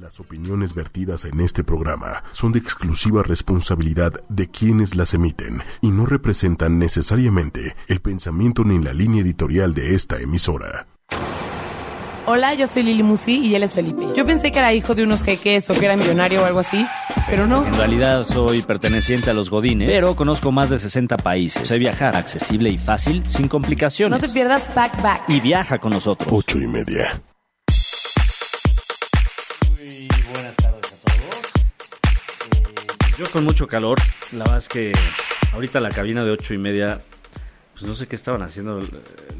Las 0.00 0.18
opiniones 0.18 0.74
vertidas 0.74 1.24
en 1.24 1.40
este 1.40 1.62
programa 1.62 2.24
son 2.32 2.50
de 2.50 2.58
exclusiva 2.58 3.22
responsabilidad 3.22 4.12
de 4.28 4.48
quienes 4.48 4.96
las 4.96 5.14
emiten 5.14 5.62
y 5.82 5.90
no 5.90 6.04
representan 6.04 6.80
necesariamente 6.80 7.76
el 7.86 8.00
pensamiento 8.00 8.64
ni 8.64 8.82
la 8.82 8.92
línea 8.92 9.22
editorial 9.22 9.72
de 9.72 9.94
esta 9.94 10.18
emisora. 10.20 10.88
Hola, 12.26 12.54
yo 12.54 12.66
soy 12.66 12.82
Lili 12.82 13.02
Musi 13.04 13.38
y 13.38 13.54
él 13.54 13.62
es 13.62 13.74
Felipe. 13.74 14.06
Yo 14.16 14.26
pensé 14.26 14.50
que 14.50 14.58
era 14.58 14.72
hijo 14.72 14.96
de 14.96 15.04
unos 15.04 15.22
jeques 15.22 15.70
o 15.70 15.74
que 15.74 15.84
era 15.84 15.96
millonario 15.96 16.42
o 16.42 16.44
algo 16.44 16.60
así, 16.60 16.84
pero 17.28 17.46
no. 17.46 17.64
En 17.64 17.74
realidad 17.74 18.24
soy 18.24 18.62
perteneciente 18.62 19.30
a 19.30 19.34
los 19.34 19.48
Godines, 19.48 19.88
pero 19.88 20.16
conozco 20.16 20.50
más 20.50 20.70
de 20.70 20.80
60 20.80 21.18
países. 21.18 21.68
Sé 21.68 21.78
viajar 21.78 22.16
accesible 22.16 22.70
y 22.70 22.78
fácil, 22.78 23.22
sin 23.28 23.46
complicaciones. 23.46 24.20
No 24.20 24.26
te 24.26 24.32
pierdas 24.32 24.74
Back 24.74 25.00
Back. 25.02 25.24
Y 25.28 25.38
viaja 25.40 25.78
con 25.78 25.92
nosotros. 25.92 26.28
Ocho 26.32 26.58
y 26.58 26.66
media. 26.66 27.22
Yo 33.18 33.30
con 33.30 33.44
mucho 33.44 33.68
calor, 33.68 33.98
la 34.32 34.40
verdad 34.40 34.58
es 34.58 34.68
que 34.68 34.92
ahorita 35.52 35.78
la 35.80 35.90
cabina 35.90 36.24
de 36.24 36.32
ocho 36.32 36.52
y 36.54 36.58
media, 36.58 37.00
pues 37.72 37.84
no 37.84 37.94
sé 37.94 38.06
qué 38.06 38.16
estaban 38.16 38.42
haciendo 38.42 38.80
eh, 38.80 38.84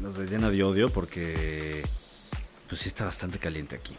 los 0.01 0.17
de 0.17 0.27
llena 0.27 0.49
de 0.49 0.63
odio 0.63 0.89
porque 0.89 1.83
pues 2.69 2.81
sí 2.81 2.87
está 2.87 3.05
bastante 3.05 3.39
caliente 3.39 3.75
aquí. 3.75 3.95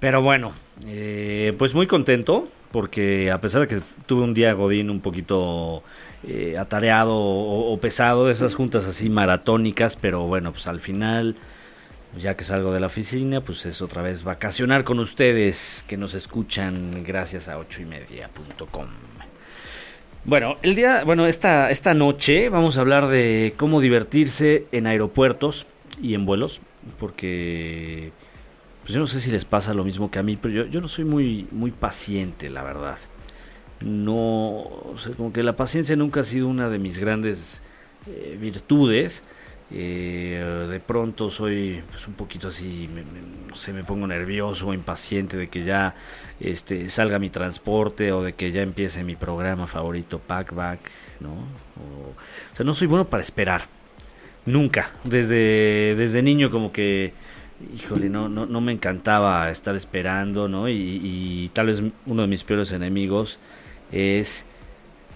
Pero 0.00 0.20
bueno, 0.20 0.52
eh, 0.86 1.54
pues 1.58 1.74
muy 1.74 1.86
contento 1.86 2.48
porque 2.72 3.30
a 3.30 3.40
pesar 3.40 3.60
de 3.60 3.68
que 3.68 3.80
tuve 4.06 4.22
un 4.22 4.34
día 4.34 4.52
Godín 4.52 4.90
un 4.90 5.00
poquito 5.00 5.84
eh, 6.26 6.56
atareado 6.58 7.14
o, 7.14 7.72
o 7.72 7.80
pesado, 7.80 8.30
esas 8.30 8.54
juntas 8.54 8.86
así 8.86 9.08
maratónicas, 9.08 9.96
pero 9.96 10.26
bueno, 10.26 10.50
pues 10.50 10.66
al 10.66 10.80
final 10.80 11.36
ya 12.18 12.36
que 12.36 12.44
salgo 12.44 12.72
de 12.72 12.80
la 12.80 12.86
oficina, 12.86 13.40
pues 13.40 13.64
es 13.66 13.82
otra 13.82 14.02
vez 14.02 14.24
vacacionar 14.24 14.84
con 14.84 14.98
ustedes 14.98 15.84
que 15.88 15.96
nos 15.96 16.14
escuchan 16.14 17.04
gracias 17.04 17.48
a 17.48 17.58
ochoymedia.com. 17.58 18.86
Bueno, 20.24 20.56
el 20.62 20.74
día, 20.76 21.02
bueno, 21.04 21.26
esta, 21.26 21.70
esta 21.70 21.94
noche 21.94 22.48
vamos 22.48 22.78
a 22.78 22.82
hablar 22.82 23.08
de 23.08 23.54
cómo 23.56 23.80
divertirse 23.80 24.66
en 24.70 24.86
aeropuertos 24.86 25.66
y 26.00 26.14
en 26.14 26.26
vuelos, 26.26 26.60
porque 27.00 28.12
pues 28.82 28.94
yo 28.94 29.00
no 29.00 29.06
sé 29.06 29.20
si 29.20 29.30
les 29.30 29.44
pasa 29.44 29.74
lo 29.74 29.84
mismo 29.84 30.10
que 30.10 30.18
a 30.18 30.22
mí, 30.22 30.36
pero 30.36 30.54
yo, 30.54 30.66
yo 30.66 30.80
no 30.80 30.88
soy 30.88 31.04
muy, 31.04 31.46
muy 31.50 31.70
paciente, 31.70 32.50
la 32.50 32.62
verdad. 32.62 32.98
No, 33.80 34.60
o 34.60 34.94
sea, 34.98 35.12
como 35.14 35.32
que 35.32 35.42
la 35.42 35.56
paciencia 35.56 35.96
nunca 35.96 36.20
ha 36.20 36.24
sido 36.24 36.48
una 36.48 36.68
de 36.68 36.78
mis 36.78 36.98
grandes 36.98 37.62
eh, 38.06 38.36
virtudes. 38.40 39.22
Eh, 39.74 40.66
de 40.68 40.80
pronto 40.80 41.30
soy 41.30 41.82
pues, 41.90 42.06
un 42.06 42.14
poquito 42.14 42.48
así, 42.48 42.90
me, 42.94 43.04
sé, 43.56 43.72
me 43.72 43.84
pongo 43.84 44.06
nervioso 44.06 44.74
impaciente 44.74 45.38
de 45.38 45.48
que 45.48 45.64
ya 45.64 45.94
este, 46.40 46.90
salga 46.90 47.18
mi 47.18 47.30
transporte 47.30 48.12
o 48.12 48.22
de 48.22 48.34
que 48.34 48.52
ya 48.52 48.60
empiece 48.60 49.02
mi 49.02 49.16
programa 49.16 49.66
favorito, 49.66 50.18
Packback, 50.18 50.80
¿no? 51.20 51.30
O, 51.30 52.10
o 52.10 52.56
sea, 52.56 52.66
no 52.66 52.74
soy 52.74 52.86
bueno 52.86 53.06
para 53.06 53.22
esperar. 53.22 53.62
Nunca. 54.44 54.90
Desde, 55.04 55.94
desde 55.96 56.20
niño 56.20 56.50
como 56.50 56.72
que, 56.72 57.14
híjole, 57.74 58.08
no, 58.10 58.28
no, 58.28 58.44
no 58.44 58.60
me 58.60 58.72
encantaba 58.72 59.50
estar 59.50 59.74
esperando, 59.74 60.48
¿no? 60.48 60.68
Y, 60.68 61.00
y 61.02 61.50
tal 61.54 61.66
vez 61.66 61.82
uno 62.06 62.22
de 62.22 62.28
mis 62.28 62.44
peores 62.44 62.72
enemigos 62.72 63.38
es 63.90 64.44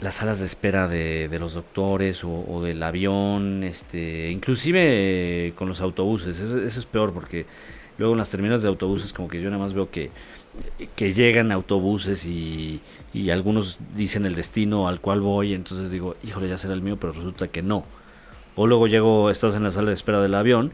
las 0.00 0.16
salas 0.16 0.40
de 0.40 0.46
espera 0.46 0.88
de, 0.88 1.28
de 1.28 1.38
los 1.38 1.54
doctores 1.54 2.22
o, 2.24 2.60
del 2.62 2.82
avión, 2.82 3.64
este, 3.64 4.30
inclusive 4.30 5.48
eh, 5.48 5.52
con 5.54 5.68
los 5.68 5.80
autobuses, 5.80 6.38
eso, 6.38 6.58
es 6.58 6.86
peor 6.86 7.12
porque 7.12 7.46
luego 7.98 8.12
en 8.12 8.18
las 8.18 8.28
terminales 8.28 8.62
de 8.62 8.68
autobuses 8.68 9.12
como 9.12 9.28
que 9.28 9.40
yo 9.40 9.48
nada 9.48 9.62
más 9.62 9.72
veo 9.72 9.90
que, 9.90 10.10
que 10.94 11.14
llegan 11.14 11.50
autobuses 11.50 12.26
y, 12.26 12.80
y 13.14 13.30
algunos 13.30 13.78
dicen 13.96 14.26
el 14.26 14.34
destino 14.34 14.86
al 14.86 15.00
cual 15.00 15.20
voy, 15.20 15.54
entonces 15.54 15.90
digo, 15.90 16.14
híjole, 16.22 16.48
ya 16.48 16.58
será 16.58 16.74
el 16.74 16.82
mío, 16.82 16.98
pero 17.00 17.12
resulta 17.12 17.48
que 17.48 17.62
no. 17.62 17.84
O 18.54 18.66
luego 18.66 18.86
llego, 18.86 19.30
estás 19.30 19.54
en 19.54 19.64
la 19.64 19.70
sala 19.70 19.88
de 19.88 19.94
espera 19.94 20.20
del 20.20 20.34
avión 20.34 20.72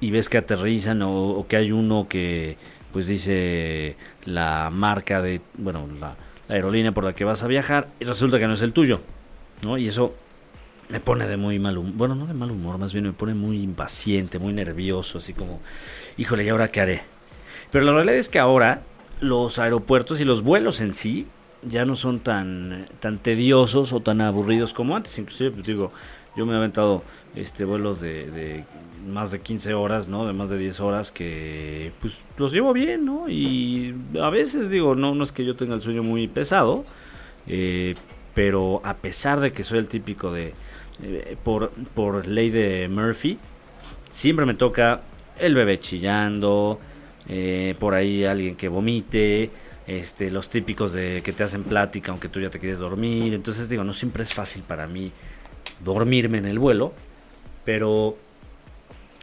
y 0.00 0.10
ves 0.10 0.28
que 0.28 0.38
aterrizan 0.38 1.02
o, 1.02 1.30
o 1.30 1.46
que 1.46 1.56
hay 1.56 1.72
uno 1.72 2.06
que 2.08 2.56
pues 2.92 3.06
dice 3.06 3.96
la 4.24 4.70
marca 4.72 5.20
de, 5.20 5.40
bueno, 5.58 5.86
la, 6.00 6.16
la 6.48 6.54
aerolínea 6.56 6.92
por 6.92 7.04
la 7.04 7.14
que 7.14 7.24
vas 7.24 7.42
a 7.42 7.46
viajar 7.46 7.88
y 8.00 8.04
resulta 8.04 8.38
que 8.38 8.46
no 8.46 8.54
es 8.54 8.62
el 8.62 8.72
tuyo, 8.72 9.00
¿no? 9.62 9.78
Y 9.78 9.88
eso 9.88 10.14
me 10.88 11.00
pone 11.00 11.26
de 11.26 11.36
muy 11.36 11.58
mal 11.58 11.78
humor, 11.78 11.92
bueno, 11.94 12.14
no 12.14 12.26
de 12.26 12.34
mal 12.34 12.50
humor, 12.50 12.78
más 12.78 12.92
bien 12.92 13.06
me 13.06 13.12
pone 13.12 13.34
muy 13.34 13.62
impaciente, 13.62 14.38
muy 14.38 14.52
nervioso, 14.52 15.18
así 15.18 15.32
como, 15.32 15.60
híjole, 16.16 16.44
¿y 16.44 16.48
ahora 16.50 16.68
qué 16.68 16.80
haré? 16.80 17.02
Pero 17.70 17.84
la 17.84 17.92
realidad 17.92 18.16
es 18.16 18.28
que 18.28 18.38
ahora 18.38 18.82
los 19.20 19.58
aeropuertos 19.58 20.20
y 20.20 20.24
los 20.24 20.42
vuelos 20.42 20.80
en 20.80 20.94
sí 20.94 21.26
ya 21.68 21.84
no 21.84 21.96
son 21.96 22.20
tan, 22.20 22.86
tan 23.00 23.18
tediosos 23.18 23.92
o 23.92 24.00
tan 24.00 24.20
aburridos 24.20 24.74
como 24.74 24.96
antes. 24.96 25.18
Inclusive, 25.18 25.50
pues, 25.52 25.66
digo, 25.66 25.92
yo 26.36 26.46
me 26.46 26.54
he 26.54 26.56
aventado 26.56 27.02
este, 27.34 27.64
vuelos 27.64 28.00
de, 28.00 28.30
de 28.30 28.64
más 29.06 29.30
de 29.30 29.40
15 29.40 29.74
horas, 29.74 30.08
¿no? 30.08 30.26
De 30.26 30.32
más 30.32 30.50
de 30.50 30.58
10 30.58 30.80
horas 30.80 31.10
que 31.10 31.92
pues 32.00 32.24
los 32.36 32.52
llevo 32.52 32.72
bien, 32.72 33.04
¿no? 33.04 33.28
Y 33.28 33.94
a 34.20 34.30
veces 34.30 34.70
digo, 34.70 34.94
no, 34.94 35.14
no 35.14 35.24
es 35.24 35.32
que 35.32 35.44
yo 35.44 35.56
tenga 35.56 35.74
el 35.74 35.80
sueño 35.80 36.02
muy 36.02 36.26
pesado, 36.28 36.84
eh, 37.46 37.94
pero 38.34 38.80
a 38.84 38.94
pesar 38.94 39.40
de 39.40 39.52
que 39.52 39.62
soy 39.62 39.78
el 39.78 39.88
típico 39.88 40.32
de, 40.32 40.54
eh, 41.02 41.36
por, 41.42 41.70
por 41.94 42.26
ley 42.26 42.50
de 42.50 42.88
Murphy, 42.88 43.38
siempre 44.08 44.46
me 44.46 44.54
toca 44.54 45.02
el 45.38 45.54
bebé 45.54 45.78
chillando, 45.80 46.80
eh, 47.28 47.74
por 47.78 47.94
ahí 47.94 48.24
alguien 48.24 48.56
que 48.56 48.68
vomite, 48.68 49.50
este, 49.86 50.30
los 50.30 50.48
típicos 50.48 50.94
de 50.94 51.20
que 51.22 51.34
te 51.34 51.44
hacen 51.44 51.62
plática 51.62 52.10
aunque 52.10 52.30
tú 52.30 52.40
ya 52.40 52.50
te 52.50 52.58
quieres 52.58 52.78
dormir. 52.78 53.34
Entonces 53.34 53.68
digo, 53.68 53.84
no 53.84 53.92
siempre 53.92 54.22
es 54.22 54.32
fácil 54.32 54.62
para 54.62 54.86
mí 54.86 55.12
dormirme 55.80 56.38
en 56.38 56.46
el 56.46 56.58
vuelo, 56.58 56.92
pero 57.64 58.16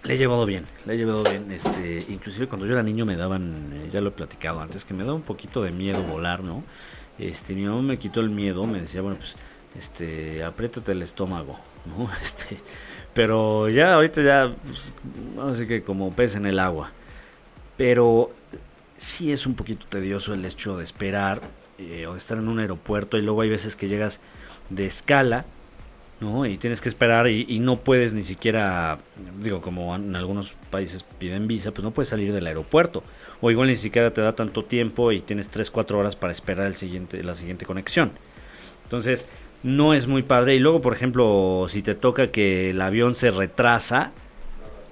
le 0.03 0.15
he 0.15 0.17
llevado 0.17 0.45
bien, 0.45 0.65
le 0.85 0.93
he 0.93 0.97
llevado 0.97 1.23
bien. 1.23 1.51
Este, 1.51 2.03
inclusive 2.09 2.47
cuando 2.47 2.65
yo 2.65 2.73
era 2.73 2.83
niño 2.83 3.05
me 3.05 3.15
daban, 3.15 3.71
eh, 3.73 3.89
ya 3.91 4.01
lo 4.01 4.09
he 4.09 4.11
platicado 4.11 4.59
antes, 4.61 4.83
que 4.85 4.93
me 4.93 5.03
daba 5.03 5.15
un 5.15 5.21
poquito 5.21 5.61
de 5.61 5.71
miedo 5.71 6.01
volar, 6.03 6.43
¿no? 6.43 6.63
Este, 7.19 7.53
mi 7.53 7.63
mamá 7.63 7.81
me 7.81 7.97
quitó 7.97 8.21
el 8.21 8.29
miedo, 8.29 8.65
me 8.65 8.81
decía, 8.81 9.01
bueno, 9.01 9.17
pues, 9.17 9.35
este, 9.77 10.43
apriétate 10.43 10.91
el 10.91 11.01
estómago, 11.01 11.59
¿no? 11.85 12.09
Este, 12.21 12.57
pero 13.13 13.69
ya 13.69 13.93
ahorita 13.93 14.21
ya, 14.21 14.55
pues, 14.65 14.93
así 15.49 15.67
que 15.67 15.83
como 15.83 16.15
pez 16.15 16.35
en 16.35 16.45
el 16.45 16.59
agua. 16.59 16.91
Pero 17.77 18.31
sí 18.95 19.31
es 19.31 19.45
un 19.45 19.55
poquito 19.55 19.85
tedioso 19.87 20.33
el 20.33 20.45
hecho 20.45 20.77
de 20.77 20.83
esperar 20.83 21.41
eh, 21.79 22.05
o 22.07 22.13
de 22.13 22.17
estar 22.19 22.37
en 22.37 22.47
un 22.47 22.59
aeropuerto 22.59 23.17
y 23.17 23.23
luego 23.23 23.41
hay 23.41 23.49
veces 23.49 23.75
que 23.75 23.87
llegas 23.87 24.19
de 24.69 24.85
escala, 24.85 25.45
¿no? 26.21 26.45
Y 26.45 26.57
tienes 26.57 26.79
que 26.79 26.87
esperar 26.87 27.27
y, 27.27 27.45
y 27.49 27.59
no 27.59 27.77
puedes 27.77 28.13
ni 28.13 28.23
siquiera, 28.23 28.99
digo, 29.41 29.59
como 29.59 29.95
en 29.95 30.15
algunos 30.15 30.53
países 30.69 31.03
piden 31.17 31.47
visa, 31.47 31.71
pues 31.71 31.83
no 31.83 31.91
puedes 31.91 32.09
salir 32.09 32.31
del 32.31 32.47
aeropuerto. 32.47 33.03
O 33.41 33.51
igual 33.51 33.67
ni 33.67 33.75
siquiera 33.75 34.13
te 34.13 34.21
da 34.21 34.33
tanto 34.33 34.63
tiempo 34.63 35.11
y 35.11 35.19
tienes 35.19 35.49
3, 35.49 35.69
4 35.69 35.99
horas 35.99 36.15
para 36.15 36.31
esperar 36.31 36.67
el 36.67 36.75
siguiente, 36.75 37.23
la 37.23 37.35
siguiente 37.35 37.65
conexión. 37.65 38.11
Entonces, 38.83 39.27
no 39.63 39.93
es 39.93 40.07
muy 40.07 40.23
padre. 40.23 40.55
Y 40.55 40.59
luego, 40.59 40.81
por 40.81 40.93
ejemplo, 40.93 41.65
si 41.67 41.81
te 41.81 41.95
toca 41.95 42.27
que 42.27 42.69
el 42.69 42.81
avión 42.81 43.15
se 43.15 43.31
retrasa, 43.31 44.11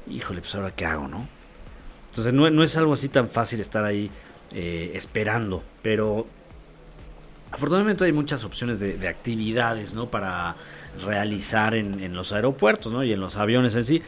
híjole, 0.09 0.41
pues 0.41 0.55
ahora 0.55 0.71
qué 0.75 0.85
hago, 0.85 1.07
¿no? 1.07 1.27
Entonces 2.09 2.33
no, 2.33 2.49
no 2.49 2.63
es 2.63 2.75
algo 2.75 2.93
así 2.93 3.07
tan 3.07 3.27
fácil 3.27 3.59
estar 3.59 3.85
ahí 3.85 4.09
eh, 4.51 4.91
esperando, 4.95 5.63
pero 5.81 6.25
afortunadamente 7.51 8.05
hay 8.05 8.11
muchas 8.11 8.43
opciones 8.43 8.79
de, 8.79 8.97
de 8.97 9.07
actividades, 9.07 9.93
¿no? 9.93 10.07
Para 10.09 10.55
realizar 11.05 11.75
en, 11.75 12.13
los 12.13 12.31
aeropuertos, 12.31 12.91
¿no? 12.91 13.03
Y 13.03 13.13
en 13.13 13.19
los 13.19 13.37
aviones 13.37 13.75
en 13.75 13.85
sí. 13.85 14.01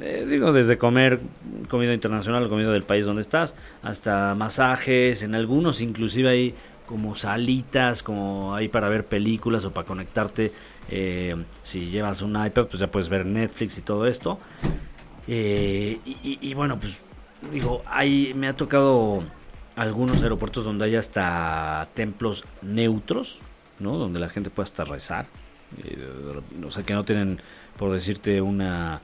Eh, 0.00 0.26
digo, 0.28 0.52
desde 0.52 0.78
comer 0.78 1.20
comida 1.68 1.92
internacional, 1.92 2.48
comida 2.48 2.70
del 2.70 2.82
país 2.82 3.06
donde 3.06 3.22
estás, 3.22 3.54
hasta 3.82 4.34
masajes, 4.34 5.22
en 5.22 5.34
algunos 5.34 5.80
inclusive 5.80 6.28
hay 6.28 6.54
como 6.86 7.16
salitas, 7.16 8.02
como 8.02 8.54
ahí 8.54 8.68
para 8.68 8.88
ver 8.88 9.04
películas 9.04 9.64
o 9.64 9.72
para 9.72 9.86
conectarte. 9.86 10.52
eh, 10.88 11.34
si 11.64 11.86
llevas 11.86 12.22
un 12.22 12.32
iPad, 12.32 12.66
pues 12.66 12.78
ya 12.78 12.86
puedes 12.86 13.08
ver 13.08 13.26
Netflix 13.26 13.78
y 13.78 13.82
todo 13.82 14.06
esto. 14.06 14.38
Eh, 15.28 15.98
y, 16.04 16.54
bueno, 16.54 16.78
pues 16.78 17.02
digo, 17.52 17.82
hay, 17.86 18.32
me 18.34 18.46
ha 18.46 18.52
tocado 18.54 19.24
algunos 19.76 20.22
aeropuertos 20.22 20.64
donde 20.64 20.86
hay 20.86 20.96
hasta 20.96 21.88
templos 21.94 22.44
neutros, 22.62 23.40
¿no? 23.78 23.96
Donde 23.98 24.18
la 24.18 24.28
gente 24.28 24.50
puede 24.50 24.64
hasta 24.64 24.84
rezar. 24.84 25.26
Eh, 25.84 25.96
o 26.64 26.70
sea, 26.70 26.82
que 26.82 26.94
no 26.94 27.04
tienen, 27.04 27.40
por 27.76 27.92
decirte, 27.92 28.40
una 28.40 29.00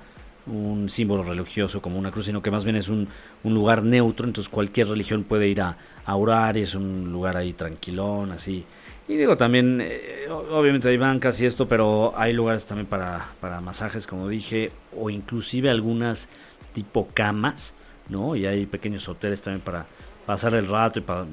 un 0.46 0.88
símbolo 0.88 1.22
religioso 1.22 1.80
como 1.80 1.98
una 1.98 2.10
cruz, 2.10 2.26
sino 2.26 2.42
que 2.42 2.50
más 2.50 2.64
bien 2.64 2.76
es 2.76 2.88
un, 2.88 3.06
un 3.44 3.54
lugar 3.54 3.84
neutro, 3.84 4.26
entonces 4.26 4.50
cualquier 4.50 4.88
religión 4.88 5.22
puede 5.24 5.48
ir 5.48 5.60
a, 5.60 5.76
a 6.04 6.16
orar 6.16 6.56
es 6.56 6.74
un 6.74 7.12
lugar 7.12 7.36
ahí 7.36 7.52
tranquilón, 7.52 8.32
así. 8.32 8.64
Y 9.08 9.16
digo, 9.16 9.36
también, 9.36 9.80
eh, 9.80 10.26
obviamente 10.28 10.88
hay 10.88 10.96
bancas 10.96 11.40
y 11.40 11.46
esto, 11.46 11.68
pero 11.68 12.14
hay 12.16 12.32
lugares 12.32 12.66
también 12.66 12.86
para, 12.86 13.24
para 13.40 13.60
masajes, 13.60 14.06
como 14.06 14.28
dije, 14.28 14.72
o 14.98 15.10
inclusive 15.10 15.70
algunas 15.70 16.28
tipo 16.72 17.08
camas, 17.12 17.74
¿no? 18.08 18.34
Y 18.36 18.46
hay 18.46 18.66
pequeños 18.66 19.08
hoteles 19.08 19.42
también 19.42 19.60
para, 19.60 19.86
pasar 20.26 20.54
el 20.54 20.68
rato 20.68 20.98
y 20.98 21.02
para 21.02 21.26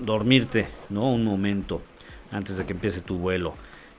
dormirte, 0.00 0.66
¿no? 0.90 1.10
Un 1.12 1.24
momento 1.24 1.82
antes 2.30 2.56
de 2.56 2.66
que 2.66 2.72
empiece 2.72 3.00
tu 3.00 3.18
vuelo. 3.18 3.54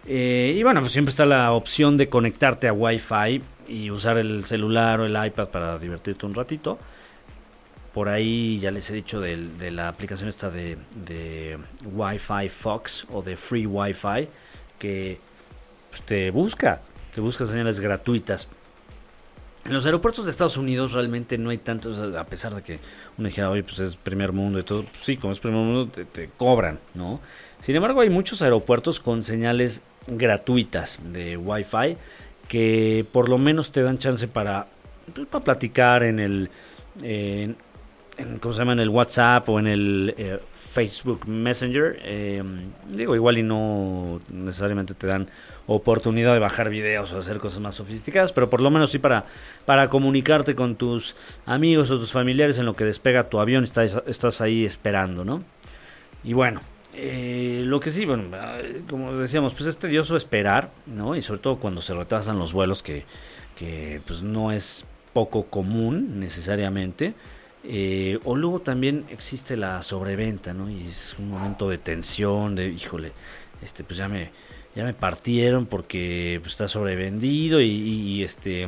Eh, 0.07 0.55
y 0.57 0.63
bueno, 0.63 0.81
pues 0.81 0.91
siempre 0.91 1.09
está 1.09 1.25
la 1.25 1.51
opción 1.51 1.97
de 1.97 2.07
conectarte 2.07 2.67
a 2.67 2.73
Wi-Fi 2.73 3.41
y 3.67 3.89
usar 3.89 4.17
el 4.17 4.45
celular 4.45 4.99
o 4.99 5.05
el 5.05 5.25
iPad 5.25 5.49
para 5.49 5.79
divertirte 5.79 6.25
un 6.25 6.33
ratito. 6.33 6.77
Por 7.93 8.09
ahí 8.09 8.59
ya 8.59 8.71
les 8.71 8.89
he 8.89 8.93
dicho 8.93 9.21
de, 9.21 9.71
la 9.71 9.87
aplicación 9.87 10.29
esta 10.29 10.49
de, 10.49 10.77
de 11.05 11.57
Wi-Fi 11.85 12.49
Fox 12.49 13.07
o 13.11 13.21
de 13.21 13.37
Free 13.37 13.65
Wi-Fi 13.65 14.27
que 14.77 15.17
pues, 15.89 16.01
te 16.01 16.29
busca, 16.29 16.81
te 17.13 17.21
busca 17.21 17.45
señales 17.45 17.79
gratuitas. 17.79 18.49
En 19.65 19.73
los 19.73 19.83
aeropuertos 19.87 20.25
de 20.25 20.31
Estados 20.31 20.57
Unidos 20.57 20.93
realmente 20.93 21.39
no 21.39 21.49
hay 21.49 21.57
tantos, 21.57 21.97
a 21.99 22.23
pesar 22.25 22.53
de 22.53 22.61
que 22.61 22.79
uno 23.17 23.27
dijera, 23.27 23.49
oye, 23.49 23.63
pues 23.63 23.79
es 23.79 23.95
primer 23.95 24.31
mundo 24.31 24.59
y 24.59 24.63
todo, 24.63 24.83
pues 24.83 25.03
sí, 25.03 25.17
como 25.17 25.33
es 25.33 25.39
primer 25.39 25.59
mundo, 25.59 25.87
te, 25.87 26.29
cobran, 26.37 26.77
¿no? 26.93 27.19
Sin 27.61 27.75
embargo, 27.75 28.01
hay 28.01 28.11
muchos 28.11 28.43
aeropuertos 28.43 28.99
con 28.99 29.23
señales 29.23 29.81
gratuitas 30.05 30.99
de 31.11 31.35
Wi-Fi 31.35 31.97
que 32.47 33.07
por 33.11 33.27
lo 33.27 33.39
menos 33.39 33.71
te 33.71 33.81
dan 33.81 33.97
chance 33.97 34.27
para, 34.27 34.67
pues, 35.15 35.25
para 35.25 35.43
platicar 35.43 36.03
en 36.03 36.19
el, 36.19 36.49
en, 37.01 37.57
¿cómo 38.39 38.53
se 38.53 38.59
llama? 38.59 38.73
En 38.73 38.81
el 38.81 38.89
WhatsApp 38.89 39.49
o 39.49 39.59
en 39.59 39.65
el 39.65 40.13
eh, 40.15 40.39
Facebook 40.75 41.27
Messenger. 41.27 41.97
Eh, 42.03 42.43
digo, 42.89 43.15
igual 43.15 43.37
y 43.39 43.43
no 43.43 44.21
necesariamente 44.29 44.93
te 44.93 45.07
dan 45.07 45.27
oportunidad 45.67 46.33
de 46.33 46.39
bajar 46.39 46.69
videos 46.69 47.11
o 47.13 47.19
hacer 47.19 47.37
cosas 47.37 47.59
más 47.59 47.75
sofisticadas, 47.75 48.31
pero 48.31 48.49
por 48.49 48.61
lo 48.61 48.69
menos 48.69 48.91
sí 48.91 48.99
para, 48.99 49.25
para 49.65 49.89
comunicarte 49.89 50.55
con 50.55 50.75
tus 50.75 51.15
amigos 51.45 51.91
o 51.91 51.99
tus 51.99 52.11
familiares 52.11 52.57
en 52.57 52.65
lo 52.65 52.75
que 52.75 52.85
despega 52.85 53.29
tu 53.29 53.39
avión, 53.39 53.63
estás, 53.63 54.01
estás 54.05 54.41
ahí 54.41 54.65
esperando, 54.65 55.25
¿no? 55.25 55.43
Y 56.23 56.33
bueno, 56.33 56.61
eh, 56.93 57.63
lo 57.65 57.79
que 57.79 57.91
sí, 57.91 58.05
bueno, 58.05 58.25
como 58.89 59.13
decíamos, 59.13 59.53
pues 59.53 59.67
es 59.67 59.77
tedioso 59.77 60.15
esperar, 60.15 60.71
¿no? 60.85 61.15
Y 61.15 61.21
sobre 61.21 61.41
todo 61.41 61.57
cuando 61.57 61.81
se 61.81 61.93
retrasan 61.93 62.39
los 62.39 62.53
vuelos, 62.53 62.81
que, 62.81 63.03
que 63.57 64.01
pues 64.07 64.23
no 64.23 64.51
es 64.51 64.85
poco 65.13 65.45
común 65.45 66.19
necesariamente. 66.19 67.13
Eh, 67.67 68.19
o 68.23 68.35
luego 68.35 68.59
también 68.59 69.05
existe 69.09 69.57
la 69.57 69.81
sobreventa, 69.81 70.53
¿no? 70.53 70.69
Y 70.69 70.87
es 70.87 71.15
un 71.17 71.29
momento 71.29 71.69
de 71.69 71.79
tensión, 71.79 72.55
de, 72.55 72.67
híjole, 72.67 73.11
este, 73.61 73.83
pues 73.83 73.97
ya 73.97 74.07
me, 74.07 74.29
ya 74.75 74.83
me 74.83 74.93
partieron 74.93 75.65
porque 75.65 76.39
pues, 76.41 76.53
está 76.53 76.67
sobrevendido 76.67 77.61
y, 77.61 78.23
este, 78.23 78.67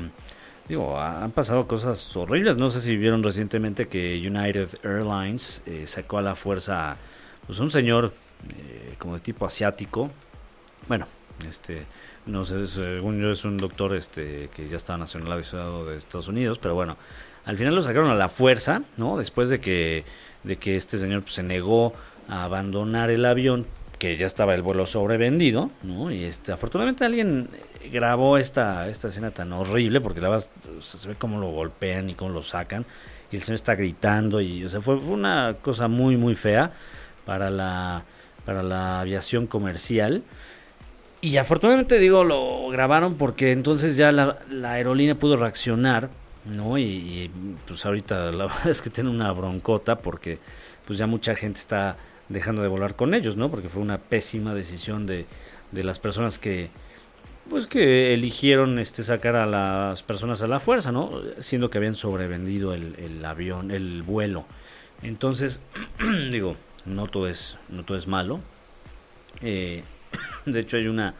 digo, 0.68 1.00
han 1.00 1.32
pasado 1.32 1.68
cosas 1.68 2.16
horribles. 2.16 2.58
No 2.58 2.70
sé 2.70 2.82
si 2.82 2.96
vieron 2.96 3.24
recientemente 3.24 3.88
que 3.88 4.16
United 4.18 4.70
Airlines 4.84 5.62
eh, 5.66 5.84
sacó 5.86 6.18
a 6.18 6.22
la 6.22 6.36
fuerza 6.36 6.98
pues 7.46 7.60
un 7.60 7.72
señor 7.72 8.14
eh, 8.50 8.96
como 8.98 9.16
de 9.16 9.20
tipo 9.22 9.46
asiático, 9.46 10.12
bueno, 10.88 11.08
este, 11.48 11.86
no 12.26 12.46
sé, 12.46 12.68
según 12.68 13.20
yo 13.22 13.32
es 13.32 13.46
un 13.46 13.58
doctor 13.58 13.96
este 13.96 14.50
que 14.56 14.68
ya 14.68 14.78
está 14.78 14.98
nacionalizado 14.98 15.86
de 15.86 15.98
Estados 15.98 16.28
Unidos, 16.28 16.60
pero 16.60 16.76
bueno, 16.76 16.98
al 17.46 17.58
final 17.58 17.76
lo 17.76 17.82
sacaron 17.82 18.10
a 18.10 18.16
la 18.16 18.30
fuerza, 18.30 18.82
¿no? 18.98 19.18
Después 19.18 19.50
de 19.50 19.60
que, 19.60 20.04
de 20.44 20.58
que 20.58 20.76
este 20.76 20.98
señor 20.98 21.22
pues, 21.22 21.34
se 21.34 21.44
negó 21.44 21.94
a 22.28 22.44
abandonar 22.44 23.10
el 23.10 23.26
avión, 23.26 23.66
que 23.98 24.16
ya 24.18 24.26
estaba 24.26 24.54
el 24.54 24.62
vuelo 24.62 24.86
sobrevendido, 24.86 25.72
¿no? 25.84 26.12
Y 26.12 26.24
este, 26.24 26.52
afortunadamente 26.52 27.06
alguien 27.06 27.50
grabó 27.92 28.38
esta, 28.38 28.88
esta 28.90 29.08
escena 29.08 29.32
tan 29.32 29.52
horrible, 29.54 30.02
porque 30.02 30.22
la 30.22 30.30
verdad 30.30 30.48
se 30.82 31.08
ve 31.08 31.16
cómo 31.16 31.40
lo 31.40 31.52
golpean 31.52 32.10
y 32.10 32.14
cómo 32.14 32.32
lo 32.32 32.44
sacan, 32.44 32.86
y 33.32 33.38
el 33.38 33.42
señor 33.42 33.56
está 33.56 33.76
gritando, 33.76 34.40
y 34.42 34.64
o 34.64 34.70
sea, 34.70 34.82
fue, 34.82 34.96
una 34.96 35.56
cosa 35.62 35.88
muy, 35.88 36.18
muy 36.18 36.36
fea 36.36 36.72
para 37.26 37.50
la, 37.50 38.04
para 38.46 38.64
la 38.64 39.02
aviación 39.02 39.48
comercial. 39.48 40.24
Y 41.20 41.38
afortunadamente 41.38 41.98
digo, 41.98 42.24
lo 42.24 42.70
grabaron 42.70 43.16
porque 43.16 43.52
entonces 43.52 43.98
ya 43.98 44.12
la, 44.12 44.38
aerolínea 44.64 45.16
pudo 45.16 45.36
reaccionar, 45.36 46.10
¿no? 46.46 46.78
Y, 46.78 47.32
pues 47.68 47.86
ahorita 47.86 48.32
la 48.32 48.46
verdad 48.48 48.68
es 48.68 48.82
que 48.82 48.90
tiene 48.90 49.10
una 49.10 49.32
broncota 49.32 49.98
porque 49.98 50.38
pues 50.86 51.00
ya 51.00 51.08
mucha 51.08 51.36
gente 51.36 51.60
está 51.60 51.98
dejando 52.30 52.62
de 52.62 52.68
volar 52.68 52.96
con 52.96 53.14
ellos, 53.14 53.38
¿no? 53.38 53.50
Porque 53.50 53.70
fue 53.70 53.82
una 53.82 53.98
pésima 53.98 54.54
decisión 54.54 55.06
de, 55.06 55.26
de 55.72 55.84
las 55.84 56.00
personas 56.00 56.40
que 56.40 56.70
pues 57.50 57.68
que 57.68 58.14
eligieron 58.14 58.78
este 58.78 59.04
sacar 59.04 59.36
a 59.38 59.46
las 59.46 60.04
personas 60.04 60.42
a 60.42 60.48
la 60.48 60.60
fuerza, 60.60 60.92
¿no? 60.92 61.22
Siendo 61.40 61.70
que 61.70 61.78
habían 61.78 61.96
sobrevendido 61.96 62.74
el, 62.74 62.96
el 62.98 63.24
avión, 63.24 63.72
el 63.72 64.04
vuelo. 64.04 64.46
Entonces, 65.02 65.62
digo, 66.32 66.56
no 66.86 67.08
todo 67.08 67.28
es, 67.28 67.58
no 67.70 67.86
todo 67.86 67.98
es 67.98 68.08
malo. 68.08 68.42
Eh, 69.42 69.84
de 70.46 70.60
hecho, 70.60 70.78
hay 70.78 70.88
una 70.88 71.14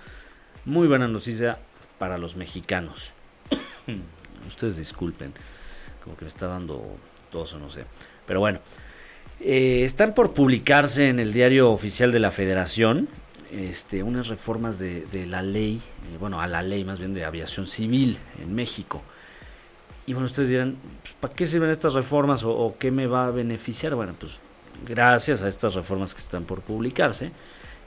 muy 0.66 0.88
buena 0.88 1.08
noticia 1.08 1.60
para 1.98 2.18
los 2.18 2.36
mexicanos. 2.36 3.14
Ustedes 4.48 4.78
disculpen, 4.78 5.34
como 6.04 6.18
que 6.18 6.26
me 6.26 6.30
está 6.30 6.48
dando 6.48 6.98
tos 7.32 7.54
o 7.54 7.60
no 7.60 7.70
sé. 7.70 7.86
Pero 8.26 8.40
bueno, 8.40 8.60
eh, 9.40 9.84
están 9.84 10.14
por 10.14 10.34
publicarse 10.34 11.10
en 11.10 11.20
el 11.20 11.34
diario 11.34 11.72
oficial 11.72 12.12
de 12.12 12.20
la 12.20 12.32
Federación 12.32 13.08
este, 13.52 14.04
unas 14.04 14.28
reformas 14.28 14.78
de, 14.78 15.26
la 15.26 15.42
ley, 15.42 15.76
eh, 15.78 16.18
bueno, 16.20 16.42
a 16.42 16.48
la 16.48 16.62
ley 16.62 16.84
más 16.84 17.00
bien 17.00 17.14
de 17.14 17.24
aviación 17.24 17.68
civil 17.68 18.18
en 18.42 18.54
México. 18.54 19.02
Y 20.06 20.14
bueno, 20.14 20.26
ustedes 20.26 20.50
dirán, 20.50 20.78
pues, 21.02 21.16
¿para 21.20 21.34
qué 21.34 21.46
sirven 21.46 21.70
estas 21.70 21.94
reformas 21.94 22.44
o, 22.44 22.52
o, 22.52 22.78
qué 22.78 22.92
me 22.92 23.08
va 23.08 23.28
a 23.28 23.32
beneficiar? 23.32 23.96
Bueno, 23.96 24.16
pues 24.20 24.42
gracias 24.86 25.44
a 25.44 25.48
estas 25.48 25.76
reformas 25.76 26.14
que 26.14 26.22
están 26.22 26.44
por 26.44 26.62
publicarse, 26.62 27.32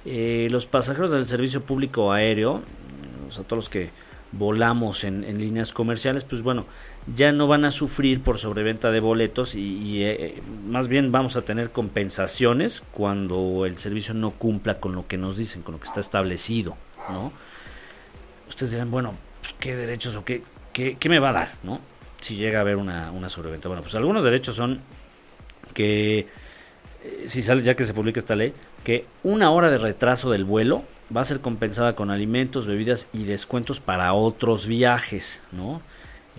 eh, 0.05 0.49
los 0.51 0.67
pasajeros 0.67 1.11
del 1.11 1.27
servicio 1.27 1.63
público 1.63 2.13
aéreo, 2.13 2.63
o 3.29 3.33
sea, 3.33 3.45
todos 3.45 3.65
los 3.65 3.69
que 3.69 3.91
volamos 4.33 5.05
en, 5.05 5.39
líneas 5.39 5.73
comerciales, 5.73 6.25
pues 6.25 6.43
bueno, 6.43 6.65
ya 7.17 7.33
no 7.33 7.47
van 7.47 7.65
a 7.65 7.71
sufrir 7.71 8.23
por 8.23 8.39
sobreventa 8.39 8.91
de 8.91 9.01
boletos 9.01 9.55
y, 9.55 10.05
eh, 10.05 10.41
más 10.67 10.89
bien 10.89 11.11
vamos 11.13 11.37
a 11.37 11.43
tener 11.43 11.71
compensaciones 11.71 12.83
cuando 12.93 13.67
el 13.67 13.77
servicio 13.77 14.15
no 14.15 14.31
cumpla 14.33 14.81
con 14.81 14.95
lo 14.95 15.07
que 15.07 15.17
nos 15.17 15.37
dicen, 15.37 15.63
con 15.63 15.73
lo 15.73 15.81
que 15.81 15.87
está 15.87 16.01
establecido, 16.01 16.77
¿no? 17.09 17.33
Ustedes 18.49 18.73
dirán, 18.73 18.91
bueno, 18.91 19.15
pues, 19.41 19.55
¿qué 19.59 19.75
derechos 19.75 20.17
o 20.17 20.25
qué, 20.25 20.43
qué, 20.73 21.09
me 21.09 21.19
va 21.19 21.31
a 21.31 21.33
dar, 21.33 21.49
¿no? 21.63 21.81
Si 22.21 22.37
llega 22.37 22.59
a 22.59 22.61
haber 22.63 22.77
una, 22.77 23.11
una 23.13 23.29
sobreventa. 23.29 23.69
Bueno, 23.69 23.83
pues 23.83 23.95
algunos 23.95 24.23
derechos 24.23 24.57
son 24.57 24.81
que 25.73 26.29
eh, 27.03 27.25
si 27.27 27.43
sale 27.43 27.63
ya 27.63 27.75
que 27.75 27.85
se 27.85 27.95
publica 27.95 28.21
esta 28.21 28.37
ley, 28.37 28.53
que 28.85 29.07
una 29.23 29.51
hora 29.51 29.71
de 29.71 29.79
retraso 29.79 30.31
del 30.31 30.45
vuelo 30.45 30.85
va 31.15 31.23
a 31.23 31.25
ser 31.25 31.41
compensada 31.41 31.95
con 31.95 32.11
alimentos, 32.11 32.67
bebidas 32.67 33.09
y 33.13 33.25
descuentos 33.25 33.81
para 33.81 34.13
otros 34.13 34.67
viajes, 34.67 35.41
¿no? 35.53 35.83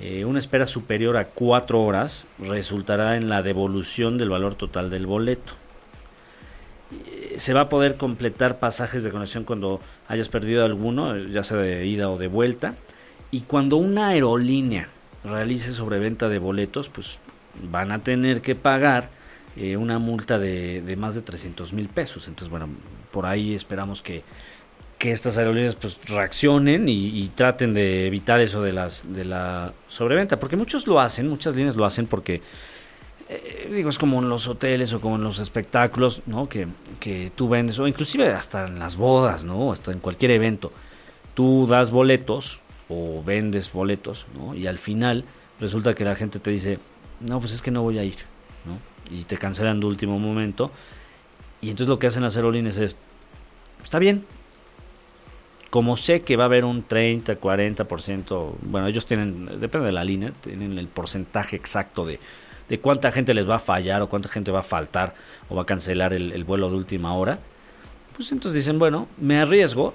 Eh, 0.04 0.26
una 0.26 0.40
espera 0.40 0.66
superior 0.66 1.16
a 1.16 1.26
cuatro 1.26 1.84
horas 1.84 2.26
resultará 2.40 3.18
en 3.18 3.30
la 3.30 3.44
devolución 3.44 4.18
del 4.18 4.30
valor 4.30 4.56
total 4.56 4.90
del 4.90 5.06
boleto. 5.06 5.54
Eh, 7.06 7.36
se 7.38 7.54
va 7.54 7.62
a 7.62 7.70
poder 7.70 7.98
completar 7.98 8.58
pasajes 8.58 9.04
de 9.04 9.12
conexión 9.12 9.44
cuando 9.44 9.80
hayas 10.08 10.28
perdido 10.28 10.66
alguno, 10.66 11.16
ya 11.16 11.44
sea 11.44 11.58
de 11.58 11.86
ida 11.86 12.10
o 12.10 12.18
de 12.18 12.28
vuelta. 12.28 12.74
Y 13.30 13.42
cuando 13.42 13.78
una 13.78 14.08
aerolínea 14.08 14.88
realice 15.24 15.72
sobreventa 15.72 16.30
de 16.30 16.40
boletos, 16.40 16.90
pues 16.90 17.20
van 17.62 17.92
a 17.92 18.00
tener 18.00 18.42
que 18.42 18.56
pagar 18.56 19.12
eh, 19.56 19.78
una 19.78 20.00
multa 20.00 20.40
de, 20.40 20.82
de, 20.82 20.96
más 20.96 21.14
de 21.14 21.22
300 21.22 21.74
mil 21.74 21.90
pesos. 21.90 22.28
Entonces, 22.28 22.50
bueno, 22.50 22.70
por 23.12 23.28
ahí 23.28 23.54
esperamos 23.54 24.02
que, 24.02 24.24
que 25.02 25.12
estas 25.12 25.36
aerolíneas 25.40 25.74
pues 25.74 26.00
reaccionen 26.06 26.88
y, 26.88 27.28
traten 27.34 27.74
de 27.74 28.06
evitar 28.06 28.40
eso 28.40 28.62
de 28.62 28.72
las 28.72 29.12
de 29.12 29.26
la 29.26 29.74
sobreventa, 29.88 30.40
porque 30.40 30.56
muchos 30.56 30.86
lo 30.86 31.00
hacen, 31.00 31.28
muchas 31.28 31.56
líneas 31.56 31.76
lo 31.76 31.86
hacen 31.86 32.06
porque 32.06 32.44
eh, 33.28 33.68
digo 33.74 33.90
es 33.90 33.98
como 33.98 34.20
en 34.20 34.30
los 34.30 34.48
hoteles 34.48 34.94
o 34.94 35.02
como 35.02 35.16
en 35.16 35.24
los 35.24 35.40
espectáculos, 35.40 36.22
¿no? 36.28 36.48
Que, 36.48 36.68
que 37.00 37.32
tú 37.36 37.50
vendes 37.50 37.80
o 37.80 37.88
inclusive 37.88 38.32
hasta 38.32 38.68
en 38.68 38.78
las 38.78 38.96
bodas, 38.96 39.44
¿no? 39.44 39.72
Hasta 39.72 39.92
en 39.92 39.98
cualquier 39.98 40.30
evento, 40.30 40.72
tú 41.34 41.66
das 41.68 41.90
boletos 41.90 42.60
o 42.88 43.24
vendes 43.24 43.74
boletos, 43.74 44.28
¿no? 44.36 44.54
Y 44.54 44.68
al 44.68 44.78
final 44.78 45.26
resulta 45.60 45.96
que 45.96 46.06
la 46.06 46.16
gente 46.16 46.38
te 46.38 46.52
dice, 46.52 46.78
no, 47.22 47.40
pues 47.40 47.54
es 47.54 47.64
que 47.64 47.72
no 47.72 47.82
voy 47.82 47.98
a 47.98 48.04
ir, 48.04 48.18
¿no? 48.66 48.78
y 49.10 49.24
te 49.24 49.38
cancelan 49.38 49.80
de 49.80 49.88
último 49.88 50.20
momento. 50.20 50.72
Y 51.60 51.70
entonces 51.70 51.90
lo 51.90 51.98
que 51.98 52.08
hacen 52.08 52.22
las 52.22 52.36
aerolíneas 52.36 52.78
es, 52.78 52.96
está 53.84 54.00
bien, 54.00 54.26
como 55.72 55.96
sé 55.96 56.22
que 56.22 56.36
va 56.36 56.44
a 56.44 56.46
haber 56.48 56.66
un 56.66 56.84
30, 56.84 57.40
40%, 57.40 58.52
bueno, 58.62 58.88
ellos 58.88 59.06
tienen, 59.06 59.60
depende 59.60 59.88
de 59.88 59.94
la 59.94 60.04
línea, 60.04 60.34
tienen 60.42 60.78
el 60.78 60.90
porcentaje 60.90 61.56
exacto 61.56 62.06
de, 62.06 62.20
de 62.68 62.80
cuánta 62.80 63.10
gente 63.12 63.34
les 63.34 63.50
va 63.50 63.56
a 63.56 63.60
fallar 63.60 64.02
o 64.02 64.10
cuánta 64.10 64.28
gente 64.28 64.52
va 64.52 64.60
a 64.60 64.64
faltar 64.64 65.16
o 65.48 65.56
va 65.56 65.62
a 65.62 65.66
cancelar 65.66 66.12
el, 66.12 66.44
vuelo 66.44 66.70
de 66.70 66.76
última 66.76 67.16
hora. 67.16 67.40
Pues 68.16 68.34
entonces 68.34 68.62
dicen, 68.62 68.80
bueno, 68.80 69.08
me 69.18 69.40
arriesgo 69.40 69.94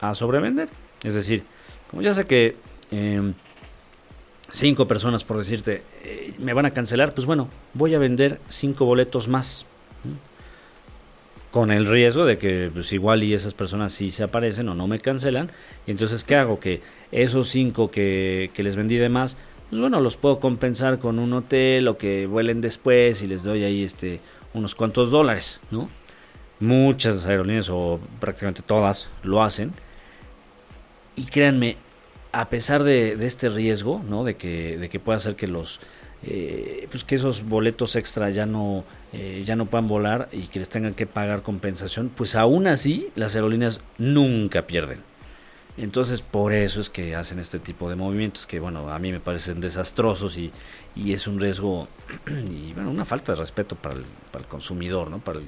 a 0.00 0.14
sobrevender. 0.14 0.70
Es 1.02 1.14
decir, 1.14 1.44
como 1.90 2.00
ya 2.00 2.14
sé 2.14 2.26
que 2.26 2.56
em, 2.90 3.34
cinco 4.54 4.88
personas, 4.88 5.22
por 5.22 5.36
decirte, 5.36 5.82
eh, 6.02 6.32
me 6.38 6.54
van 6.54 6.64
a 6.64 6.70
cancelar, 6.70 7.12
pues 7.12 7.26
bueno, 7.26 7.48
voy 7.74 7.94
a 7.94 7.98
vender 7.98 8.40
cinco 8.48 8.86
boletos 8.86 9.28
más. 9.28 9.66
Con 11.52 11.70
el 11.70 11.86
riesgo 11.86 12.24
de 12.24 12.38
que 12.38 12.70
pues 12.72 12.92
igual 12.92 13.22
y 13.22 13.34
esas 13.34 13.54
personas 13.54 13.92
sí 13.92 14.10
se 14.10 14.24
aparecen 14.24 14.68
o 14.68 14.74
no 14.74 14.88
me 14.88 14.98
cancelan. 14.98 15.52
Y 15.86 15.92
entonces, 15.92 16.24
¿qué 16.24 16.34
hago? 16.34 16.58
Que 16.58 16.80
esos 17.12 17.48
cinco 17.48 17.90
que, 17.90 18.50
que 18.54 18.64
les 18.64 18.74
vendí 18.74 18.96
de 18.96 19.08
más, 19.08 19.36
pues 19.70 19.80
bueno, 19.80 20.00
los 20.00 20.16
puedo 20.16 20.40
compensar 20.40 20.98
con 20.98 21.18
un 21.18 21.32
hotel 21.32 21.88
o 21.88 21.96
que 21.96 22.26
vuelen 22.26 22.60
después 22.60 23.22
y 23.22 23.26
les 23.26 23.42
doy 23.42 23.64
ahí 23.64 23.84
este 23.84 24.20
unos 24.54 24.74
cuantos 24.74 25.10
dólares, 25.10 25.60
¿no? 25.70 25.88
Muchas 26.60 27.24
aerolíneas 27.24 27.68
o 27.70 27.98
prácticamente 28.20 28.62
todas 28.62 29.08
lo 29.22 29.42
hacen. 29.42 29.72
Y 31.16 31.24
créanme, 31.24 31.76
a 32.32 32.48
pesar 32.48 32.84
de, 32.84 33.12
este 33.26 33.48
riesgo, 33.48 34.02
¿no? 34.08 34.24
De 34.24 34.34
que, 34.34 34.78
de 34.78 34.88
que 34.88 35.00
pueda 35.00 35.18
ser 35.20 35.36
que 35.36 35.46
los 35.46 35.80
eh, 36.24 36.86
pues 36.90 37.04
que 37.04 37.16
esos 37.16 37.48
boletos 37.48 37.96
extra 37.96 38.30
ya 38.30 38.46
no 38.46 38.84
eh, 39.12 39.42
ya 39.44 39.56
no 39.56 39.66
puedan 39.66 39.88
volar 39.88 40.28
y 40.32 40.46
que 40.46 40.60
les 40.60 40.68
tengan 40.68 40.94
que 40.94 41.06
pagar 41.06 41.42
compensación, 41.42 42.10
pues 42.14 42.34
aún 42.36 42.66
así 42.66 43.10
las 43.14 43.34
aerolíneas 43.34 43.80
nunca 43.98 44.66
pierden. 44.66 45.00
Entonces 45.76 46.20
por 46.20 46.52
eso 46.52 46.80
es 46.80 46.90
que 46.90 47.16
hacen 47.16 47.38
este 47.38 47.58
tipo 47.58 47.88
de 47.88 47.96
movimientos 47.96 48.46
que 48.46 48.60
bueno 48.60 48.90
a 48.92 48.98
mí 48.98 49.10
me 49.10 49.20
parecen 49.20 49.60
desastrosos 49.60 50.36
y, 50.36 50.52
y 50.94 51.12
es 51.12 51.26
un 51.26 51.40
riesgo 51.40 51.88
y 52.50 52.72
bueno 52.74 52.90
una 52.90 53.04
falta 53.04 53.32
de 53.32 53.38
respeto 53.38 53.74
para 53.74 53.96
el, 53.96 54.04
para 54.30 54.44
el 54.44 54.48
consumidor, 54.48 55.10
¿no? 55.10 55.18
para, 55.18 55.40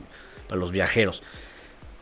para 0.48 0.60
los 0.60 0.72
viajeros. 0.72 1.22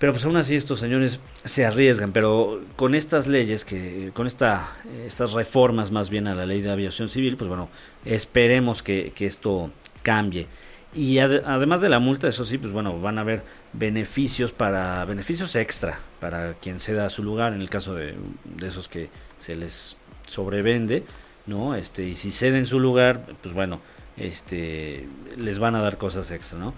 Pero 0.03 0.15
pues 0.15 0.25
aún 0.25 0.37
así 0.37 0.57
estos 0.57 0.81
señores 0.81 1.21
se 1.45 1.65
arriesgan, 1.65 2.11
pero 2.11 2.61
con 2.75 2.97
estas 2.97 3.29
leyes, 3.29 3.65
que 3.65 4.11
con 4.13 4.27
esta, 4.27 4.73
estas 5.07 5.33
reformas 5.33 5.93
más 5.93 6.11
bien 6.11 6.27
a 6.27 6.35
la 6.35 6.45
ley 6.45 6.61
de 6.61 6.73
aviación 6.73 7.09
civil, 7.09 7.37
pues 7.37 7.47
bueno, 7.47 7.69
esperemos 8.05 8.83
que, 8.83 9.13
esto 9.21 9.71
cambie. 10.03 10.49
Y 10.93 11.21
además 11.21 11.83
de 11.83 11.89
la 11.89 12.01
multa, 12.01 12.27
eso 12.27 12.45
sí, 12.45 12.59
pues 12.59 12.73
bueno, 12.73 12.99
van 12.99 13.19
a 13.19 13.21
haber 13.21 13.45
beneficios 13.75 14.51
para 14.51 15.05
beneficios 15.05 15.55
extra 15.55 16.01
para 16.19 16.55
quien 16.55 16.81
ceda 16.81 17.09
su 17.09 17.23
lugar 17.23 17.53
en 17.53 17.61
el 17.61 17.71
caso 17.71 17.95
de, 17.95 18.17
de 18.57 18.67
esos 18.67 18.89
que 18.89 19.09
se 19.39 19.55
les 19.55 19.97
sobrevende, 20.27 21.05
¿no? 21.47 21.77
Este, 21.77 22.09
y 22.09 22.17
si 22.17 22.33
ceden 22.33 22.67
su 22.67 22.81
lugar, 22.81 23.25
pues 23.41 23.55
bueno, 23.55 23.81
este 24.17 25.07
les 25.37 25.61
van 25.61 25.77
a 25.77 25.81
dar 25.81 25.97
cosas 25.97 26.29
extra, 26.33 26.59
¿no? 26.59 26.75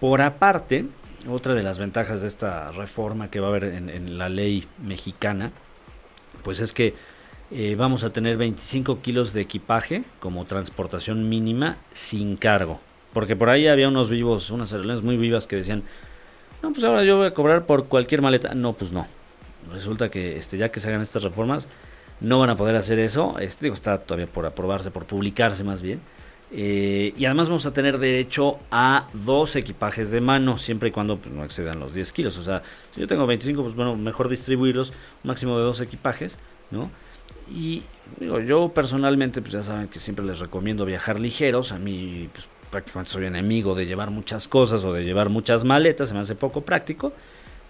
Por 0.00 0.22
aparte, 0.22 0.86
otra 1.28 1.54
de 1.54 1.62
las 1.62 1.78
ventajas 1.78 2.22
de 2.22 2.28
esta 2.28 2.72
reforma 2.72 3.30
que 3.30 3.40
va 3.40 3.46
a 3.46 3.50
haber 3.50 3.64
en, 3.64 4.18
la 4.18 4.28
ley 4.28 4.66
mexicana, 4.84 5.52
pues 6.42 6.60
es 6.60 6.72
que 6.72 6.94
eh, 7.50 7.74
vamos 7.76 8.04
a 8.04 8.10
tener 8.10 8.36
25 8.36 9.00
kilos 9.00 9.32
de 9.32 9.42
equipaje 9.42 10.04
como 10.20 10.44
transportación 10.44 11.28
mínima 11.28 11.76
sin 11.92 12.36
cargo. 12.36 12.80
Porque 13.12 13.36
por 13.36 13.50
ahí 13.50 13.66
había 13.66 13.88
unos 13.88 14.08
vivos, 14.08 14.50
unas 14.50 14.72
aerolíneas 14.72 15.02
muy 15.02 15.16
vivas 15.16 15.46
que 15.46 15.56
decían, 15.56 15.82
no, 16.62 16.72
pues 16.72 16.84
ahora 16.84 17.04
yo 17.04 17.18
voy 17.18 17.26
a 17.26 17.34
cobrar 17.34 17.66
por 17.66 17.86
cualquier 17.86 18.22
maleta. 18.22 18.54
No, 18.54 18.72
pues 18.72 18.92
no. 18.92 19.06
Resulta 19.70 20.08
que 20.08 20.36
este, 20.36 20.56
ya 20.56 20.70
que 20.70 20.80
se 20.80 20.88
hagan 20.88 21.02
estas 21.02 21.22
reformas, 21.22 21.66
no 22.20 22.38
van 22.38 22.50
a 22.50 22.56
poder 22.56 22.76
hacer 22.76 22.98
eso. 22.98 23.38
Este, 23.38 23.66
digo, 23.66 23.74
está 23.74 23.98
todavía 23.98 24.26
por 24.26 24.46
aprobarse, 24.46 24.90
por 24.90 25.04
publicarse 25.04 25.64
más 25.64 25.82
bien. 25.82 26.00
Eh, 26.54 27.14
y 27.16 27.24
además 27.24 27.48
vamos 27.48 27.64
a 27.64 27.72
tener 27.72 27.98
derecho 27.98 28.58
a 28.70 29.08
dos 29.14 29.56
equipajes 29.56 30.10
de 30.10 30.20
mano, 30.20 30.58
siempre 30.58 30.90
y 30.90 30.92
cuando 30.92 31.16
pues, 31.16 31.34
no 31.34 31.44
excedan 31.44 31.80
los 31.80 31.94
10 31.94 32.12
kilos. 32.12 32.36
O 32.36 32.44
sea, 32.44 32.62
si 32.94 33.00
yo 33.00 33.06
tengo 33.06 33.26
25, 33.26 33.62
pues 33.62 33.74
bueno, 33.74 33.96
mejor 33.96 34.28
distribuirlos, 34.28 34.92
máximo 35.24 35.56
de 35.56 35.64
dos 35.64 35.80
equipajes, 35.80 36.38
¿no? 36.70 36.90
Y 37.50 37.82
digo, 38.20 38.40
yo 38.40 38.68
personalmente, 38.68 39.40
pues 39.40 39.54
ya 39.54 39.62
saben 39.62 39.88
que 39.88 39.98
siempre 39.98 40.24
les 40.24 40.40
recomiendo 40.40 40.84
viajar 40.84 41.18
ligeros. 41.20 41.72
A 41.72 41.78
mí, 41.78 42.28
pues 42.32 42.46
prácticamente 42.70 43.12
soy 43.12 43.26
enemigo 43.26 43.74
de 43.74 43.86
llevar 43.86 44.10
muchas 44.10 44.46
cosas 44.46 44.84
o 44.84 44.92
de 44.92 45.04
llevar 45.04 45.28
muchas 45.30 45.64
maletas, 45.64 46.08
se 46.08 46.14
me 46.14 46.20
hace 46.20 46.34
poco 46.34 46.60
práctico. 46.62 47.12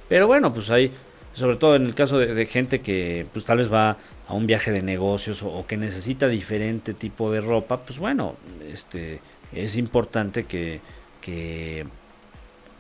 Pero 0.09 0.27
bueno, 0.27 0.53
pues 0.53 0.71
hay, 0.71 0.91
sobre 1.35 1.57
todo 1.57 1.77
en 1.77 1.87
el 1.87 1.95
caso 1.95 2.19
de, 2.19 2.47
gente 2.47 2.81
que 2.81 3.27
pues 3.33 3.45
tal 3.45 3.59
vez 3.59 3.73
va 3.73 3.97
a 4.29 4.35
un 4.35 4.47
viaje 4.47 4.71
de 4.71 4.83
negocios 4.83 5.43
o, 5.43 5.65
que 5.67 5.77
necesita 5.77 6.29
diferente 6.29 6.95
tipo 6.95 7.31
de 7.31 7.41
ropa, 7.41 7.79
pues 7.79 7.99
bueno, 7.99 8.37
este 8.71 9.21
es 9.53 9.77
importante 9.77 10.45
que, 10.45 10.81
que 11.21 11.87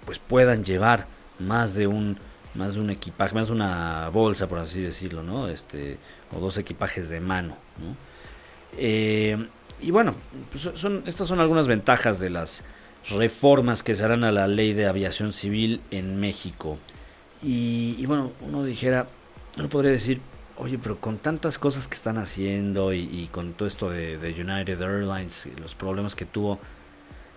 pues 0.04 0.18
puedan 0.18 0.64
llevar 0.64 1.06
más 1.38 1.74
de 1.74 1.86
un 1.86 2.18
más 2.54 2.74
de 2.74 2.80
un 2.80 2.90
equipaje, 2.90 3.34
más 3.34 3.48
una 3.48 4.10
bolsa 4.10 4.46
por 4.48 4.58
así 4.58 4.80
decirlo, 4.80 5.22
¿no? 5.22 5.48
Este 5.48 5.96
o 6.36 6.40
dos 6.40 6.58
equipajes 6.58 7.08
de 7.08 7.20
mano, 7.20 7.56
¿no? 7.78 7.96
Eh, 8.76 9.48
y 9.80 9.90
bueno, 9.90 10.14
pues 10.50 10.70
son 10.74 11.02
estas 11.06 11.28
son 11.28 11.40
algunas 11.40 11.66
ventajas 11.66 12.20
de 12.20 12.30
las 12.30 12.62
reformas 13.08 13.82
que 13.82 13.94
se 13.94 14.04
harán 14.04 14.24
a 14.24 14.32
la 14.32 14.46
ley 14.46 14.74
de 14.74 14.86
aviación 14.86 15.32
civil 15.32 15.80
en 15.90 16.20
México. 16.20 16.78
Y, 17.42 17.96
y 17.98 18.06
bueno, 18.06 18.32
uno 18.40 18.64
dijera, 18.64 19.08
uno 19.58 19.68
podría 19.68 19.90
decir, 19.90 20.20
Oye, 20.58 20.78
pero 20.78 20.98
con 20.98 21.18
tantas 21.18 21.58
cosas 21.58 21.88
que 21.88 21.94
están 21.94 22.18
haciendo 22.18 22.92
y, 22.92 23.28
con 23.32 23.54
todo 23.54 23.66
esto 23.66 23.88
de, 23.90 24.16
United 24.16 24.80
Airlines, 24.80 25.46
y 25.46 25.60
los 25.60 25.74
problemas 25.74 26.14
que 26.14 26.26
tuvo, 26.26 26.58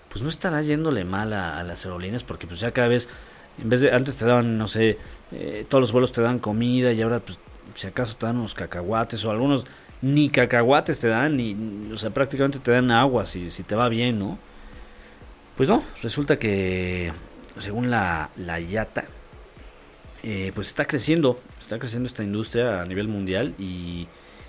pues 0.10 0.22
no 0.22 0.30
estará 0.30 0.62
yéndole 0.62 1.06
mal 1.06 1.32
a, 1.34 1.64
las 1.64 1.86
aerolíneas 1.86 2.24
porque 2.24 2.46
pues 2.46 2.60
ya 2.60 2.72
cada 2.72 2.90
vez, 2.90 3.08
en 3.62 3.70
vez 3.70 3.82
de 3.82 3.92
antes 3.92 4.18
te 4.18 4.26
daban, 4.26 4.58
no 4.58 4.68
sé, 4.68 4.98
eh, 5.32 5.66
todos 5.68 5.82
los 5.82 5.92
vuelos 5.92 6.12
te 6.12 6.22
dan 6.22 6.40
comida 6.40 6.92
y 6.92 7.02
ahora 7.02 7.20
pues 7.20 7.40
si 7.74 7.88
acaso 7.88 8.16
te 8.18 8.26
dan 8.26 8.38
unos 8.38 8.54
cacahuates 8.54 9.24
o 9.26 9.32
algunos 9.32 9.66
ni 10.02 10.30
cacahuates 10.30 11.00
te 11.00 11.08
dan, 11.08 11.38
ni, 11.38 11.90
o 11.92 11.98
sea, 11.98 12.10
prácticamente 12.10 12.60
te 12.60 12.72
dan 12.72 12.92
agua 12.92 13.26
si, 13.26 13.50
si 13.50 13.64
te 13.64 13.76
va 13.76 13.88
bien, 13.90 14.20
¿no? 14.20 14.38
Pues 15.56 15.70
no, 15.70 15.84
resulta 16.04 16.38
que 16.38 17.14
según 17.60 17.90
la, 17.90 18.30
la 18.36 18.60
IATA, 18.60 19.06
eh, 20.28 20.52
pues 20.56 20.70
está 20.70 20.86
creciendo, 20.86 21.40
está 21.60 21.78
creciendo 21.78 22.08
esta 22.08 22.24
industria 22.24 22.82
a 22.82 22.86
nivel 22.86 23.08
mundial 23.08 23.54
y, 23.60 24.08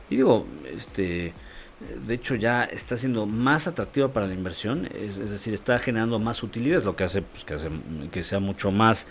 digo, 0.09 0.47
este, 0.75 1.35
de 2.07 2.15
hecho 2.15 2.35
ya 2.35 2.65
está 2.65 2.97
siendo 2.97 3.27
más 3.27 3.67
atractiva 3.67 4.09
para 4.09 4.27
la 4.27 4.33
inversión, 4.33 4.89
es, 4.95 5.19
decir, 5.19 5.53
está 5.53 5.79
generando 5.79 6.19
más 6.19 6.43
utilidades, 6.43 6.85
lo 6.85 6.97
que 6.97 7.05
hace, 7.05 7.21
pues, 7.21 7.45
que 7.45 7.53
hace 7.53 7.69
que 8.11 8.25
sea 8.25 8.41
mucho 8.41 8.71
más 8.71 9.07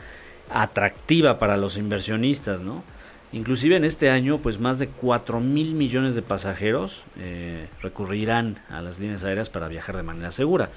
atractiva 0.50 1.38
para 1.38 1.56
los 1.56 1.78
inversionistas, 1.78 2.62
¿no? 2.62 2.84
Inclusive 3.32 3.76
en 3.76 3.86
este 3.86 4.10
año, 4.10 4.40
pues 4.40 4.60
más 4.60 4.80
de 4.80 4.88
4 4.88 5.40
mil 5.42 5.76
millones 5.76 6.16
de 6.16 6.24
pasajeros 6.24 7.06
eh, 7.20 7.68
recurrirán 7.80 8.56
a 8.70 8.82
las 8.82 9.00
líneas 9.00 9.24
aéreas 9.24 9.52
para 9.52 9.68
viajar 9.68 9.98
de 9.98 10.04
manera 10.04 10.32
segura. 10.32 10.72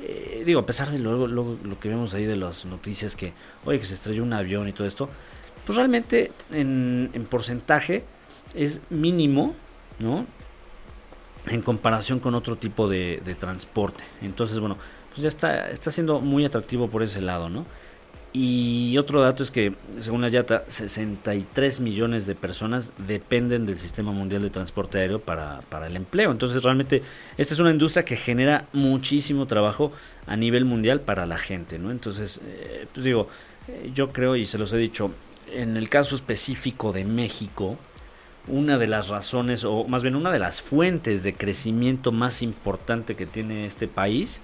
Eh, 0.00 0.42
digo, 0.46 0.60
a 0.60 0.66
pesar 0.66 0.90
de 0.90 0.98
lo, 0.98 1.78
que 1.78 1.88
vemos 1.88 2.14
ahí 2.14 2.24
de 2.24 2.36
las 2.36 2.64
noticias 2.64 3.16
que, 3.16 3.32
oye, 3.64 3.78
que 3.78 3.84
se 3.84 3.94
estrelló 3.94 4.22
un 4.22 4.32
avión 4.32 4.68
y 4.68 4.72
todo 4.72 4.86
esto, 4.86 5.08
pues 5.66 5.76
realmente 5.76 6.32
en, 6.52 7.26
porcentaje 7.28 8.04
es 8.54 8.80
mínimo, 8.88 9.54
¿no? 9.98 10.26
En 11.46 11.62
comparación 11.62 12.18
con 12.18 12.34
otro 12.34 12.56
tipo 12.56 12.88
de, 12.88 13.20
de, 13.24 13.34
transporte. 13.34 14.04
Entonces, 14.22 14.58
bueno, 14.58 14.76
pues 15.10 15.22
ya 15.22 15.28
está, 15.28 15.70
está 15.70 15.90
siendo 15.90 16.20
muy 16.20 16.44
atractivo 16.44 16.88
por 16.88 17.02
ese 17.02 17.20
lado, 17.20 17.48
¿no? 17.50 17.66
Y 18.32 18.96
otro 18.96 19.20
dato 19.20 19.42
es 19.42 19.50
que, 19.50 19.74
según 19.98 20.20
la 20.20 20.28
YATA, 20.28 20.62
63 20.68 21.80
millones 21.80 22.26
de 22.26 22.36
personas 22.36 22.92
dependen 22.96 23.66
del 23.66 23.76
sistema 23.76 24.12
mundial 24.12 24.42
de 24.42 24.50
transporte 24.50 24.98
aéreo 24.98 25.18
para, 25.18 25.62
para, 25.68 25.88
el 25.88 25.96
empleo. 25.96 26.30
Entonces, 26.30 26.62
realmente, 26.62 27.02
esta 27.36 27.54
es 27.54 27.60
una 27.60 27.72
industria 27.72 28.04
que 28.04 28.16
genera 28.16 28.68
muchísimo 28.72 29.46
trabajo 29.46 29.90
a 30.26 30.36
nivel 30.36 30.64
mundial 30.64 31.00
para 31.00 31.26
la 31.26 31.38
gente, 31.38 31.80
¿no? 31.80 31.90
Entonces, 31.90 32.40
eh, 32.44 32.86
pues 32.92 33.04
digo, 33.04 33.28
eh, 33.66 33.90
yo 33.92 34.12
creo, 34.12 34.36
y 34.36 34.46
se 34.46 34.58
los 34.58 34.72
he 34.72 34.78
dicho, 34.78 35.10
en 35.52 35.76
el 35.76 35.88
caso 35.88 36.14
específico 36.14 36.92
de 36.92 37.04
México, 37.04 37.78
una 38.46 38.78
de 38.78 38.86
las 38.86 39.08
razones, 39.08 39.64
o 39.64 39.84
más 39.88 40.02
bien 40.02 40.14
una 40.14 40.30
de 40.30 40.38
las 40.38 40.62
fuentes 40.62 41.24
de 41.24 41.34
crecimiento 41.34 42.12
más 42.12 42.42
importante 42.42 43.16
que 43.16 43.26
tiene 43.26 43.66
este 43.66 43.88
país, 43.88 44.40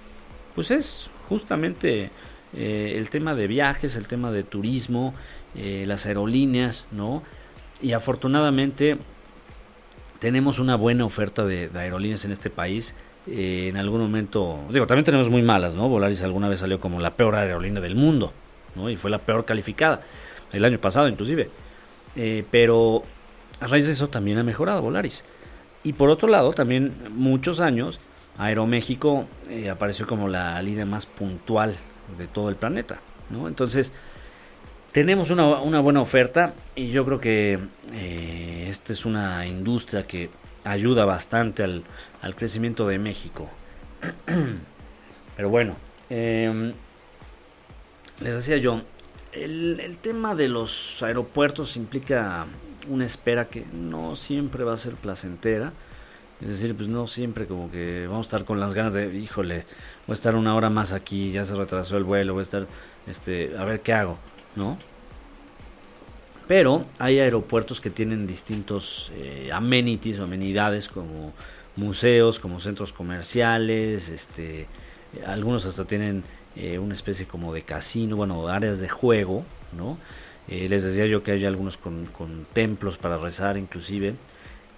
pues 0.55 0.71
es 0.71 1.09
justamente 1.29 2.11
eh, 2.53 2.95
el 2.97 3.09
tema 3.09 3.35
de 3.35 3.47
viajes, 3.47 3.95
el 3.95 4.07
tema 4.07 4.31
de 4.31 4.43
turismo, 4.43 5.13
eh, 5.55 5.83
las 5.85 6.05
aerolíneas, 6.05 6.85
¿no? 6.91 7.23
Y 7.81 7.91
afortunadamente 7.91 8.97
tenemos 10.19 10.59
una 10.59 10.75
buena 10.75 11.05
oferta 11.05 11.45
de, 11.45 11.69
aerolíneas 11.73 12.25
en 12.25 12.31
este 12.31 12.49
país. 12.49 12.95
Eh, 13.29 13.67
en 13.69 13.77
algún 13.77 13.99
momento, 13.99 14.59
digo, 14.71 14.87
también 14.87 15.03
tenemos 15.03 15.29
muy 15.29 15.41
malas, 15.41 15.75
¿no? 15.75 15.89
Volaris 15.89 16.23
alguna 16.23 16.47
vez 16.47 16.61
salió 16.61 16.79
como 16.79 17.01
la 17.01 17.11
peor 17.11 17.35
aerolínea 17.35 17.81
del 17.81 17.95
mundo, 17.95 18.31
¿no? 18.75 18.89
Y 18.89 18.95
fue 18.95 19.11
la 19.11 19.19
peor 19.19 19.43
calificada, 19.43 20.01
el 20.53 20.63
año 20.63 20.79
pasado 20.79 21.07
inclusive. 21.09 21.49
pero 22.49 23.03
a 23.59 23.67
raíz 23.67 23.85
de 23.85 23.91
eso 23.91 24.07
también 24.07 24.37
ha 24.37 24.43
mejorado 24.43 24.81
Volaris. 24.81 25.23
Y 25.83 25.93
por 25.93 26.09
otro 26.09 26.29
lado, 26.29 26.51
también 26.53 26.93
muchos 27.11 27.59
años, 27.59 27.99
Aeroméxico 28.37 29.25
apareció 29.71 30.07
como 30.07 30.27
la 30.27 30.61
línea 30.61 30.85
más 30.85 31.05
puntual 31.05 31.75
de 32.17 32.27
todo 32.27 32.49
el 32.49 32.55
planeta. 32.55 32.99
¿no? 33.29 33.47
Entonces, 33.47 33.91
tenemos 34.91 35.29
una, 35.29 35.79
buena 35.79 36.01
oferta 36.01 36.53
y 36.75 36.89
yo 36.89 37.05
creo 37.05 37.19
que 37.19 37.59
eh, 37.93 38.65
esta 38.67 38.93
es 38.93 39.05
una 39.05 39.45
industria 39.45 40.07
que 40.07 40.29
ayuda 40.63 41.05
bastante 41.05 41.63
al, 41.63 41.83
al 42.21 42.35
crecimiento 42.35 42.87
de 42.87 42.99
México. 42.99 43.49
Pero 45.35 45.49
bueno, 45.49 45.75
em, 46.09 46.73
les 48.21 48.33
decía 48.33 48.57
yo, 48.57 48.81
el, 49.31 49.79
el, 49.79 49.97
tema 49.97 50.33
de 50.33 50.49
los 50.49 51.03
aeropuertos 51.03 51.77
implica 51.77 52.47
una 52.89 53.05
espera 53.05 53.45
que 53.45 53.65
no 53.71 54.15
siempre 54.15 54.63
va 54.63 54.73
a 54.73 54.77
ser 54.77 54.95
placentera. 54.95 55.73
Es 56.41 56.49
decir, 56.49 56.75
pues 56.75 56.87
no 56.87 57.07
siempre 57.07 57.47
como 57.47 57.71
que 57.71 58.05
vamos 58.07 58.27
a 58.27 58.29
estar 58.29 58.45
con 58.45 58.59
las 58.59 58.73
ganas 58.73 58.93
de, 58.93 59.15
híjole, 59.15 59.65
voy 60.05 60.13
a 60.13 60.13
estar 60.13 60.35
una 60.35 60.55
hora 60.55 60.69
más 60.69 60.91
aquí, 60.91 61.31
ya 61.31 61.43
se 61.45 61.55
retrasó 61.55 61.97
el 61.97 62.03
vuelo, 62.03 62.33
voy 62.33 62.41
a 62.41 62.43
estar, 62.43 62.67
este, 63.07 63.57
a 63.57 63.63
ver 63.63 63.81
qué 63.81 63.93
hago, 63.93 64.17
¿no? 64.55 64.77
Pero 66.47 66.85
hay 66.99 67.19
aeropuertos 67.19 67.81
que 67.81 67.89
tienen 67.89 68.27
distintos 68.27 69.11
eh, 69.15 69.49
amenities 69.51 70.19
o 70.19 70.23
amenidades 70.23 70.87
como 70.87 71.33
museos, 71.75 72.39
como 72.39 72.59
centros 72.59 72.93
comerciales, 72.93 74.09
este, 74.09 74.67
algunos 75.25 75.65
hasta 75.65 75.85
tienen 75.85 76.23
eh, 76.55 76.79
una 76.79 76.93
especie 76.93 77.25
como 77.25 77.53
de 77.53 77.63
casino, 77.63 78.15
bueno, 78.15 78.47
áreas 78.47 78.79
de 78.79 78.89
juego, 78.89 79.43
¿no? 79.75 79.97
Eh, 80.47 80.67
les 80.69 80.83
decía 80.83 81.05
yo 81.05 81.23
que 81.23 81.31
hay 81.31 81.45
algunos 81.45 81.77
con, 81.77 82.05
con, 82.05 82.45
templos 82.53 82.97
para 82.97 83.17
rezar 83.17 83.57
inclusive. 83.57 84.15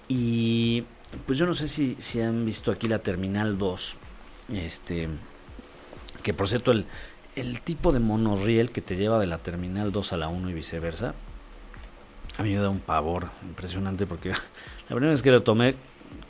Y 0.08 0.84
pues 1.26 1.38
yo 1.38 1.46
no 1.46 1.54
sé 1.54 1.68
si, 1.68 1.96
si 2.00 2.22
han 2.22 2.46
visto 2.46 2.72
aquí 2.72 2.88
la 2.88 3.00
Terminal 3.00 3.58
2, 3.58 3.98
este, 4.54 5.08
que 6.24 6.34
por 6.34 6.48
cierto 6.48 6.72
el, 6.72 6.86
el 7.36 7.62
tipo 7.62 7.92
de 7.92 8.00
monorriel 8.00 8.72
que 8.72 8.82
te 8.82 8.96
lleva 8.96 9.20
de 9.20 9.28
la 9.28 9.38
Terminal 9.38 9.92
2 9.92 10.14
a 10.14 10.18
la 10.18 10.28
1 10.28 10.50
y 10.50 10.54
viceversa, 10.54 11.14
a 12.38 12.44
mí 12.44 12.54
me 12.54 12.62
da 12.62 12.70
un 12.70 12.80
pavor 12.80 13.30
impresionante 13.44 14.06
porque 14.06 14.30
la 14.30 14.38
primera 14.88 15.12
vez 15.12 15.22
que 15.22 15.32
lo 15.32 15.44
tomé 15.44 15.76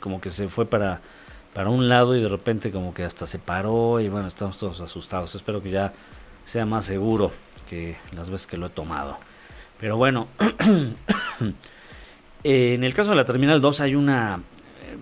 como 0.00 0.20
que 0.20 0.30
se 0.30 0.48
fue 0.48 0.66
para, 0.66 1.00
para 1.54 1.70
un 1.70 1.88
lado 1.88 2.16
y 2.16 2.22
de 2.22 2.28
repente 2.28 2.70
como 2.70 2.94
que 2.94 3.04
hasta 3.04 3.26
se 3.26 3.38
paró 3.38 4.00
y 4.00 4.08
bueno, 4.08 4.28
estamos 4.28 4.58
todos 4.58 4.80
asustados. 4.80 5.34
Espero 5.34 5.62
que 5.62 5.70
ya 5.70 5.92
sea 6.44 6.66
más 6.66 6.84
seguro 6.84 7.30
que 7.68 7.96
las 8.12 8.30
veces 8.30 8.46
que 8.46 8.56
lo 8.56 8.66
he 8.66 8.70
tomado. 8.70 9.16
Pero 9.78 9.96
bueno, 9.96 10.28
en 12.44 12.84
el 12.84 12.94
caso 12.94 13.10
de 13.10 13.16
la 13.16 13.24
Terminal 13.24 13.60
2 13.60 13.80
hay 13.80 13.94
una 13.94 14.40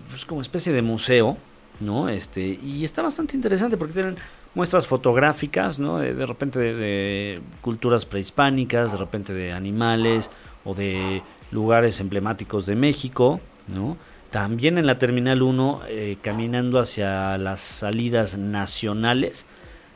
pues 0.09 0.25
como 0.25 0.41
especie 0.41 0.73
de 0.73 0.81
museo, 0.81 1.37
¿no? 1.79 2.09
Este, 2.09 2.41
y 2.41 2.83
está 2.83 3.01
bastante 3.01 3.35
interesante 3.35 3.77
porque 3.77 3.93
tienen 3.93 4.17
muestras 4.55 4.87
fotográficas, 4.87 5.79
¿no? 5.79 5.99
De, 5.99 6.13
de 6.13 6.25
repente 6.25 6.59
de, 6.59 7.39
culturas 7.61 8.05
prehispánicas, 8.05 8.91
de 8.91 8.97
repente 8.97 9.33
de 9.33 9.53
animales 9.53 10.29
o 10.65 10.73
de 10.73 11.21
lugares 11.51 11.99
emblemáticos 11.99 12.65
de 12.65 12.75
México, 12.75 13.39
¿no? 13.67 13.97
También 14.29 14.77
en 14.77 14.85
la 14.85 14.99
Terminal 14.99 15.41
1, 15.41 15.81
eh, 15.87 16.17
caminando 16.21 16.79
hacia 16.79 17.37
las 17.37 17.59
salidas 17.59 18.37
nacionales, 18.37 19.45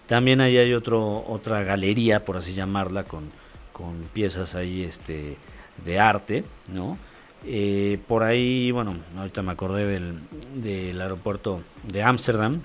también 0.07 0.41
ahí 0.41 0.57
hay 0.57 0.73
otro, 0.73 1.23
otra 1.27 1.63
galería, 1.63 2.25
por 2.25 2.37
así 2.37 2.53
llamarla, 2.53 3.03
con, 3.03 3.31
con 3.71 4.03
piezas 4.11 4.55
ahí 4.55 4.83
este, 4.83 5.37
de 5.85 5.99
arte, 5.99 6.43
¿no? 6.67 6.97
Eh, 7.45 7.99
por 8.07 8.23
ahí, 8.23 8.71
bueno, 8.71 8.95
ahorita 9.17 9.41
me 9.41 9.51
acordé 9.51 9.85
del, 9.85 10.19
del 10.55 11.01
aeropuerto 11.01 11.61
de 11.83 12.03
Ámsterdam. 12.03 12.61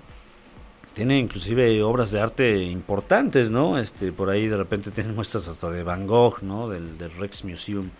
Tiene 0.92 1.18
inclusive 1.18 1.82
obras 1.82 2.10
de 2.10 2.20
arte 2.20 2.62
importantes, 2.62 3.50
¿no? 3.50 3.78
Este, 3.78 4.12
por 4.12 4.30
ahí 4.30 4.46
de 4.46 4.56
repente 4.56 4.90
tienen 4.90 5.14
muestras 5.16 5.48
hasta 5.48 5.70
de 5.70 5.82
Van 5.82 6.06
Gogh, 6.06 6.42
¿no? 6.42 6.68
Del, 6.68 6.96
del 6.98 7.10
Rex 7.12 7.44
Museum. 7.44 7.90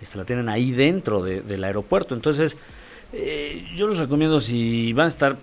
Este, 0.00 0.18
la 0.18 0.24
tienen 0.24 0.48
ahí 0.48 0.72
dentro 0.72 1.22
de, 1.22 1.42
del 1.42 1.64
aeropuerto. 1.64 2.14
Entonces, 2.14 2.58
eh, 3.12 3.64
yo 3.76 3.88
les 3.88 3.98
recomiendo 3.98 4.40
si 4.40 4.92
van 4.92 5.06
a 5.06 5.08
estar 5.08 5.36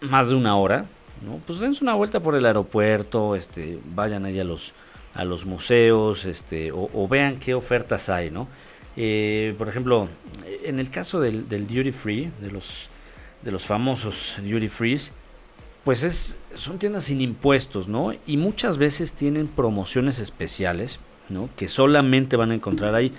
más 0.00 0.28
de 0.28 0.36
una 0.36 0.56
hora, 0.56 0.86
¿no? 1.24 1.38
Pues 1.46 1.58
dense 1.58 1.82
una 1.82 1.94
vuelta 1.94 2.20
por 2.20 2.36
el 2.36 2.46
aeropuerto, 2.46 3.34
este, 3.34 3.78
vayan 3.94 4.24
ahí 4.24 4.38
a 4.40 4.44
los, 4.44 4.72
a 5.14 5.24
los 5.24 5.44
museos, 5.44 6.24
este, 6.24 6.70
o 6.72 7.06
vean 7.08 7.36
qué 7.36 7.52
ofertas 7.52 8.08
hay, 8.08 8.30
¿no? 8.30 8.48
Eh, 8.96 9.54
por 9.58 9.68
ejemplo, 9.68 10.08
en 10.64 10.78
el 10.78 10.90
caso 10.90 11.20
del, 11.20 11.48
duty 11.48 11.92
free, 11.92 12.30
de 12.40 12.50
los, 12.50 12.88
de 13.42 13.50
los 13.52 13.64
famosos 13.64 14.38
duty 14.42 14.68
frees, 14.68 15.12
pues 15.84 16.02
es, 16.02 16.36
son 16.54 16.78
tiendas 16.78 17.04
sin 17.04 17.20
impuestos, 17.20 17.88
¿no? 17.88 18.12
Y 18.26 18.36
muchas 18.36 18.78
veces 18.78 19.12
tienen 19.12 19.46
promociones 19.48 20.18
especiales, 20.18 21.00
¿no? 21.28 21.48
Que 21.56 21.68
solamente 21.68 22.36
van 22.36 22.50
a 22.50 22.54
encontrar 22.54 22.94
ahí. 22.94 23.12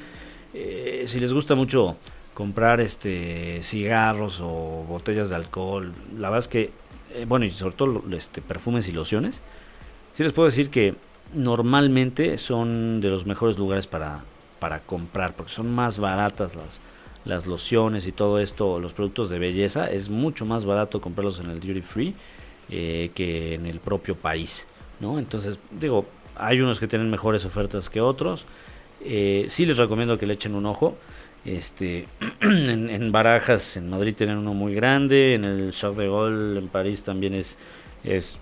Eh, 0.53 1.05
si 1.07 1.19
les 1.19 1.33
gusta 1.33 1.55
mucho 1.55 1.97
comprar 2.33 2.81
este 2.81 3.61
cigarros 3.63 4.39
o 4.41 4.85
botellas 4.87 5.29
de 5.29 5.35
alcohol, 5.35 5.91
la 6.17 6.29
verdad 6.29 6.39
es 6.39 6.47
que, 6.47 6.69
eh, 7.13 7.25
bueno, 7.27 7.45
y 7.45 7.51
sobre 7.51 7.75
todo 7.75 8.03
este, 8.11 8.41
perfumes 8.41 8.87
y 8.87 8.91
lociones, 8.91 9.41
sí 10.13 10.23
les 10.23 10.33
puedo 10.33 10.47
decir 10.47 10.69
que 10.69 10.95
normalmente 11.33 12.37
son 12.37 13.01
de 13.01 13.09
los 13.09 13.25
mejores 13.25 13.57
lugares 13.57 13.87
para, 13.87 14.23
para 14.61 14.79
comprar, 14.79 15.35
porque 15.35 15.51
son 15.51 15.73
más 15.73 15.97
baratas 15.97 16.55
las, 16.55 16.81
las 17.25 17.47
lociones 17.47 18.05
y 18.05 18.11
todo 18.11 18.39
esto, 18.39 18.79
los 18.79 18.93
productos 18.93 19.31
de 19.31 19.39
belleza, 19.39 19.89
es 19.89 20.11
mucho 20.11 20.45
más 20.45 20.65
barato 20.65 21.01
comprarlos 21.01 21.39
en 21.39 21.49
el 21.49 21.59
duty 21.59 21.81
free 21.81 22.13
eh, 22.69 23.09
que 23.15 23.55
en 23.55 23.65
el 23.65 23.79
propio 23.79 24.15
país, 24.15 24.67
¿no? 24.99 25.17
Entonces, 25.17 25.57
digo, 25.71 26.05
hay 26.35 26.61
unos 26.61 26.79
que 26.79 26.87
tienen 26.87 27.09
mejores 27.09 27.43
ofertas 27.43 27.89
que 27.89 28.01
otros. 28.01 28.45
Eh, 29.03 29.47
sí 29.49 29.65
les 29.65 29.77
recomiendo 29.77 30.19
que 30.19 30.27
le 30.27 30.33
echen 30.35 30.53
un 30.53 30.67
ojo. 30.67 30.95
Este, 31.43 32.07
en, 32.41 33.11
Barajas, 33.11 33.77
en 33.77 33.89
Madrid 33.89 34.13
tienen 34.15 34.37
uno 34.37 34.53
muy 34.53 34.75
grande, 34.75 35.33
en 35.33 35.45
el 35.45 35.71
Charles 35.71 35.97
de 35.97 36.05
Gaulle 36.05 36.59
en 36.59 36.67
París 36.67 37.01
también 37.01 37.33
es, 37.33 37.57
es 38.03 38.39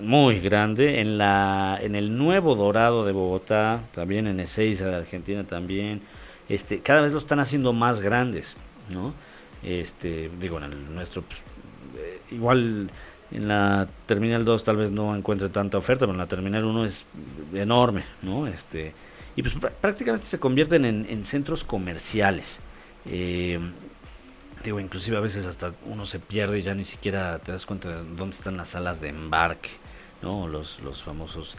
muy 0.00 0.40
grande. 0.40 1.00
En, 1.00 1.18
la, 1.18 1.78
en 1.80 1.94
el 1.94 2.16
Nuevo 2.16 2.54
Dorado 2.54 3.04
de 3.04 3.12
Bogotá, 3.12 3.80
también 3.94 4.26
en 4.26 4.40
Ezeiza 4.40 4.86
de 4.86 4.96
Argentina 4.96 5.44
también. 5.44 6.02
Este, 6.48 6.80
cada 6.80 7.00
vez 7.00 7.12
lo 7.12 7.18
están 7.18 7.40
haciendo 7.40 7.72
más 7.72 8.00
grandes, 8.00 8.56
¿no? 8.90 9.14
Este, 9.62 10.30
digo, 10.40 10.58
en 10.58 10.64
el 10.64 10.94
nuestro, 10.94 11.22
pues, 11.22 11.42
eh, 11.96 12.20
igual 12.32 12.90
en 13.30 13.48
la 13.48 13.88
Terminal 14.06 14.44
2 14.44 14.64
tal 14.64 14.76
vez 14.76 14.90
no 14.90 15.16
encuentre 15.16 15.48
tanta 15.48 15.78
oferta, 15.78 16.00
pero 16.00 16.12
en 16.12 16.18
la 16.18 16.26
Terminal 16.26 16.64
1 16.64 16.84
es 16.84 17.06
enorme, 17.54 18.04
¿no? 18.22 18.46
Este, 18.46 18.92
y 19.36 19.42
pues 19.42 19.54
prácticamente 19.80 20.26
se 20.26 20.38
convierten 20.38 20.84
en, 20.84 21.06
en 21.08 21.24
centros 21.24 21.64
comerciales. 21.64 22.60
Eh, 23.06 23.58
digo, 24.64 24.80
inclusive 24.80 25.16
a 25.16 25.20
veces 25.20 25.46
hasta 25.46 25.72
uno 25.86 26.06
se 26.06 26.18
pierde 26.18 26.58
y 26.58 26.62
ya 26.62 26.74
ni 26.74 26.84
siquiera 26.84 27.38
te 27.38 27.52
das 27.52 27.66
cuenta 27.66 27.88
de 27.88 28.16
dónde 28.16 28.36
están 28.36 28.56
las 28.56 28.70
salas 28.70 29.00
de 29.00 29.08
embarque, 29.08 29.70
¿no? 30.24 30.48
Los, 30.48 30.80
los 30.80 31.02
famosos 31.02 31.56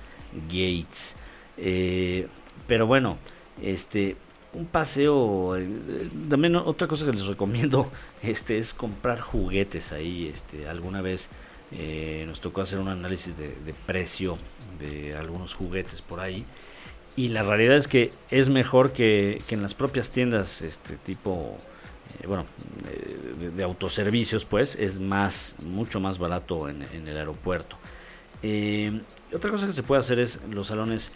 gates. 0.49 1.15
Eh, 1.57 2.27
pero 2.67 2.87
bueno, 2.87 3.17
este, 3.61 4.17
un 4.53 4.65
paseo, 4.65 5.55
eh, 5.55 6.09
también 6.29 6.55
otra 6.55 6.87
cosa 6.87 7.05
que 7.05 7.13
les 7.13 7.25
recomiendo, 7.25 7.89
este, 8.23 8.57
es 8.57 8.73
comprar 8.73 9.21
juguetes 9.21 9.91
ahí, 9.91 10.27
este, 10.27 10.67
alguna 10.67 11.01
vez 11.01 11.29
eh, 11.71 12.25
nos 12.27 12.41
tocó 12.41 12.61
hacer 12.61 12.79
un 12.79 12.87
análisis 12.87 13.37
de, 13.37 13.49
de 13.49 13.73
precio 13.73 14.37
de 14.79 15.15
algunos 15.15 15.53
juguetes 15.53 16.01
por 16.01 16.19
ahí 16.19 16.45
y 17.15 17.29
la 17.29 17.43
realidad 17.43 17.75
es 17.77 17.87
que 17.87 18.11
es 18.29 18.49
mejor 18.49 18.91
que, 18.91 19.41
que 19.47 19.55
en 19.55 19.61
las 19.61 19.73
propias 19.73 20.11
tiendas 20.11 20.61
este 20.61 20.95
tipo 20.97 21.57
bueno 22.27 22.45
de, 23.55 23.63
autoservicios 23.63 24.45
pues 24.45 24.75
es 24.75 24.99
más 24.99 25.55
mucho 25.65 25.99
más 25.99 26.19
barato 26.19 26.69
en 26.69 26.83
el 26.83 27.17
aeropuerto 27.17 27.77
eh, 28.47 29.01
otra 29.33 29.49
cosa 29.49 29.65
que 29.65 29.73
se 29.73 29.81
puede 29.81 29.99
hacer 29.99 30.19
es 30.19 30.39
los 30.51 30.67
salones 30.67 31.11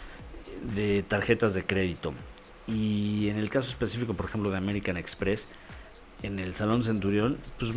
de 0.74 1.04
tarjetas 1.04 1.54
de 1.54 1.64
crédito 1.64 2.12
y 2.66 3.28
en 3.28 3.38
el 3.38 3.50
caso 3.50 3.70
específico 3.70 4.14
por 4.14 4.26
ejemplo 4.26 4.50
de 4.50 4.56
American 4.56 4.96
Express 4.96 5.46
en 6.24 6.40
el 6.40 6.54
salón 6.54 6.82
Centurión 6.82 7.38
pues 7.58 7.72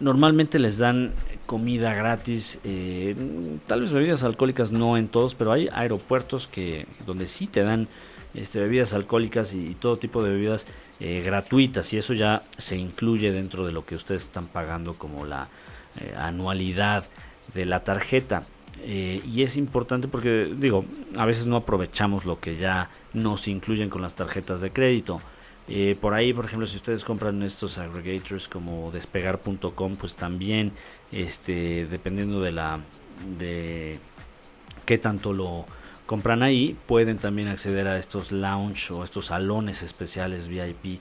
normalmente 0.00 0.58
les 0.58 0.78
dan 0.78 1.12
comida 1.46 1.92
gratis, 1.92 2.60
eh, 2.62 3.16
tal 3.66 3.80
vez 3.80 3.90
bebidas 3.90 4.22
alcohólicas 4.22 4.70
no 4.70 4.96
en 4.96 5.08
todos, 5.08 5.34
pero 5.34 5.52
hay 5.52 5.68
aeropuertos 5.72 6.46
que 6.46 6.86
donde 7.04 7.26
sí 7.26 7.46
te 7.46 7.62
dan 7.62 7.88
este, 8.34 8.60
bebidas 8.60 8.92
alcohólicas 8.92 9.54
y, 9.54 9.74
todo 9.74 9.96
tipo 9.96 10.22
de 10.22 10.30
bebidas 10.30 10.66
eh, 11.00 11.22
gratuitas 11.24 11.92
y 11.92 11.98
eso 11.98 12.14
ya 12.14 12.42
se 12.56 12.76
incluye 12.76 13.32
dentro 13.32 13.66
de 13.66 13.72
lo 13.72 13.84
que 13.84 13.96
ustedes 13.96 14.22
están 14.22 14.46
pagando 14.46 14.94
como 14.94 15.24
la 15.24 15.48
eh, 16.00 16.14
anualidad 16.16 17.04
de 17.54 17.64
la 17.64 17.82
tarjeta. 17.82 18.44
Eh, 18.82 19.22
y 19.26 19.42
es 19.42 19.56
importante 19.56 20.08
porque 20.08 20.50
digo, 20.56 20.84
a 21.16 21.26
veces 21.26 21.46
no 21.46 21.56
aprovechamos 21.56 22.24
lo 22.24 22.38
que 22.38 22.56
ya 22.56 22.90
nos 23.12 23.48
incluyen 23.48 23.88
con 23.88 24.02
las 24.02 24.14
tarjetas 24.14 24.60
de 24.60 24.70
crédito. 24.70 25.20
Eh, 25.68 25.96
por 26.00 26.14
ahí, 26.14 26.32
por 26.32 26.46
ejemplo, 26.46 26.66
si 26.66 26.76
ustedes 26.76 27.04
compran 27.04 27.42
estos 27.42 27.76
aggregators 27.78 28.48
como 28.48 28.90
despegar.com, 28.90 29.96
pues 29.96 30.16
también, 30.16 30.72
este, 31.12 31.86
dependiendo 31.86 32.40
de 32.40 32.52
la, 32.52 32.80
de 33.38 33.98
qué 34.86 34.96
tanto 34.96 35.32
lo 35.32 35.66
compran 36.06 36.42
ahí, 36.42 36.74
pueden 36.86 37.18
también 37.18 37.48
acceder 37.48 37.86
a 37.86 37.98
estos 37.98 38.32
lounge 38.32 38.92
o 38.94 39.04
estos 39.04 39.26
salones 39.26 39.82
especiales 39.82 40.48
VIP 40.48 41.00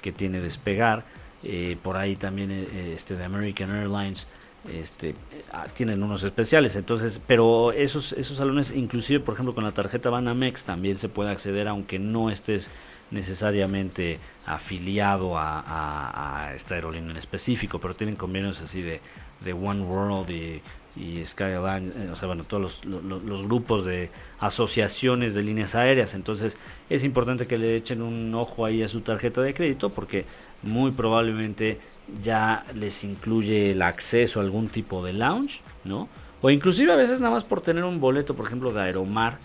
que 0.00 0.12
tiene 0.12 0.40
despegar. 0.40 1.04
eh, 1.42 1.76
por 1.82 1.98
ahí 1.98 2.16
también 2.16 2.50
este 2.50 3.14
de 3.14 3.24
American 3.24 3.70
Airlines 3.70 4.26
este 4.72 5.14
ah, 5.52 5.66
tienen 5.72 6.02
unos 6.02 6.22
especiales. 6.22 6.76
Entonces 6.76 7.20
pero 7.26 7.72
esos 7.72 8.12
esos 8.12 8.38
salones 8.38 8.70
inclusive 8.70 9.20
por 9.20 9.34
ejemplo 9.34 9.54
con 9.54 9.64
la 9.64 9.72
tarjeta 9.72 10.10
Banamex 10.10 10.64
también 10.64 10.96
se 10.96 11.08
puede 11.08 11.30
acceder 11.30 11.68
aunque 11.68 11.98
no 11.98 12.30
estés 12.30 12.70
necesariamente 13.10 14.18
afiliado 14.46 15.38
a, 15.38 16.50
esta 16.54 16.74
aerolínea 16.74 17.12
en 17.12 17.16
específico 17.16 17.78
pero 17.78 17.94
tienen 17.94 18.16
convenios 18.16 18.60
así 18.60 18.82
de, 18.82 19.00
de 19.40 19.52
One 19.52 19.82
World 19.82 20.30
y 20.30 20.60
y 20.96 21.24
Skyline, 21.24 21.92
eh, 21.96 22.10
o 22.10 22.16
sea, 22.16 22.26
bueno, 22.26 22.44
todos 22.44 22.84
los, 22.84 23.42
grupos 23.46 23.84
de 23.84 24.10
asociaciones 24.40 25.34
de 25.34 25.42
líneas 25.42 25.74
aéreas. 25.74 26.14
Entonces 26.14 26.56
es 26.88 27.04
importante 27.04 27.46
que 27.46 27.58
le 27.58 27.76
echen 27.76 28.02
un 28.02 28.34
ojo 28.34 28.64
ahí 28.64 28.82
a 28.82 28.88
su 28.88 29.02
tarjeta 29.02 29.42
de 29.42 29.54
crédito 29.54 29.90
porque 29.90 30.24
muy 30.62 30.90
probablemente 30.92 31.78
ya 32.22 32.64
les 32.74 33.04
incluye 33.04 33.72
el 33.72 33.82
acceso 33.82 34.40
a 34.40 34.42
algún 34.42 34.68
tipo 34.68 35.04
de 35.04 35.12
lounge, 35.12 35.60
¿no? 35.84 36.08
O 36.40 36.50
inclusive 36.50 36.92
a 36.92 36.96
veces 36.96 37.20
nada 37.20 37.34
más 37.34 37.44
por 37.44 37.60
tener 37.60 37.84
un 37.84 38.00
boleto, 38.00 38.34
por 38.34 38.46
ejemplo, 38.46 38.72
de 38.72 38.80
Aeromar, 38.80 39.38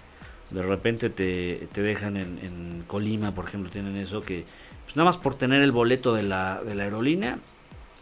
de 0.50 0.62
repente 0.62 1.10
te, 1.10 1.68
te 1.72 1.82
dejan 1.82 2.18
en, 2.18 2.84
Colima, 2.88 3.34
por 3.34 3.46
ejemplo, 3.46 3.70
tienen 3.70 3.96
eso 3.96 4.22
que 4.22 4.44
pues 4.84 4.96
nada 4.98 5.06
más 5.06 5.18
por 5.18 5.36
tener 5.36 5.62
el 5.62 5.72
boleto 5.72 6.14
de 6.14 6.24
la, 6.24 6.62
de 6.62 6.76
la 6.76 6.84
aerolínea 6.84 7.40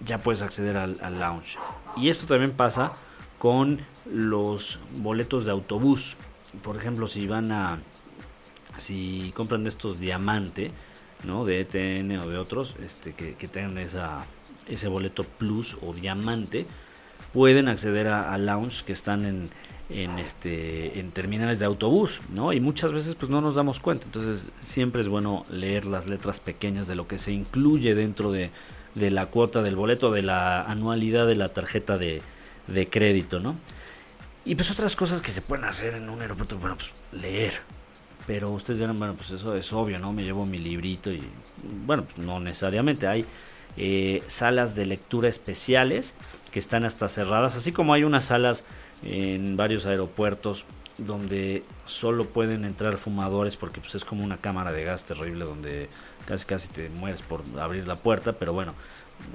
ya 0.04 0.18
puedes 0.18 0.42
acceder 0.42 0.78
al, 0.78 0.98
al 1.02 1.20
lounge. 1.20 1.60
Y 1.96 2.10
esto 2.10 2.26
también 2.26 2.52
pasa 2.52 2.94
con 3.40 3.80
los 4.06 4.80
boletos 4.98 5.46
de 5.46 5.52
autobús. 5.52 6.18
Por 6.62 6.78
ejemplo, 6.78 7.08
si 7.08 7.26
van 7.26 7.52
a 7.52 7.80
si 8.78 9.32
compran 9.36 9.66
estos 9.66 10.00
diamante, 10.00 10.72
¿no? 11.24 11.46
De 11.46 11.62
ETN 11.62 12.18
o 12.20 12.30
de 12.30 12.38
otros, 12.38 12.76
este 12.84 13.14
que, 13.14 13.34
tengan 13.48 13.78
esa 13.78 14.26
ese 14.68 14.88
boleto 14.88 15.24
plus 15.24 15.78
o 15.82 15.94
diamante, 15.94 16.68
pueden 17.34 17.68
acceder 17.68 18.08
a, 18.08 18.38
lounge 18.38 18.84
que 18.84 18.94
están 18.94 19.26
en, 19.26 19.50
en 19.90 20.20
este 20.20 21.00
en 21.00 21.12
terminales 21.12 21.60
de 21.60 21.66
autobús, 21.66 22.22
¿no? 22.30 22.54
Y 22.54 22.60
muchas 22.60 22.92
veces 22.92 23.16
pues 23.16 23.30
no 23.30 23.42
nos 23.42 23.56
damos 23.56 23.80
cuenta. 23.80 24.06
Entonces, 24.06 24.52
siempre 24.62 25.02
es 25.02 25.08
bueno 25.08 25.46
leer 25.50 25.86
las 25.86 26.10
letras 26.10 26.40
pequeñas 26.40 26.88
de 26.88 26.96
lo 26.96 27.08
que 27.08 27.18
se 27.18 27.32
incluye 27.32 27.96
dentro 27.96 28.32
de, 28.32 28.52
de 28.96 29.12
la 29.12 29.28
cuota 29.28 29.62
del 29.62 29.76
boleto, 29.76 30.12
de 30.12 30.24
la 30.24 30.64
anualidad 30.64 31.26
de 31.28 31.36
la 31.36 31.50
tarjeta 31.50 31.98
de, 31.98 32.22
de 32.74 32.88
crédito, 32.88 33.40
¿no? 33.40 33.56
Y 34.46 34.56
pues 34.56 34.72
otras 34.72 34.96
cosas 34.96 35.22
que 35.22 35.32
se 35.32 35.42
pueden 35.42 35.66
hacer 35.66 35.96
en 35.96 36.10
un 36.10 36.22
aeropuerto, 36.22 36.58
bueno, 36.58 36.76
pues 36.76 36.94
leer. 37.12 37.54
Pero 38.26 38.50
ustedes 38.52 38.80
dirán, 38.80 38.98
bueno, 38.98 39.16
pues 39.16 39.32
eso 39.32 39.56
es 39.56 39.72
obvio, 39.74 40.00
¿no? 40.00 40.14
Me 40.14 40.24
llevo 40.24 40.46
mi 40.46 40.58
librito 40.58 41.12
y, 41.12 41.22
bueno, 41.86 42.06
pues 42.06 42.20
no 42.20 42.40
necesariamente. 42.40 43.08
Hay 43.08 43.26
eh, 43.78 44.24
salas 44.28 44.76
de 44.76 44.86
lectura 44.86 45.30
especiales 45.30 46.16
que 46.52 46.60
están 46.60 46.86
hasta 46.86 47.08
cerradas, 47.08 47.56
así 47.56 47.72
como 47.72 47.94
hay 47.94 48.04
unas 48.04 48.26
salas 48.26 48.64
en 49.04 49.56
varios 49.56 49.86
aeropuertos 49.86 50.66
donde 50.98 51.64
solo 51.86 52.26
pueden 52.26 52.66
entrar 52.66 52.98
fumadores 52.98 53.56
porque 53.56 53.80
pues 53.80 53.96
es 53.96 54.04
como 54.04 54.24
una 54.24 54.38
cámara 54.38 54.72
de 54.72 54.84
gas 54.84 55.06
terrible 55.06 55.46
donde 55.46 55.90
casi 56.26 56.46
casi 56.46 56.68
te 56.68 56.90
mueres 56.90 57.22
por 57.22 57.42
abrir 57.60 57.88
la 57.88 57.96
puerta, 57.96 58.34
pero 58.34 58.54
bueno, 58.54 58.74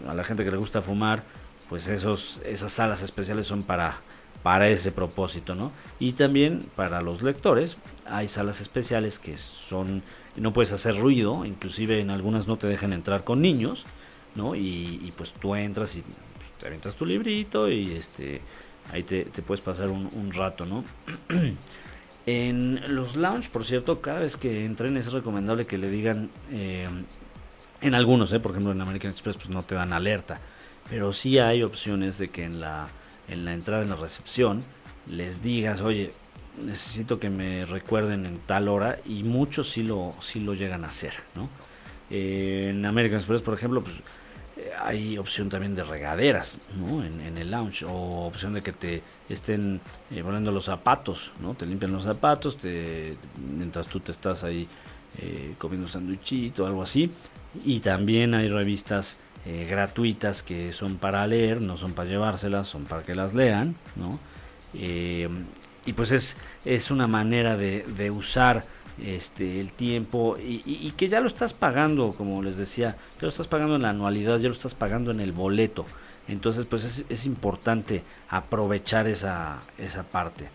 a 0.07 0.15
la 0.15 0.25
gente 0.25 0.45
que 0.45 0.51
le 0.51 0.57
gusta 0.57 0.83
fumar, 0.83 1.25
pues 1.69 1.89
esos, 1.89 2.41
esas 2.45 2.73
salas 2.73 3.03
especiales 3.03 3.47
son 3.47 3.63
para, 3.63 4.01
para 4.43 4.69
ese 4.69 4.93
propósito, 4.93 5.55
¿no? 5.55 5.73
Y 5.99 6.13
también 6.13 6.67
para 6.77 7.01
los 7.01 7.23
lectores 7.23 7.79
hay 8.07 8.29
salas 8.29 8.61
especiales 8.61 9.19
que 9.19 9.39
son, 9.39 10.03
no 10.37 10.53
puedes 10.53 10.73
hacer 10.73 10.97
ruido, 10.97 11.45
inclusive 11.45 12.01
en 12.01 12.11
algunas 12.11 12.47
no 12.47 12.59
te 12.59 12.67
dejan 12.67 12.93
entrar 12.93 13.25
con 13.25 13.41
niños, 13.41 13.87
¿no? 14.35 14.55
Y, 14.55 15.13
pues 15.17 15.33
tú 15.33 15.55
entras 15.55 15.97
y 15.97 16.03
pues, 16.03 16.53
te 16.59 16.67
avientas 16.67 16.95
tu 16.97 17.07
librito 17.07 17.71
y 17.71 17.93
este 17.93 18.43
ahí 18.93 19.03
te, 19.03 19.25
puedes 19.25 19.63
pasar 19.63 19.89
un, 19.89 20.33
rato, 20.33 20.67
¿no? 20.67 20.85
en 22.27 22.95
los 22.95 23.17
lounge, 23.17 23.49
por 23.49 23.65
cierto, 23.65 24.03
cada 24.03 24.21
vez 24.21 24.37
que 24.37 24.65
entren 24.65 24.99
es 24.99 25.11
recomendable 25.11 25.67
que 25.67 25.79
le 25.79 25.89
digan, 25.89 26.31
eh, 26.51 26.87
en 27.81 27.95
algunos, 27.95 28.31
¿eh? 28.33 28.41
por 28.41 28.51
ejemplo 28.51 28.73
en 28.73 28.81
American 28.83 29.11
Express, 29.11 29.37
pues 29.37 29.49
no 29.49 29.63
te 29.63 29.75
dan 29.75 29.95
alerta 29.95 30.39
pero 30.89 31.13
sí 31.13 31.39
hay 31.39 31.63
opciones 31.63 32.19
de 32.19 32.29
que 32.29 32.45
en 32.45 32.61
la, 32.61 32.89
en 33.29 33.45
la 33.45 33.55
entrada 33.55 33.83
en 33.83 33.91
la 33.91 33.97
recepción 33.97 34.63
les 35.09 35.43
digas, 35.43 35.81
oye, 35.81 36.13
necesito 36.63 37.19
que 37.19 37.31
me 37.31 37.65
recuerden 37.65 38.27
en 38.27 38.39
tal 38.39 38.69
hora 38.69 38.99
y 39.05 39.23
muchos 39.23 39.71
sí 39.71 39.83
lo, 39.83 40.15
sí 40.21 40.41
lo 40.41 40.55
llegan 40.55 40.85
a 40.85 40.89
hacer, 40.89 41.15
¿no? 41.35 41.49
Eh, 42.11 42.69
en 42.71 42.85
American 42.85 43.19
Express, 43.19 43.43
por 43.43 43.55
ejemplo, 43.55 43.83
pues, 43.83 43.97
eh, 44.57 44.71
hay 44.83 45.19
opción 45.19 45.49
también 45.49 45.75
de 45.75 45.83
regaderas, 45.83 46.59
¿no? 46.77 47.05
En, 47.05 47.37
el 47.37 47.51
lounge 47.51 47.85
o 47.85 48.27
opción 48.27 48.55
de 48.55 48.63
que 48.63 48.73
te 48.73 49.03
estén 49.29 49.81
eh, 50.11 50.23
los 50.23 50.65
zapatos, 50.65 51.33
¿no? 51.41 51.55
Te 51.55 51.67
limpian 51.67 51.93
los 51.93 52.05
zapatos, 52.05 52.57
te, 52.57 53.17
mientras 53.59 53.89
tú 53.89 54.01
te 54.01 54.13
estás 54.13 54.45
ahí 54.45 54.69
comiendo 55.59 55.87
un 55.87 55.93
sanduichito, 55.93 56.67
algo 56.67 56.83
así. 56.83 57.09
Y 57.65 57.79
también 57.79 58.35
hay 58.35 58.49
revistas 58.49 59.21
eh, 59.47 59.67
gratuitas 59.69 60.43
que 60.43 60.73
son 60.73 60.97
para 60.97 61.27
leer, 61.27 61.61
no 61.61 61.77
son 61.77 61.93
para 61.93 62.09
llevárselas, 62.09 62.67
son 62.67 62.85
para 62.85 63.03
que 63.03 63.15
las 63.15 63.35
lean, 63.35 63.77
¿no? 63.97 64.19
Eh, 64.75 65.29
y 65.87 65.93
pues 65.93 66.13
es, 66.13 66.37
es 66.65 66.91
una 66.91 67.07
manera 67.07 67.57
de, 67.57 68.11
usar 68.11 68.65
este, 69.03 69.61
el 69.61 69.73
tiempo 69.73 70.37
y, 70.39 70.91
que 70.93 71.09
ya 71.09 71.21
lo 71.21 71.27
estás 71.27 71.53
pagando, 71.53 72.13
como 72.13 72.43
les 72.43 72.57
decía, 72.57 72.97
ya 73.17 73.23
lo 73.23 73.29
estás 73.29 73.49
pagando 73.49 73.77
en 73.77 73.83
la 73.83 73.91
anualidad, 73.91 74.39
ya 74.39 74.49
lo 74.49 74.55
estás 74.55 74.75
pagando 74.75 75.11
en 75.11 75.21
el 75.21 75.33
boleto. 75.33 75.85
Entonces, 76.27 76.65
pues 76.65 76.85
es, 76.85 77.05
es 77.11 77.27
importante 77.27 78.03
aprovechar 78.31 79.07
esa, 79.07 79.61
esa 79.77 80.05
parte. 80.05 80.49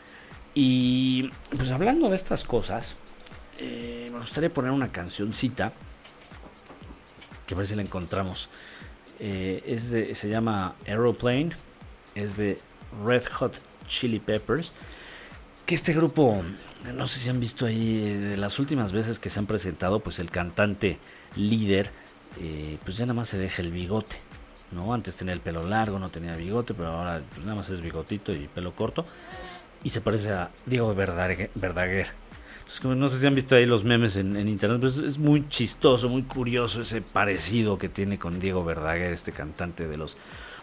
Y 0.56 1.30
pues 1.56 1.72
hablando 1.72 2.10
de 2.10 2.16
estas 2.16 2.44
cosas, 2.44 2.96
eh, 3.60 4.10
me 4.12 4.20
gustaría 4.20 4.52
poner 4.52 4.72
una 4.72 4.92
cancioncita, 4.92 5.72
que 7.46 7.54
a 7.54 7.58
ver 7.58 7.68
si 7.68 7.76
la 7.76 7.82
encontramos. 7.82 8.50
Eh, 9.20 9.64
es 9.66 9.92
de, 9.92 10.16
se 10.16 10.30
llama 10.30 10.76
Aeroplane, 10.88 11.50
es 12.16 12.38
de 12.38 12.60
Red 13.06 13.26
Hot 13.34 13.60
Chili 13.88 14.20
Peppers. 14.20 14.72
Que 15.66 15.76
este 15.76 15.94
grupo, 15.94 16.42
no 16.96 17.08
sé 17.08 17.20
si 17.20 17.30
han 17.30 17.40
visto 17.40 17.66
ahí, 17.66 18.08
eh, 18.08 18.18
de 18.18 18.38
las 18.38 18.58
últimas 18.60 18.92
veces 18.92 19.20
que 19.20 19.30
se 19.30 19.40
han 19.40 19.46
presentado, 19.46 20.00
pues 20.00 20.20
el 20.20 20.32
cantante 20.32 20.98
líder, 21.36 21.92
eh, 22.40 22.78
pues 22.84 22.98
ya 22.98 23.06
nada 23.06 23.14
más 23.14 23.30
se 23.30 23.38
deja 23.38 23.62
el 23.62 23.72
bigote. 23.72 24.18
¿no? 24.72 24.94
Antes 24.94 25.16
tenía 25.16 25.34
el 25.34 25.42
pelo 25.42 25.64
largo, 25.64 26.00
no 26.00 26.10
tenía 26.10 26.36
bigote, 26.36 26.74
pero 26.74 26.90
ahora 26.90 27.22
nada 27.42 27.56
más 27.56 27.70
es 27.70 27.82
bigotito 27.82 28.34
y 28.34 28.48
pelo 28.48 28.76
corto. 28.76 29.06
Y 29.84 29.90
se 29.90 30.02
parece 30.02 30.32
a 30.32 30.50
Diego 30.66 30.94
Verdaguer. 30.94 32.08
No 32.84 33.10
sé 33.10 33.20
si 33.20 33.26
han 33.26 33.34
visto 33.34 33.56
ahí 33.56 33.66
los 33.66 33.84
memes 33.84 34.16
en, 34.16 34.48
internet, 34.48 34.80
pero 34.80 35.08
es, 35.08 35.18
muy 35.18 35.48
chistoso, 35.50 36.08
muy 36.08 36.22
curioso 36.24 36.82
ese 36.82 37.02
parecido 37.02 37.80
que 37.80 37.90
tiene 37.90 38.20
con 38.20 38.40
Diego 38.40 38.64
Verdaguer, 38.64 39.12
este 39.12 39.32
cantante 39.32 39.88
de 39.88 39.98
los 39.98 40.18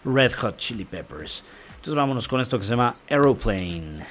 Red 0.05 0.31
Hot 0.39 0.57
Chili 0.57 0.85
Peppers. 0.85 1.43
Entonces 1.69 1.95
vámonos 1.95 2.27
con 2.29 2.39
esto 2.39 2.57
que 2.57 2.63
se 2.63 2.71
llama 2.71 2.95
Aeroplane. 3.09 4.05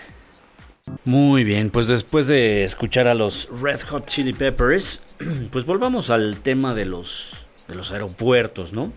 Muy 1.04 1.42
bien, 1.42 1.70
pues 1.70 1.88
después 1.88 2.26
de 2.28 2.64
escuchar 2.64 3.08
a 3.08 3.14
los 3.14 3.48
Red 3.60 3.80
Hot 3.88 4.06
Chili 4.06 4.34
Peppers, 4.34 5.02
pues 5.50 5.64
volvamos 5.64 6.10
al 6.10 6.36
tema 6.42 6.74
de 6.74 6.84
los, 6.84 7.32
de 7.66 7.74
los 7.74 7.90
aeropuertos, 7.92 8.72
¿no? 8.72 8.92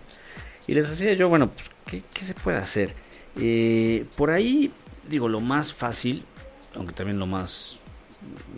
Y 0.68 0.74
les 0.74 0.88
decía 0.88 1.14
yo, 1.14 1.28
bueno, 1.28 1.50
pues, 1.50 2.04
¿qué, 2.12 2.20
se 2.20 2.34
puede 2.34 2.58
hacer? 2.58 2.94
Eh, 3.36 4.04
por 4.16 4.30
ahí, 4.30 4.70
digo, 5.08 5.28
lo 5.28 5.40
más 5.40 5.72
fácil, 5.72 6.22
aunque 6.76 6.92
también 6.92 7.18
lo 7.18 7.26
más 7.26 7.79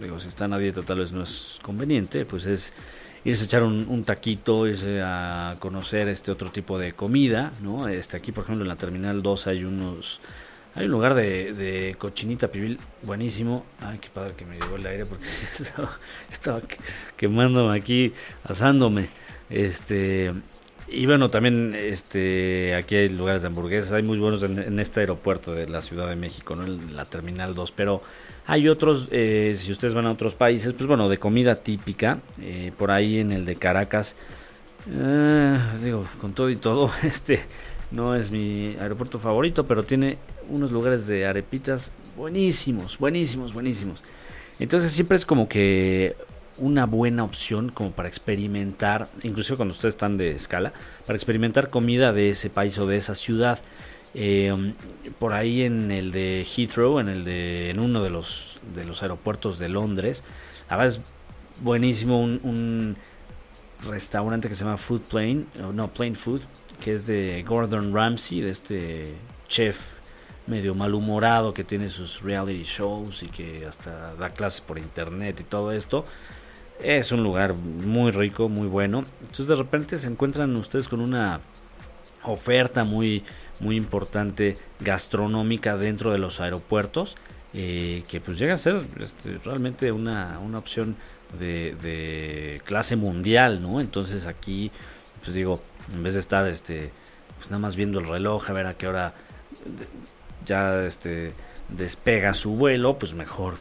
digo, 0.01 0.21
si 0.21 0.29
están 0.29 0.53
a 0.53 0.59
dieta 0.59 0.83
tal 0.83 0.99
vez 0.99 1.13
no 1.13 1.23
es 1.23 1.59
conveniente, 1.63 2.25
pues 2.25 2.47
es 2.47 2.73
irse 3.25 3.45
a 3.45 3.47
echar 3.47 3.63
un, 3.63 4.05
taquito, 4.05 4.67
irse 4.67 5.01
a 5.03 5.55
conocer 5.59 6.09
este 6.09 6.31
otro 6.33 6.51
tipo 6.51 6.79
de 6.79 6.93
comida, 6.93 7.53
¿no? 7.63 7.89
Este, 7.89 8.17
aquí, 8.17 8.33
por 8.33 8.45
ejemplo, 8.45 8.65
en 8.65 8.69
la 8.69 8.77
Terminal 8.77 9.23
2 9.23 9.47
hay 9.47 9.65
unos... 9.65 10.21
Hay 10.75 10.87
un 10.87 10.93
lugar 10.93 11.15
de, 11.15 11.95
cochinita 11.99 12.51
pibil 12.51 12.79
buenísimo. 13.03 13.67
Ay, 13.79 13.99
qué 13.99 14.09
padre 14.09 14.33
que 14.33 14.47
me 14.47 14.59
llegó 14.59 14.77
el 14.77 14.87
aire 14.87 15.05
porque 15.05 15.25
estaba, 15.53 15.91
estaba 16.31 16.63
quemándome 17.15 17.79
aquí, 17.79 18.11
asándome. 18.45 19.11
Este, 19.51 20.33
y 20.89 21.07
bueno, 21.07 21.31
también 21.31 21.75
este 21.75 22.75
aquí 22.75 22.97
hay 22.97 23.09
lugares 23.09 23.43
de 23.43 23.49
hamburguesas, 23.49 23.93
hay 23.93 24.03
muy 24.03 24.19
buenos 24.19 24.43
en, 24.43 24.79
este 24.79 25.01
aeropuerto 25.01 25.55
de 25.55 25.69
la 25.69 25.81
Ciudad 25.81 26.09
de 26.09 26.17
México, 26.17 26.55
¿no? 26.55 26.65
en 26.65 26.97
la 26.97 27.05
Terminal 27.07 27.55
2, 27.55 27.73
pero 27.73 28.03
hay 28.47 28.69
otros, 28.69 29.09
eh, 29.11 29.55
si 29.59 29.71
ustedes 29.73 29.95
van 29.95 30.07
a 30.07 30.11
otros 30.11 30.35
países, 30.35 30.73
pues 30.73 30.87
bueno, 30.87 31.09
de 31.09 31.19
comida 31.19 31.55
típica, 31.57 32.21
eh, 32.41 32.73
por 32.77 32.91
ahí 32.91 33.19
en 33.19 33.33
el 33.33 33.45
de 33.45 33.57
Caracas, 33.57 34.17
eh, 34.91 35.59
digo, 35.83 36.05
con 36.21 36.33
todo 36.33 36.51
y 36.51 36.57
todo, 36.57 36.91
este 37.03 37.41
no 37.93 38.17
es 38.17 38.31
mi 38.31 38.77
aeropuerto 38.81 39.19
favorito, 39.19 39.67
pero 39.67 39.85
tiene 39.85 40.19
unos 40.49 40.73
lugares 40.73 41.07
de 41.07 41.27
arepitas 41.27 41.93
buenísimos, 42.17 42.99
buenísimos, 42.99 43.53
buenísimos. 43.53 44.03
Entonces 44.59 44.93
siempre 44.93 45.17
es 45.17 45.27
como 45.27 45.49
que 45.49 46.17
una 46.59 46.87
buena 46.87 47.25
opción 47.25 47.71
como 47.71 47.93
para 47.93 48.09
experimentar, 48.09 49.09
incluso 49.23 49.57
cuando 49.57 49.73
ustedes 49.73 49.95
están 49.95 50.17
de 50.17 50.33
escala, 50.33 50.73
para 51.07 51.17
experimentar 51.17 51.71
comida 51.71 52.13
de 52.13 52.31
ese 52.31 52.51
país 52.51 52.79
o 52.79 52.87
de 52.87 52.97
esa 52.97 53.15
ciudad. 53.15 53.59
Eh, 54.15 54.75
por 55.19 55.33
ahí 55.33 55.63
en 55.63 55.91
el 55.91 56.13
de 56.13 56.45
Heathrow, 56.45 57.01
en 57.01 57.09
el 57.09 57.25
de 57.25 57.71
en 57.71 57.79
uno 57.79 58.03
de 58.03 58.11
los 58.11 58.61
de 58.75 58.85
los 58.85 59.03
aeropuertos 59.03 59.59
de 59.59 59.69
Londres, 59.69 60.23
la 60.69 60.85
es 60.85 61.01
buenísimo 61.61 62.21
un, 62.21 62.97
restaurante 63.85 64.49
que 64.49 64.55
se 64.55 64.65
llama 64.65 64.77
Food 64.77 65.01
Plane, 65.01 65.45
no 65.75 65.89
Plain 65.89 66.15
Food, 66.15 66.43
que 66.81 66.93
es 66.93 67.05
de 67.05 67.45
Gordon 67.47 67.93
Ramsay, 67.93 68.41
de 68.41 68.51
este 68.51 69.15
chef 69.49 69.95
medio 70.47 70.75
malhumorado 70.75 71.53
que 71.53 71.65
tiene 71.65 71.89
sus 71.89 72.23
reality 72.23 72.63
shows 72.65 73.23
y 73.23 73.29
que 73.29 73.67
hasta 73.67 74.15
da 74.15 74.31
clases 74.31 74.61
por 74.61 74.79
internet 74.79 75.41
y 75.41 75.45
todo 75.45 75.73
esto. 75.73 76.05
Es 76.83 77.13
un 77.13 77.23
lugar 77.23 77.55
muy 77.55 78.11
rico, 78.13 78.49
muy 78.49 78.67
bueno. 78.67 79.05
Entonces 79.21 79.49
de 79.49 79.55
repente 79.55 79.99
se 79.99 80.09
encuentran 80.09 80.55
ustedes 80.57 80.89
con 80.89 81.01
una 81.01 81.41
oferta 82.25 82.85
muy, 82.85 83.25
muy 83.61 83.77
importante 83.77 84.57
gastronómica 84.81 85.77
dentro 85.77 86.11
de 86.11 86.19
los 86.19 86.41
aeropuertos. 86.41 87.17
Eh, 87.55 88.05
que 88.09 88.19
pues 88.19 88.39
llega 88.39 88.55
a 88.55 88.57
ser 88.57 88.83
este, 88.99 89.37
realmente 89.45 89.93
una, 89.93 90.39
una 90.39 90.57
opción 90.57 90.97
de, 91.39 91.77
de, 91.83 92.63
clase 92.65 92.97
mundial, 92.97 93.61
¿no? 93.61 93.79
Entonces 93.79 94.27
aquí, 94.27 94.71
pues 95.23 95.35
digo, 95.35 95.63
en 95.93 96.03
vez 96.03 96.15
de 96.15 96.21
estar 96.21 96.47
este, 96.47 96.91
pues 97.37 97.51
nada 97.51 97.61
más 97.61 97.77
viendo 97.77 97.99
el 97.99 98.09
reloj 98.09 98.49
a 98.49 98.55
ver 98.55 98.67
a 98.67 98.75
qué 98.75 98.89
hora 98.89 99.13
ya 100.47 100.83
este 100.85 101.35
despega 101.69 102.35
su 102.35 102.53
vuelo, 102.53 102.95
pues 102.95 103.15
mejor 103.15 103.57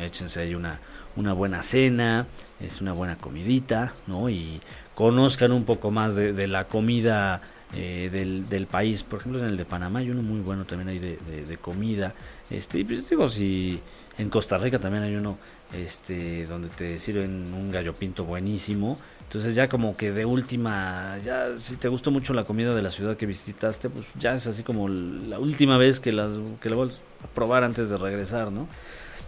échense 0.00 0.40
ahí 0.40 0.54
una, 0.54 0.80
una 1.16 1.32
buena 1.32 1.62
cena, 1.62 2.26
es 2.60 2.80
una 2.80 2.92
buena 2.92 3.16
comidita, 3.16 3.92
¿no? 4.06 4.28
Y 4.30 4.60
conozcan 4.94 5.52
un 5.52 5.64
poco 5.64 5.90
más 5.90 6.14
de, 6.16 6.46
la 6.46 6.64
comida 6.64 7.42
eh, 7.74 8.10
del, 8.12 8.48
del, 8.48 8.66
país. 8.66 9.02
Por 9.02 9.20
ejemplo, 9.20 9.40
en 9.40 9.46
el 9.46 9.56
de 9.56 9.64
Panamá 9.64 10.00
hay 10.00 10.10
uno 10.10 10.22
muy 10.22 10.40
bueno 10.40 10.64
también 10.64 10.88
hay 10.88 10.98
de, 10.98 11.16
de, 11.16 11.56
comida. 11.56 12.14
Este, 12.50 12.78
y 12.80 12.84
pues 12.84 13.08
digo, 13.08 13.28
si 13.28 13.80
en 14.18 14.28
Costa 14.28 14.58
Rica 14.58 14.78
también 14.78 15.04
hay 15.04 15.14
uno 15.14 15.38
este, 15.72 16.44
donde 16.46 16.68
te 16.68 16.98
sirven 16.98 17.52
un 17.54 17.70
gallo 17.70 17.94
pinto 17.94 18.24
buenísimo. 18.24 18.98
Entonces 19.22 19.54
ya 19.54 19.68
como 19.68 19.96
que 19.96 20.12
de 20.12 20.26
última, 20.26 21.18
ya 21.24 21.56
si 21.56 21.76
te 21.76 21.88
gustó 21.88 22.10
mucho 22.10 22.34
la 22.34 22.44
comida 22.44 22.74
de 22.74 22.82
la 22.82 22.90
ciudad 22.90 23.16
que 23.16 23.24
visitaste, 23.24 23.88
pues 23.88 24.06
ya 24.18 24.34
es 24.34 24.46
así 24.46 24.62
como 24.62 24.88
la 24.90 25.38
última 25.38 25.78
vez 25.78 26.00
que, 26.00 26.12
las, 26.12 26.32
que 26.60 26.68
la 26.68 26.76
vuelves 26.76 27.02
a 27.24 27.28
probar 27.28 27.64
antes 27.64 27.88
de 27.88 27.96
regresar, 27.96 28.52
¿no? 28.52 28.68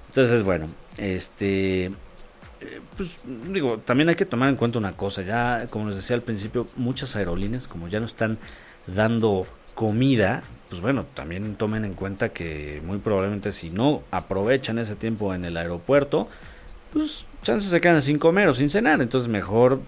Entonces, 0.09 0.43
bueno, 0.43 0.67
este... 0.99 1.93
Eh, 2.65 2.81
pues 2.97 3.19
digo, 3.51 3.79
también 3.79 4.09
hay 4.09 4.15
que 4.15 4.27
tomar 4.27 4.49
en 4.49 4.57
cuenta 4.57 4.79
una 4.79 4.93
cosa, 4.93 5.23
ya 5.23 5.67
como 5.69 5.89
les 5.89 5.97
decía 5.97 6.17
al 6.17 6.23
principio, 6.23 6.67
muchas 6.77 7.15
aerolíneas 7.17 7.69
como 7.69 7.89
ya 7.89 8.01
no 8.01 8.07
están 8.07 8.39
dando 8.87 9.47
comida, 9.75 10.43
pues 10.69 10.81
bueno, 10.81 11.05
también 11.15 11.55
tomen 11.57 11.85
en 11.85 11.95
cuenta 11.95 12.31
que 12.31 12.81
muy 12.85 12.99
probablemente 12.99 13.53
si 13.53 13.71
no 13.71 14.03
aprovechan 14.11 14.79
ese 14.79 14.97
tiempo 14.97 15.35
en 15.35 15.45
el 15.45 15.57
aeropuerto, 15.57 16.29
pues 16.93 17.27
chances 17.43 17.71
se 17.71 17.81
quedan 17.81 18.01
sin 18.03 18.19
comer 18.19 18.49
o 18.49 18.55
sin 18.55 18.71
cenar. 18.71 19.03
Entonces 19.03 19.29
mejor 19.29 19.81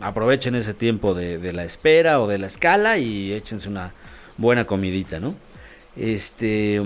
aprovechen 0.00 0.54
ese 0.54 0.74
tiempo 0.74 1.14
de, 1.14 1.52
la 1.52 1.64
espera 1.64 2.20
o 2.20 2.26
de 2.26 2.38
la 2.38 2.46
escala 2.46 2.98
y 2.98 3.32
échense 3.32 3.68
una 3.68 3.92
buena 4.36 4.64
comidita, 4.64 5.20
¿no? 5.20 5.34
Este, 5.96 6.82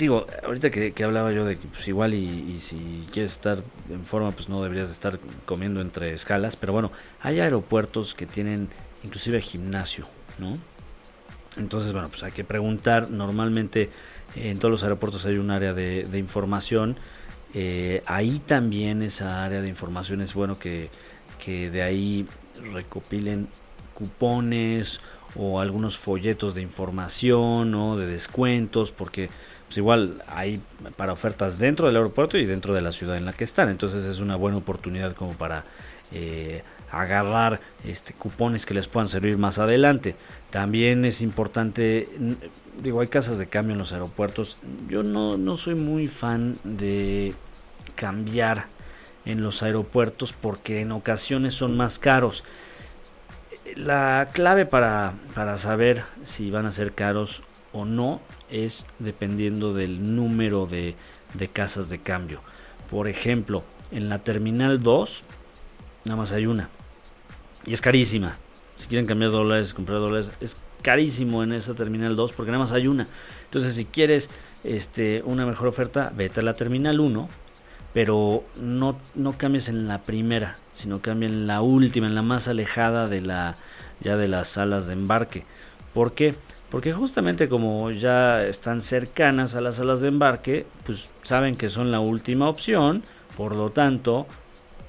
digo, 0.00 0.26
ahorita 0.44 0.70
que, 0.70 1.04
hablaba 1.04 1.30
yo 1.30 1.44
de 1.44 1.56
que 1.56 1.68
pues 1.68 1.86
igual 1.86 2.14
y, 2.14 2.58
si 2.58 3.06
quieres 3.12 3.32
estar 3.32 3.62
en 3.90 4.04
forma, 4.04 4.32
pues 4.32 4.48
no 4.48 4.62
deberías 4.62 4.90
estar 4.90 5.20
comiendo 5.44 5.80
entre 5.82 6.14
escalas, 6.14 6.56
pero 6.56 6.72
bueno, 6.72 6.90
hay 7.20 7.38
aeropuertos 7.38 8.14
que 8.14 8.26
tienen 8.26 8.68
inclusive 9.04 9.40
gimnasio, 9.42 10.06
¿no? 10.38 10.56
Entonces, 11.56 11.92
bueno, 11.92 12.08
pues 12.08 12.22
hay 12.22 12.32
que 12.32 12.44
preguntar, 12.44 13.10
normalmente 13.10 13.90
en 14.34 14.58
todos 14.58 14.72
los 14.72 14.82
aeropuertos 14.82 15.26
hay 15.26 15.36
un 15.36 15.50
área 15.50 15.74
de, 15.74 16.18
información, 16.18 16.96
eh, 17.52 18.02
ahí 18.06 18.40
también 18.44 19.02
esa 19.02 19.44
área 19.44 19.60
de 19.60 19.68
información 19.68 20.22
es 20.22 20.32
bueno 20.32 20.58
que, 20.58 20.90
de 21.46 21.82
ahí 21.82 22.26
recopilen 22.72 23.48
cupones 23.94 25.00
o 25.34 25.60
algunos 25.60 25.98
folletos 25.98 26.54
de 26.54 26.62
información 26.62 27.74
o 27.74 27.96
de 27.96 28.06
descuentos 28.06 28.92
porque 28.92 29.30
pues 29.70 29.78
igual 29.78 30.20
hay 30.26 30.60
para 30.96 31.12
ofertas 31.12 31.60
dentro 31.60 31.86
del 31.86 31.94
aeropuerto 31.94 32.36
y 32.36 32.44
dentro 32.44 32.74
de 32.74 32.80
la 32.80 32.90
ciudad 32.90 33.16
en 33.16 33.24
la 33.24 33.32
que 33.32 33.44
están. 33.44 33.68
Entonces 33.68 34.04
es 34.04 34.18
una 34.18 34.34
buena 34.34 34.58
oportunidad 34.58 35.14
como 35.14 35.34
para 35.34 35.62
eh, 36.10 36.64
agarrar 36.90 37.60
este 37.84 38.12
cupones 38.12 38.66
que 38.66 38.74
les 38.74 38.88
puedan 38.88 39.06
servir 39.06 39.38
más 39.38 39.60
adelante. 39.60 40.16
También 40.50 41.04
es 41.04 41.20
importante 41.20 42.08
digo 42.82 43.00
hay 43.00 43.06
casas 43.06 43.38
de 43.38 43.46
cambio 43.46 43.74
en 43.74 43.78
los 43.78 43.92
aeropuertos. 43.92 44.56
Yo 44.88 45.04
no, 45.04 45.38
no 45.38 45.56
soy 45.56 45.76
muy 45.76 46.08
fan 46.08 46.56
de 46.64 47.32
cambiar 47.94 48.66
en 49.24 49.44
los 49.44 49.62
aeropuertos 49.62 50.32
porque 50.32 50.80
en 50.80 50.90
ocasiones 50.90 51.54
son 51.54 51.76
más 51.76 52.00
caros. 52.00 52.42
La 53.76 54.30
clave 54.32 54.66
para, 54.66 55.14
para 55.36 55.56
saber 55.58 56.02
si 56.24 56.50
van 56.50 56.66
a 56.66 56.72
ser 56.72 56.90
caros 56.92 57.44
o 57.72 57.84
no 57.84 58.20
es 58.50 58.86
dependiendo 58.98 59.74
del 59.74 60.14
número 60.14 60.66
de, 60.66 60.94
de 61.34 61.48
casas 61.48 61.88
de 61.88 61.98
cambio. 61.98 62.40
Por 62.90 63.08
ejemplo, 63.08 63.64
en 63.90 64.08
la 64.08 64.20
terminal 64.20 64.80
2 64.80 65.24
nada 66.04 66.16
más 66.16 66.32
hay 66.32 66.46
una 66.46 66.68
y 67.66 67.72
es 67.72 67.80
carísima. 67.80 68.36
Si 68.76 68.88
quieren 68.88 69.06
cambiar 69.06 69.30
dólares, 69.30 69.74
comprar 69.74 69.98
dólares, 69.98 70.30
es 70.40 70.56
carísimo 70.82 71.42
en 71.42 71.52
esa 71.52 71.74
terminal 71.74 72.16
2 72.16 72.32
porque 72.32 72.50
nada 72.50 72.64
más 72.64 72.72
hay 72.72 72.86
una. 72.86 73.06
Entonces, 73.44 73.74
si 73.74 73.84
quieres 73.84 74.30
este, 74.64 75.22
una 75.22 75.44
mejor 75.44 75.68
oferta, 75.68 76.12
vete 76.16 76.40
a 76.40 76.42
la 76.42 76.54
terminal 76.54 77.00
1 77.00 77.28
pero 77.92 78.44
no, 78.60 78.96
no 79.14 79.36
cambies 79.36 79.68
en 79.68 79.88
la 79.88 80.02
primera, 80.02 80.56
sino 80.74 81.00
cambia 81.00 81.28
en 81.28 81.46
la 81.46 81.60
última, 81.60 82.06
en 82.06 82.14
la 82.14 82.22
más 82.22 82.46
alejada 82.46 83.08
de 83.08 83.20
la 83.20 83.56
ya 84.00 84.16
de 84.16 84.28
las 84.28 84.48
salas 84.48 84.86
de 84.86 84.92
embarque. 84.92 85.44
¿Por 85.92 86.12
qué? 86.14 86.34
Porque 86.70 86.92
justamente 86.92 87.48
como 87.48 87.90
ya 87.90 88.44
están 88.44 88.80
cercanas 88.80 89.54
a 89.54 89.60
las 89.60 89.76
salas 89.76 90.00
de 90.00 90.08
embarque, 90.08 90.66
pues 90.84 91.10
saben 91.22 91.56
que 91.56 91.68
son 91.68 91.90
la 91.90 92.00
última 92.00 92.48
opción, 92.48 93.02
por 93.36 93.56
lo 93.56 93.70
tanto, 93.70 94.26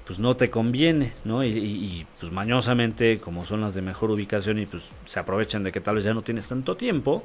pues 0.06 0.20
no 0.20 0.36
te 0.36 0.50
conviene, 0.50 1.14
¿no? 1.24 1.44
Y, 1.44 1.50
y, 1.50 2.08
pues 2.20 2.32
mañosamente, 2.32 3.18
como 3.18 3.46
son 3.46 3.62
las 3.62 3.74
de 3.74 3.82
mejor 3.82 4.12
ubicación 4.12 4.60
y 4.60 4.66
pues 4.66 4.90
se 5.06 5.20
aprovechan 5.20 5.64
de 5.64 5.72
que 5.72 5.82
tal 5.82 5.96
vez 5.96 6.04
ya 6.04 6.14
no 6.14 6.22
tienes 6.22 6.48
tanto 6.48 6.78
tiempo, 6.78 7.24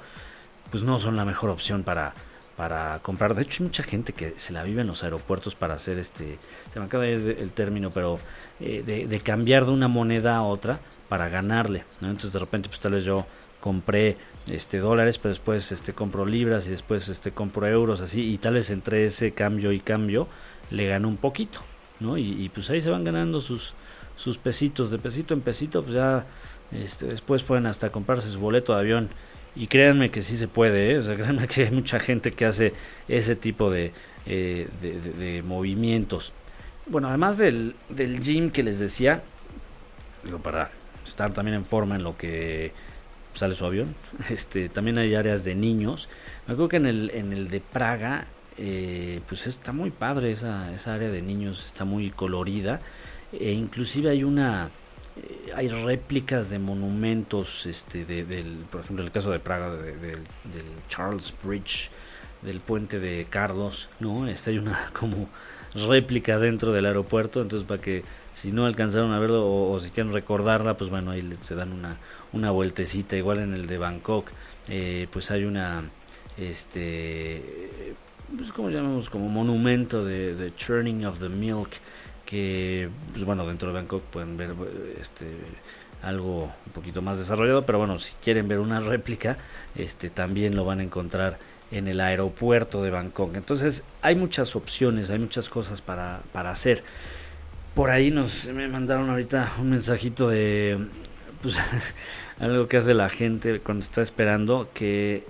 pues 0.71 0.83
no 0.83 1.01
son 1.01 1.16
la 1.16 1.25
mejor 1.25 1.51
opción 1.51 1.83
para, 1.83 2.14
para 2.57 2.99
comprar. 3.01 3.35
De 3.35 3.42
hecho, 3.42 3.62
hay 3.62 3.66
mucha 3.66 3.83
gente 3.83 4.12
que 4.12 4.35
se 4.38 4.53
la 4.53 4.62
vive 4.62 4.81
en 4.81 4.87
los 4.87 5.05
aeropuertos 5.05 5.55
para 5.55 5.75
hacer 5.75 5.99
este, 5.99 6.38
se 6.73 6.81
me 6.81 6.87
acaba 6.87 7.05
de 7.05 7.12
ir 7.12 7.37
el 7.38 7.53
término, 7.53 7.90
pero 7.90 8.19
eh, 8.61 8.83
de, 8.83 9.21
cambiar 9.21 9.66
de 9.66 9.73
una 9.73 9.88
moneda 9.88 10.37
a 10.37 10.42
otra 10.42 10.81
para 11.09 11.29
ganarle. 11.29 11.85
Entonces, 12.01 12.33
de 12.33 12.38
repente, 12.38 12.69
pues 12.69 12.81
tal 12.81 12.92
vez 12.92 13.05
yo 13.05 13.27
compré 13.61 14.16
este 14.50 14.78
dólares, 14.78 15.18
pero 15.18 15.30
después 15.30 15.72
este 15.72 15.92
compro 15.92 16.24
libras 16.24 16.66
y 16.66 16.70
después 16.70 17.09
este 17.09 17.32
compro 17.32 17.66
euros, 17.66 18.00
así, 18.00 18.22
y 18.22 18.38
tal 18.38 18.54
vez 18.54 18.70
entre 18.70 19.04
ese 19.04 19.32
cambio 19.32 19.72
y 19.72 19.80
cambio 19.80 20.28
le 20.70 20.87
gano 20.87 21.09
un 21.09 21.16
poquito, 21.16 21.61
¿no? 22.00 22.18
Y, 22.18 22.48
pues 22.54 22.70
ahí 22.70 22.80
se 22.80 22.90
van 22.90 23.04
ganando 23.04 23.40
sus 23.40 23.74
sus 24.16 24.38
pesitos, 24.38 24.90
de 24.90 24.98
pesito 24.98 25.35
en 25.35 25.42
pesito, 25.42 25.82
pues 25.82 25.94
ya 25.94 26.24
este, 26.72 27.06
después 27.06 27.42
pueden 27.42 27.66
hasta 27.66 27.90
comprarse 27.90 28.30
su 28.30 28.38
boleto 28.38 28.72
de 28.72 28.80
avión 28.80 29.11
y 29.54 29.66
créanme 29.66 30.11
que 30.11 30.22
sí 30.22 30.37
se 30.37 30.48
puede, 30.48 30.96
¿eh? 30.96 31.02
créanme 31.02 31.46
que 31.48 31.64
hay 31.64 31.70
mucha 31.70 32.00
gente 32.00 32.32
que 32.32 32.46
hace 32.46 32.72
ese 33.09 33.37
tipo 33.37 33.70
de, 33.70 33.92
eh, 34.26 34.68
de, 34.80 35.42
movimientos. 35.42 36.32
Bueno, 36.87 37.09
además 37.09 37.38
del, 37.38 37.74
del 37.88 38.22
gym 38.22 38.50
que 38.50 38.62
les 38.62 38.78
decía, 38.78 39.22
digo, 40.24 40.38
para 40.38 40.70
estar 41.04 41.32
también 41.32 41.56
en 41.56 41.64
forma 41.64 41.96
en 41.96 42.02
lo 42.02 42.16
que 42.16 42.72
sale 43.37 43.55
su 43.55 43.64
avión, 43.64 43.94
este, 44.31 44.68
también 44.68 44.99
hay 44.99 45.14
áreas 45.14 45.44
de 45.44 45.55
niños. 45.55 46.09
Me 46.46 46.55
acuerdo 46.55 46.68
que 46.68 46.77
en 46.77 46.87
el, 46.87 47.11
en 47.11 47.33
el 47.33 47.49
de 47.49 47.61
Praga, 47.61 48.27
eh, 48.59 49.20
pues 49.29 49.46
está 49.46 49.72
muy 49.72 49.90
padre 49.90 50.33
esa, 50.33 50.72
esa 50.75 50.94
área 50.94 51.11
de 51.11 51.22
niños, 51.22 51.64
está 51.64 51.85
muy 51.85 52.11
colorida. 52.11 52.81
E 53.33 53.53
inclusive 53.53 54.11
hay 54.11 54.25
una 54.25 54.70
eh, 55.16 55.53
hay 55.55 55.68
réplicas 55.68 56.51
de 56.51 56.59
monumentos, 56.59 57.66
este, 57.66 58.05
de, 58.05 58.25
del, 58.25 58.64
por 58.70 58.83
ejemplo, 58.83 59.05
el 59.05 59.11
caso 59.11 59.31
de 59.31 59.38
Praga, 59.38 59.75
del 59.75 60.22
Charles 60.88 61.35
Bridge, 61.42 61.90
del 62.42 62.61
puente 62.61 63.01
de 63.01 63.27
Carlos, 63.29 63.88
¿no? 64.01 64.29
Este, 64.29 64.51
hay 64.51 64.59
una 64.59 64.79
como 64.99 65.29
réplica 65.75 66.38
dentro 66.38 66.72
del 66.72 66.87
aeropuerto, 66.87 67.42
entonces 67.42 67.66
para 67.66 67.81
que 67.81 68.03
si 68.46 68.52
no 68.52 68.64
alcanzaron 68.64 69.12
a 69.12 69.18
verlo 69.18 69.44
o, 69.44 69.76
si 69.80 69.90
quieren 69.90 70.12
recordarla, 70.12 70.76
pues 70.76 70.88
bueno, 70.88 71.11
ahí 71.11 71.37
se 71.40 71.56
dan 71.56 71.72
una, 71.72 71.96
una 72.32 72.52
vueltecita, 72.52 73.16
igual 73.16 73.40
en 73.40 73.54
el 73.54 73.66
de 73.66 73.76
Bangkok, 73.76 74.28
eh, 74.68 75.09
pues 75.11 75.32
hay 75.32 75.44
una, 75.46 75.82
este, 76.38 77.42
pues 78.37 78.52
como 78.52 78.70
llamamos, 78.70 79.11
como 79.11 79.28
monumento 79.28 80.04
de, 80.04 80.37
de 80.37 80.54
Churning 80.54 81.06
of 81.06 81.18
the 81.18 81.28
Milk, 81.28 81.70
que, 82.24 82.88
pues 83.11 83.24
bueno, 83.24 83.44
dentro 83.48 83.70
de 83.70 83.74
Bangkok 83.74 84.02
pueden 84.04 84.37
ver 84.37 84.54
este 85.00 85.26
algo 86.02 86.44
un 86.44 86.72
poquito 86.72 87.02
más 87.02 87.18
desarrollado, 87.18 87.62
pero 87.62 87.78
bueno, 87.78 87.98
si 87.98 88.12
quieren 88.22 88.46
ver 88.46 88.61
una 88.61 88.78
réplica, 88.78 89.38
este 89.74 90.09
también 90.09 90.54
lo 90.54 90.64
van 90.64 90.78
a 90.78 90.85
encontrar 90.85 91.37
en 91.72 91.88
el 91.88 92.00
aeropuerto 92.00 92.80
de 92.80 92.90
Bangkok. 92.90 93.35
Entonces, 93.35 93.82
hay 94.02 94.14
muchas 94.14 94.54
opciones, 94.54 95.11
hay 95.11 95.18
muchas 95.18 95.48
cosas 95.48 95.80
para, 95.80 96.20
para 96.32 96.52
hacer. 96.52 96.85
Por 97.77 97.91
ahí 97.91 98.11
nos 98.11 98.47
me 98.47 98.69
mandaron 98.69 99.11
ahorita 99.11 99.53
un 99.61 99.69
mensajito 99.69 100.31
de 100.31 100.79
pues 101.43 101.59
algo 102.41 102.69
que 102.69 102.79
hace 102.79 102.95
la 102.95 103.11
gente 103.11 103.61
cuando 103.61 103.85
está 103.85 104.01
esperando 104.01 104.71
que 104.73 105.27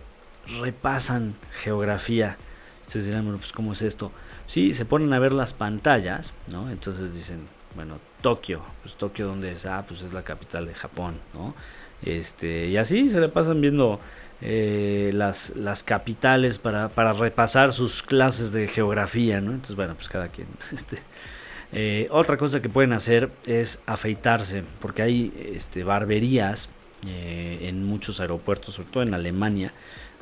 repasan 0.61 1.35
geografía. 1.61 2.37
Entonces 2.83 3.07
dirán, 3.07 3.25
bueno, 3.25 3.39
pues 3.39 3.51
¿cómo 3.51 3.73
es 3.73 3.83
esto? 3.83 4.13
Sí, 4.47 4.73
se 4.75 4.85
ponen 4.85 5.13
a 5.13 5.19
ver 5.19 5.33
las 5.33 5.55
pantallas, 5.55 6.35
¿no? 6.47 6.71
Entonces 6.71 7.13
dicen, 7.13 7.49
bueno, 7.75 7.99
Tokio, 8.23 8.63
pues 8.83 8.95
Tokio 8.95 9.27
donde 9.27 9.51
es, 9.51 9.67
ah, 9.67 9.85
pues 9.87 10.03
es 10.03 10.13
la 10.13 10.23
capital 10.23 10.69
de 10.69 10.75
Japón, 10.75 11.19
¿no? 11.35 11.53
Este, 12.05 12.69
y 12.69 12.77
así 12.77 13.09
se 13.09 13.19
le 13.19 13.29
pasan 13.29 13.61
viendo 13.61 13.99
eh, 14.41 15.11
las, 15.15 15.51
las 15.57 15.83
capitales 15.83 16.61
para, 16.61 16.91
para 16.91 17.13
repasar 17.13 17.73
sus 17.73 18.05
clases 18.05 18.53
de 18.53 18.69
geografía, 18.69 19.41
¿no? 19.41 19.51
Entonces, 19.51 19.75
bueno, 19.75 19.97
pues 19.97 20.09
cada 20.09 20.29
quien, 20.29 20.47
este, 20.73 20.99
eh, 21.73 22.09
otra 22.11 22.37
cosa 22.37 22.63
que 22.63 22.69
pueden 22.69 22.93
hacer 22.93 23.31
es 23.47 23.81
afeitarse, 23.87 24.63
porque 24.81 25.03
hay 25.03 25.53
este, 25.55 25.85
barberías 25.85 26.69
eh, 27.07 27.59
en 27.63 27.85
muchos 27.85 28.21
aeropuertos, 28.21 28.75
sobre 28.75 28.91
todo 28.91 29.03
en 29.03 29.15
Alemania, 29.15 29.73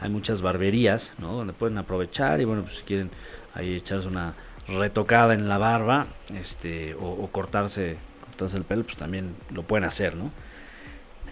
hay 0.00 0.10
muchas 0.10 0.42
barberías, 0.42 1.12
¿no? 1.18 1.34
Donde 1.34 1.52
pueden 1.52 1.78
aprovechar 1.78 2.40
y 2.40 2.44
bueno, 2.44 2.62
pues 2.62 2.76
si 2.76 2.82
quieren 2.82 3.10
ahí 3.54 3.74
echarse 3.74 4.08
una 4.08 4.34
retocada 4.66 5.34
en 5.34 5.48
la 5.48 5.58
barba, 5.58 6.06
este, 6.34 6.94
o, 6.94 7.28
cortarse, 7.30 7.96
cortarse 8.26 8.56
el 8.56 8.64
pelo, 8.64 8.82
pues 8.82 8.96
también 8.96 9.34
lo 9.50 9.62
pueden 9.62 9.84
hacer, 9.84 10.16
¿no? 10.16 10.32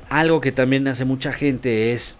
Algo 0.08 0.40
que 0.40 0.52
también 0.52 0.86
hace 0.88 1.04
mucha 1.04 1.32
gente 1.32 1.92
es 1.92 2.16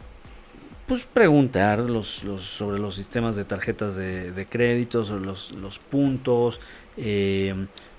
pues 0.86 1.06
preguntar 1.06 1.78
los, 1.78 2.24
los, 2.24 2.42
sobre 2.42 2.78
los 2.78 2.96
sistemas 2.96 3.36
de 3.36 3.44
tarjetas 3.44 3.94
de, 3.94 4.32
de 4.32 4.46
crédito, 4.46 5.04
sobre 5.04 5.24
los, 5.24 5.52
los 5.52 5.78
puntos, 5.78 6.60
eh, 6.96 7.54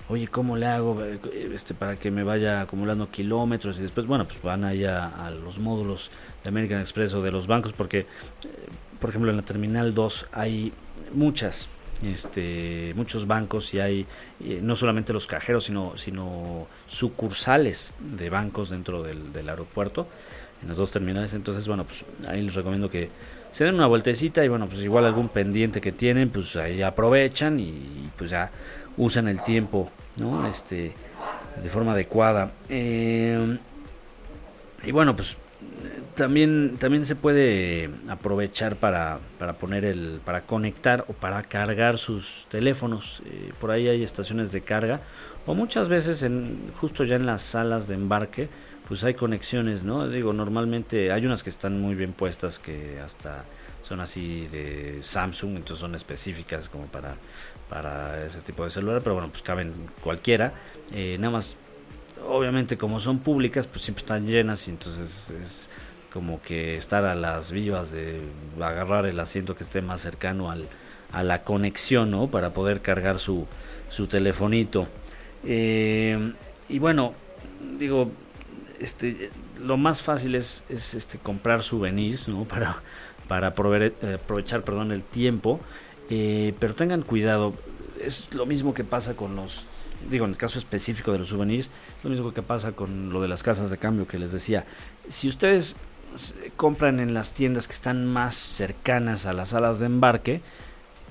oye, 0.08 0.28
¿cómo 0.28 0.56
le 0.56 0.66
hago 0.66 1.02
este, 1.52 1.74
para 1.74 1.96
que 1.96 2.10
me 2.10 2.22
vaya 2.22 2.60
acumulando 2.60 3.10
kilómetros? 3.10 3.78
Y 3.78 3.82
después, 3.82 4.06
bueno, 4.06 4.24
pues 4.26 4.40
van 4.42 4.64
allá 4.64 5.26
a 5.26 5.30
los 5.30 5.58
módulos 5.58 6.10
de 6.42 6.48
American 6.48 6.80
Express 6.80 7.14
o 7.14 7.22
de 7.22 7.30
los 7.30 7.46
bancos, 7.46 7.72
porque, 7.72 8.00
eh, 8.00 8.06
por 9.00 9.10
ejemplo, 9.10 9.30
en 9.30 9.36
la 9.36 9.42
Terminal 9.42 9.94
2 9.94 10.26
hay 10.32 10.72
muchas, 11.12 11.68
este, 12.02 12.92
muchos 12.96 13.26
bancos 13.26 13.72
y 13.74 13.80
hay 13.80 14.06
eh, 14.40 14.60
no 14.62 14.76
solamente 14.76 15.12
los 15.12 15.26
cajeros, 15.26 15.64
sino, 15.64 15.96
sino 15.96 16.66
sucursales 16.86 17.94
de 17.98 18.30
bancos 18.30 18.70
dentro 18.70 19.02
del, 19.02 19.32
del 19.32 19.48
aeropuerto, 19.48 20.06
en 20.62 20.68
las 20.68 20.76
dos 20.76 20.90
terminales. 20.90 21.34
Entonces, 21.34 21.66
bueno, 21.66 21.84
pues 21.84 22.04
ahí 22.28 22.42
les 22.42 22.54
recomiendo 22.54 22.90
que 22.90 23.10
se 23.54 23.62
den 23.62 23.76
una 23.76 23.86
vueltecita 23.86 24.44
y 24.44 24.48
bueno, 24.48 24.66
pues 24.66 24.80
igual 24.80 25.04
algún 25.04 25.28
pendiente 25.28 25.80
que 25.80 25.92
tienen, 25.92 26.28
pues 26.28 26.56
ahí 26.56 26.82
aprovechan 26.82 27.60
y 27.60 28.10
pues 28.18 28.30
ya 28.30 28.50
usan 28.96 29.28
el 29.28 29.44
tiempo, 29.44 29.92
¿no? 30.16 30.44
Este, 30.48 30.92
de 31.62 31.68
forma 31.70 31.92
adecuada. 31.92 32.50
Eh, 32.68 33.56
y 34.82 34.90
bueno, 34.90 35.14
pues 35.14 35.36
también, 36.16 36.78
también 36.80 37.06
se 37.06 37.14
puede 37.14 37.90
aprovechar 38.08 38.74
para, 38.74 39.20
para 39.38 39.52
poner 39.52 39.84
el, 39.84 40.20
para 40.24 40.40
conectar 40.40 41.04
o 41.06 41.12
para 41.12 41.40
cargar 41.44 41.98
sus 41.98 42.48
teléfonos. 42.50 43.22
Eh, 43.24 43.52
por 43.60 43.70
ahí 43.70 43.86
hay 43.86 44.02
estaciones 44.02 44.50
de 44.50 44.62
carga 44.62 45.00
o 45.46 45.54
muchas 45.54 45.88
veces 45.88 46.24
en, 46.24 46.72
justo 46.80 47.04
ya 47.04 47.14
en 47.14 47.26
las 47.26 47.42
salas 47.42 47.86
de 47.86 47.94
embarque, 47.94 48.48
pues 48.88 49.02
hay 49.04 49.14
conexiones, 49.14 49.82
¿no? 49.82 50.08
Digo, 50.08 50.32
normalmente 50.32 51.10
hay 51.10 51.24
unas 51.24 51.42
que 51.42 51.50
están 51.50 51.80
muy 51.80 51.94
bien 51.94 52.12
puestas 52.12 52.58
que 52.58 53.00
hasta 53.00 53.44
son 53.82 54.00
así 54.00 54.46
de 54.48 54.98
Samsung, 55.02 55.56
entonces 55.56 55.78
son 55.78 55.94
específicas 55.94 56.68
como 56.68 56.86
para, 56.86 57.16
para 57.68 58.24
ese 58.24 58.40
tipo 58.40 58.64
de 58.64 58.70
celular, 58.70 59.00
pero 59.02 59.14
bueno, 59.14 59.28
pues 59.30 59.42
caben 59.42 59.72
cualquiera. 60.02 60.52
Eh, 60.92 61.16
nada 61.18 61.32
más, 61.32 61.56
obviamente 62.26 62.76
como 62.76 63.00
son 63.00 63.18
públicas, 63.18 63.66
pues 63.66 63.82
siempre 63.82 64.02
están 64.02 64.26
llenas 64.26 64.68
y 64.68 64.70
entonces 64.70 65.30
es 65.30 65.70
como 66.12 66.40
que 66.40 66.76
estar 66.76 67.04
a 67.04 67.14
las 67.14 67.52
vivas 67.52 67.90
de 67.90 68.20
agarrar 68.60 69.06
el 69.06 69.18
asiento 69.18 69.56
que 69.56 69.64
esté 69.64 69.82
más 69.82 70.00
cercano 70.00 70.50
al, 70.50 70.68
a 71.10 71.22
la 71.22 71.42
conexión, 71.42 72.10
¿no? 72.10 72.28
Para 72.28 72.50
poder 72.50 72.80
cargar 72.80 73.18
su, 73.18 73.46
su 73.88 74.06
telefonito. 74.06 74.86
Eh, 75.44 76.32
y 76.68 76.78
bueno, 76.78 77.14
digo, 77.78 78.10
este, 78.80 79.30
lo 79.60 79.76
más 79.76 80.02
fácil 80.02 80.34
es, 80.34 80.64
es 80.68 80.94
este, 80.94 81.18
comprar 81.18 81.62
souvenirs, 81.62 82.28
¿no? 82.28 82.44
Para, 83.28 83.54
para 83.54 83.54
eh, 83.86 84.18
aprovechar 84.22 84.62
el 84.68 85.04
tiempo. 85.04 85.60
Eh, 86.10 86.52
pero 86.58 86.74
tengan 86.74 87.00
cuidado, 87.00 87.54
es 88.00 88.34
lo 88.34 88.44
mismo 88.44 88.74
que 88.74 88.84
pasa 88.84 89.16
con 89.16 89.34
los, 89.34 89.64
digo, 90.10 90.26
en 90.26 90.32
el 90.32 90.36
caso 90.36 90.58
específico 90.58 91.10
de 91.12 91.18
los 91.18 91.28
souvenirs, 91.30 91.70
es 91.98 92.04
lo 92.04 92.10
mismo 92.10 92.34
que 92.34 92.42
pasa 92.42 92.72
con 92.72 93.10
lo 93.10 93.22
de 93.22 93.28
las 93.28 93.42
casas 93.42 93.70
de 93.70 93.78
cambio 93.78 94.06
que 94.06 94.18
les 94.18 94.30
decía. 94.30 94.66
Si 95.08 95.28
ustedes 95.28 95.76
compran 96.56 97.00
en 97.00 97.14
las 97.14 97.32
tiendas 97.32 97.66
que 97.66 97.74
están 97.74 98.06
más 98.06 98.34
cercanas 98.34 99.26
a 99.26 99.32
las 99.32 99.50
salas 99.50 99.78
de 99.78 99.86
embarque, 99.86 100.42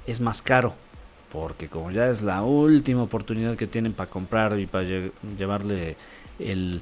es 0.05 0.21
más 0.21 0.41
caro. 0.41 0.75
Porque 1.31 1.67
como 1.67 1.89
ya 1.91 2.09
es 2.09 2.21
la 2.21 2.43
última 2.43 3.03
oportunidad 3.03 3.57
que 3.57 3.65
tienen 3.65 3.93
para 3.93 4.09
comprar 4.09 4.59
y 4.59 4.67
para 4.67 4.85
llevarle 5.37 5.97
el 6.37 6.81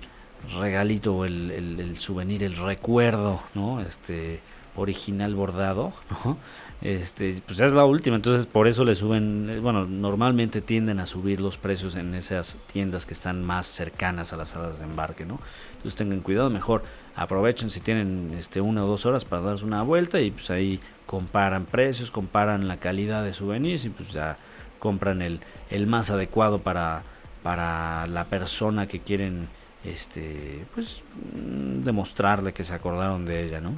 regalito 0.60 1.15
o 1.15 1.25
el, 1.25 1.51
el, 1.51 1.97
souvenir, 1.97 2.43
el 2.43 2.56
recuerdo, 2.56 3.41
¿no? 3.54 3.82
Este, 3.82 4.39
original 4.75 5.36
bordado, 5.36 5.93
¿no? 6.25 6.38
Este, 6.82 7.39
pues 7.45 7.60
es 7.60 7.73
la 7.73 7.86
última, 7.86 8.15
entonces 8.15 8.47
por 8.47 8.67
eso 8.67 8.84
le 8.84 8.95
suben, 8.95 9.47
eh, 9.51 9.60
bueno, 9.60 9.86
normalmente 9.86 10.62
tienden 10.62 10.99
a 10.99 11.06
subir 11.06 11.39
los 11.39 11.60
precios 11.60 11.95
en 11.95 12.15
esas 12.15 12.56
tiendas 12.71 13.06
que 13.06 13.13
están 13.13 13.43
más 13.43 13.67
cercanas 13.67 14.34
a 14.34 14.38
las 14.38 14.49
salas 14.49 14.80
de 14.80 14.86
embarque, 14.86 15.23
¿no? 15.23 15.39
Entonces 15.73 15.95
tengan 15.95 16.21
cuidado, 16.21 16.49
mejor 16.49 16.82
aprovechen 17.15 17.69
si 17.69 17.82
tienen 17.82 18.34
este 18.36 18.62
una 18.62 18.84
o 18.84 18.88
dos 18.88 19.06
horas 19.06 19.25
para 19.25 19.43
darse 19.43 19.63
una 19.63 19.84
vuelta 19.84 20.21
y 20.21 20.32
pues 20.32 20.49
ahí 20.49 20.80
comparan 21.06 21.65
precios, 21.65 22.10
comparan 22.10 22.67
la 22.67 22.77
calidad 22.77 23.23
de 23.23 23.34
souvenirs 23.34 23.86
y 23.86 23.89
pues 23.89 24.12
ya 24.12 24.38
compran 24.80 25.21
el, 25.21 25.39
el 25.69 25.86
más 25.86 26.10
adecuado 26.10 26.60
para, 26.60 27.04
para 27.43 28.08
la 28.08 28.23
persona 28.23 28.88
que 28.88 29.01
quieren 29.01 29.47
este 29.84 30.65
pues 30.74 31.04
mm, 31.36 31.84
demostrarle 31.84 32.54
que 32.54 32.63
se 32.63 32.74
acordaron 32.74 33.26
de 33.26 33.46
ella, 33.46 33.62
¿no? 33.62 33.78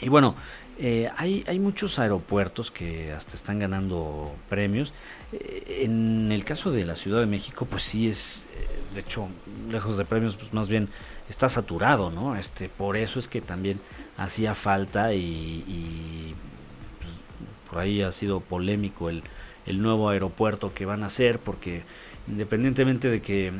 Y 0.00 0.08
bueno, 0.08 0.34
eh, 0.78 1.10
hay, 1.16 1.42
hay 1.46 1.58
muchos 1.58 1.98
aeropuertos 1.98 2.70
que 2.70 3.12
hasta 3.12 3.34
están 3.34 3.58
ganando 3.58 4.34
premios. 4.48 4.92
Eh, 5.32 5.80
en 5.84 6.30
el 6.32 6.44
caso 6.44 6.70
de 6.70 6.84
la 6.84 6.94
Ciudad 6.94 7.20
de 7.20 7.26
México, 7.26 7.66
pues 7.68 7.82
sí 7.82 8.08
es, 8.08 8.44
eh, 8.54 8.94
de 8.94 9.00
hecho, 9.00 9.28
lejos 9.70 9.96
de 9.96 10.04
premios, 10.04 10.36
pues 10.36 10.52
más 10.52 10.68
bien 10.68 10.88
está 11.30 11.48
saturado, 11.48 12.10
¿no? 12.10 12.36
Este, 12.36 12.68
por 12.68 12.96
eso 12.96 13.18
es 13.18 13.26
que 13.26 13.40
también 13.40 13.80
hacía 14.18 14.54
falta 14.54 15.14
y, 15.14 16.34
pues, 16.98 17.10
por 17.70 17.78
ahí 17.78 18.02
ha 18.02 18.12
sido 18.12 18.40
polémico 18.40 19.08
el, 19.08 19.22
el 19.64 19.80
nuevo 19.80 20.10
aeropuerto 20.10 20.74
que 20.74 20.84
van 20.84 21.02
a 21.02 21.06
hacer, 21.06 21.38
porque 21.38 21.84
independientemente 22.28 23.08
de 23.08 23.22
que 23.22 23.52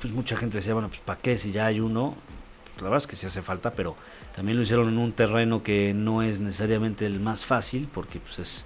pues 0.00 0.12
mucha 0.12 0.36
gente 0.36 0.58
decía, 0.58 0.74
bueno, 0.74 0.88
pues 0.88 1.00
¿para 1.00 1.20
qué 1.20 1.38
si 1.38 1.52
ya 1.52 1.66
hay 1.66 1.80
uno? 1.80 2.16
Pues, 2.64 2.76
la 2.78 2.84
verdad 2.84 2.98
es 2.98 3.06
que 3.06 3.16
sí 3.16 3.26
hace 3.26 3.42
falta, 3.42 3.72
pero 3.72 3.96
también 4.34 4.56
lo 4.58 4.62
hicieron 4.62 4.88
en 4.88 4.98
un 4.98 5.12
terreno 5.12 5.62
que 5.62 5.94
no 5.94 6.22
es 6.22 6.40
necesariamente 6.40 7.06
el 7.06 7.20
más 7.20 7.46
fácil, 7.46 7.88
porque 7.92 8.20
pues 8.20 8.38
es 8.38 8.64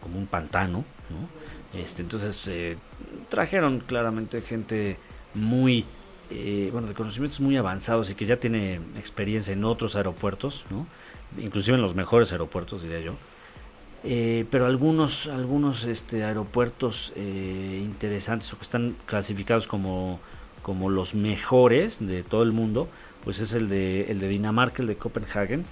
como 0.00 0.18
un 0.18 0.26
pantano, 0.26 0.84
¿no? 1.08 1.78
Este, 1.80 2.02
entonces 2.02 2.46
eh, 2.48 2.76
trajeron 3.28 3.80
claramente 3.80 4.40
gente 4.42 4.98
muy, 5.34 5.84
eh, 6.30 6.68
bueno, 6.72 6.86
de 6.86 6.94
conocimientos 6.94 7.40
muy 7.40 7.56
avanzados 7.56 8.10
y 8.10 8.14
que 8.14 8.26
ya 8.26 8.36
tiene 8.36 8.76
experiencia 8.96 9.52
en 9.52 9.64
otros 9.64 9.96
aeropuertos, 9.96 10.66
¿no? 10.70 10.86
Inclusive 11.42 11.76
en 11.76 11.82
los 11.82 11.94
mejores 11.94 12.30
aeropuertos, 12.32 12.82
diría 12.82 13.00
yo. 13.00 13.14
Eh, 14.06 14.44
pero 14.50 14.66
algunos 14.66 15.28
algunos 15.28 15.84
este 15.84 16.24
aeropuertos 16.24 17.14
interesantes 17.16 18.52
o 18.52 18.58
que 18.58 18.62
están 18.62 18.96
clasificados 19.06 19.66
como 19.66 20.20
como 20.60 20.90
los 20.90 21.14
mejores 21.14 22.06
de 22.06 22.22
todo 22.22 22.42
el 22.42 22.52
mundo 22.52 22.88
pues 23.24 23.40
es 23.40 23.54
el 23.54 23.68
de, 23.68 24.02
el 24.10 24.20
de 24.20 24.28
Dinamarca, 24.28 24.82
el 24.82 24.88
de 24.88 24.96
Copenhagen, 24.96 25.64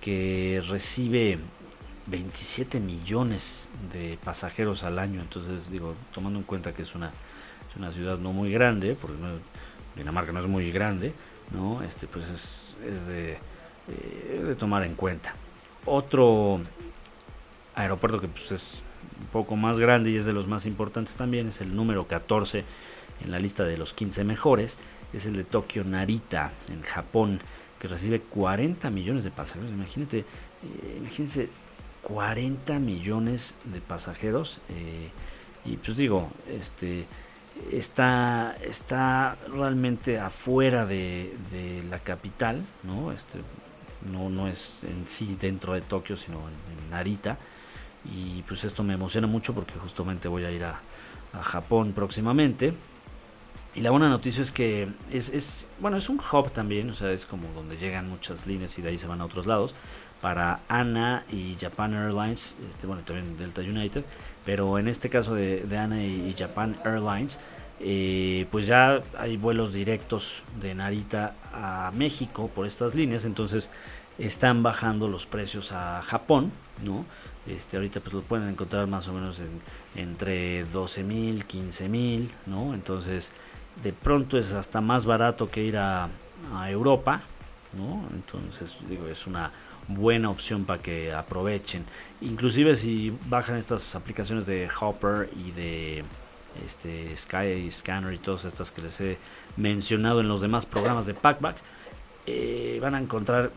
que 0.00 0.60
recibe 0.68 1.38
27 2.06 2.80
millones 2.80 3.68
de 3.92 4.18
pasajeros 4.22 4.82
al 4.82 4.98
año. 4.98 5.20
Entonces, 5.20 5.70
digo, 5.70 5.94
tomando 6.12 6.40
en 6.40 6.44
cuenta 6.44 6.74
que 6.74 6.82
es 6.82 6.94
una, 6.94 7.12
es 7.70 7.76
una 7.76 7.92
ciudad 7.92 8.18
no 8.18 8.32
muy 8.32 8.50
grande, 8.50 8.96
porque 9.00 9.16
Dinamarca 9.94 10.32
no 10.32 10.40
es 10.40 10.46
muy 10.46 10.72
grande, 10.72 11.12
¿no? 11.52 11.82
Este, 11.82 12.08
pues 12.08 12.28
es, 12.28 12.76
es 12.84 13.06
de, 13.06 13.32
eh, 13.88 14.42
de 14.44 14.54
tomar 14.56 14.82
en 14.82 14.96
cuenta. 14.96 15.34
Otro 15.86 16.60
aeropuerto 17.82 18.20
que 18.20 18.28
pues 18.28 18.52
es 18.52 18.82
un 19.20 19.26
poco 19.26 19.56
más 19.56 19.78
grande 19.78 20.10
y 20.10 20.16
es 20.16 20.24
de 20.24 20.32
los 20.32 20.46
más 20.46 20.66
importantes 20.66 21.16
también, 21.16 21.48
es 21.48 21.60
el 21.60 21.74
número 21.74 22.06
14 22.06 22.64
en 23.24 23.30
la 23.30 23.38
lista 23.38 23.64
de 23.64 23.76
los 23.76 23.94
15 23.94 24.24
mejores, 24.24 24.78
es 25.12 25.26
el 25.26 25.36
de 25.36 25.44
Tokio 25.44 25.84
Narita 25.84 26.52
en 26.70 26.82
Japón, 26.82 27.40
que 27.78 27.88
recibe 27.88 28.20
40 28.20 28.90
millones 28.90 29.24
de 29.24 29.30
pasajeros. 29.30 29.70
Imagínate, 29.70 30.18
eh, 30.18 30.24
imagínense 30.98 31.48
40 32.02 32.78
millones 32.78 33.54
de 33.64 33.80
pasajeros. 33.80 34.60
Eh, 34.68 35.10
y 35.64 35.76
pues 35.76 35.96
digo, 35.96 36.30
este 36.50 37.06
está, 37.72 38.56
está 38.62 39.36
realmente 39.52 40.18
afuera 40.18 40.86
de, 40.86 41.34
la 41.90 41.98
capital, 41.98 42.64
¿no? 42.84 43.12
Este, 43.12 43.40
no, 44.10 44.30
no 44.30 44.48
es 44.48 44.84
en 44.84 45.06
sí 45.06 45.36
dentro 45.40 45.74
de 45.74 45.80
Tokio, 45.80 46.16
sino 46.16 46.38
en, 46.38 46.90
Narita. 46.90 47.38
Y 48.04 48.42
pues 48.42 48.64
esto 48.64 48.82
me 48.82 48.94
emociona 48.94 49.26
mucho 49.26 49.54
porque 49.54 49.74
justamente 49.74 50.28
voy 50.28 50.44
a 50.44 50.50
ir 50.50 50.64
a, 50.64 50.80
a 51.32 51.42
Japón 51.42 51.92
próximamente. 51.92 52.72
Y 53.74 53.80
la 53.80 53.90
buena 53.90 54.08
noticia 54.08 54.42
es 54.42 54.50
que 54.50 54.88
es, 55.12 55.28
es, 55.28 55.68
bueno, 55.78 55.98
es 55.98 56.08
un 56.08 56.18
hub 56.18 56.50
también, 56.50 56.90
o 56.90 56.94
sea, 56.94 57.12
es 57.12 57.26
como 57.26 57.48
donde 57.52 57.76
llegan 57.76 58.08
muchas 58.08 58.46
líneas 58.46 58.76
y 58.78 58.82
de 58.82 58.88
ahí 58.88 58.98
se 58.98 59.06
van 59.06 59.20
a 59.20 59.24
otros 59.24 59.46
lados 59.46 59.74
para 60.20 60.60
ANA 60.68 61.24
y 61.30 61.56
Japan 61.60 61.94
Airlines, 61.94 62.56
este, 62.68 62.86
bueno, 62.86 63.02
también 63.02 63.36
Delta 63.36 63.60
United, 63.60 64.04
pero 64.44 64.78
en 64.78 64.88
este 64.88 65.08
caso 65.08 65.34
de, 65.34 65.64
ANA 65.78 66.02
y, 66.02 66.34
Japan 66.36 66.76
Airlines, 66.84 67.38
eh, 67.80 68.46
pues 68.50 68.66
ya 68.66 69.00
hay 69.16 69.36
vuelos 69.36 69.72
directos 69.72 70.42
de 70.60 70.74
Narita 70.74 71.34
a 71.52 71.92
México 71.94 72.50
por 72.52 72.66
estas 72.66 72.96
líneas, 72.96 73.24
entonces 73.24 73.70
están 74.18 74.64
bajando 74.64 75.06
los 75.06 75.26
precios 75.26 75.70
a 75.70 76.02
Japón, 76.02 76.50
¿no? 76.84 77.04
Este, 77.48 77.76
ahorita 77.76 78.00
pues 78.00 78.12
lo 78.12 78.22
pueden 78.22 78.48
encontrar 78.48 78.86
más 78.86 79.08
o 79.08 79.12
menos 79.12 79.40
en, 79.40 79.60
entre 79.94 80.64
12 80.64 81.02
mil, 81.02 81.44
15 81.44 81.88
mil, 81.88 82.30
¿no? 82.46 82.74
Entonces 82.74 83.32
de 83.82 83.92
pronto 83.92 84.38
es 84.38 84.52
hasta 84.52 84.80
más 84.80 85.06
barato 85.06 85.50
que 85.50 85.62
ir 85.62 85.76
a, 85.76 86.08
a 86.54 86.70
Europa, 86.70 87.22
¿no? 87.72 88.08
Entonces 88.12 88.78
digo, 88.88 89.06
es 89.08 89.26
una 89.26 89.52
buena 89.88 90.30
opción 90.30 90.64
para 90.64 90.82
que 90.82 91.12
aprovechen. 91.12 91.84
Inclusive 92.20 92.76
si 92.76 93.16
bajan 93.28 93.56
estas 93.56 93.94
aplicaciones 93.94 94.46
de 94.46 94.68
Hopper 94.80 95.30
y 95.36 95.50
de 95.52 96.04
este 96.64 97.16
Sky 97.16 97.70
Scanner 97.70 98.12
y 98.12 98.18
todas 98.18 98.44
estas 98.44 98.70
que 98.70 98.82
les 98.82 99.00
he 99.00 99.18
mencionado 99.56 100.20
en 100.20 100.28
los 100.28 100.40
demás 100.40 100.66
programas 100.66 101.06
de 101.06 101.14
Packback, 101.14 101.56
eh, 102.26 102.78
van 102.82 102.94
a 102.94 103.00
encontrar 103.00 103.50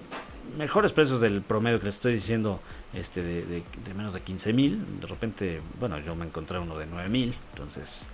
mejores 0.57 0.93
precios 0.93 1.21
del 1.21 1.41
promedio 1.41 1.79
que 1.79 1.85
les 1.85 1.95
estoy 1.95 2.13
diciendo 2.13 2.59
este 2.93 3.21
de, 3.21 3.43
de, 3.45 3.93
menos 3.93 4.13
de 4.13 4.21
15 4.21 4.53
mil. 4.53 4.99
De 4.99 5.07
repente, 5.07 5.61
bueno, 5.79 5.99
yo 5.99 6.15
me 6.15 6.25
encontré 6.25 6.59
uno 6.59 6.77
de 6.77 6.85
9 6.85 7.09
mil, 7.09 7.33
entonces 7.51 8.07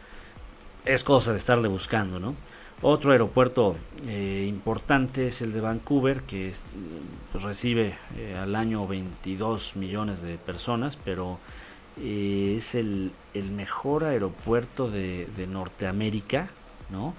es 0.85 1.03
cosa 1.03 1.31
de 1.31 1.37
estarle 1.37 1.67
buscando, 1.67 2.19
¿no? 2.19 2.35
Otro 2.81 3.11
aeropuerto 3.11 3.75
eh, 4.05 4.45
importante 4.47 5.27
es 5.27 5.41
el 5.41 5.51
de 5.51 5.61
Vancouver, 5.61 6.21
que 6.21 6.53
pues, 7.31 7.43
recibe 7.43 7.95
eh, 8.15 8.37
al 8.39 8.55
año 8.55 8.85
22 8.85 9.75
millones 9.77 10.21
de 10.21 10.37
personas, 10.37 10.95
pero 10.95 11.39
eh, 11.99 12.53
es 12.55 12.75
el, 12.75 13.11
mejor 13.51 14.03
aeropuerto 14.03 14.91
de, 14.91 15.27
Norteamérica, 15.49 16.49
¿no? 16.91 17.15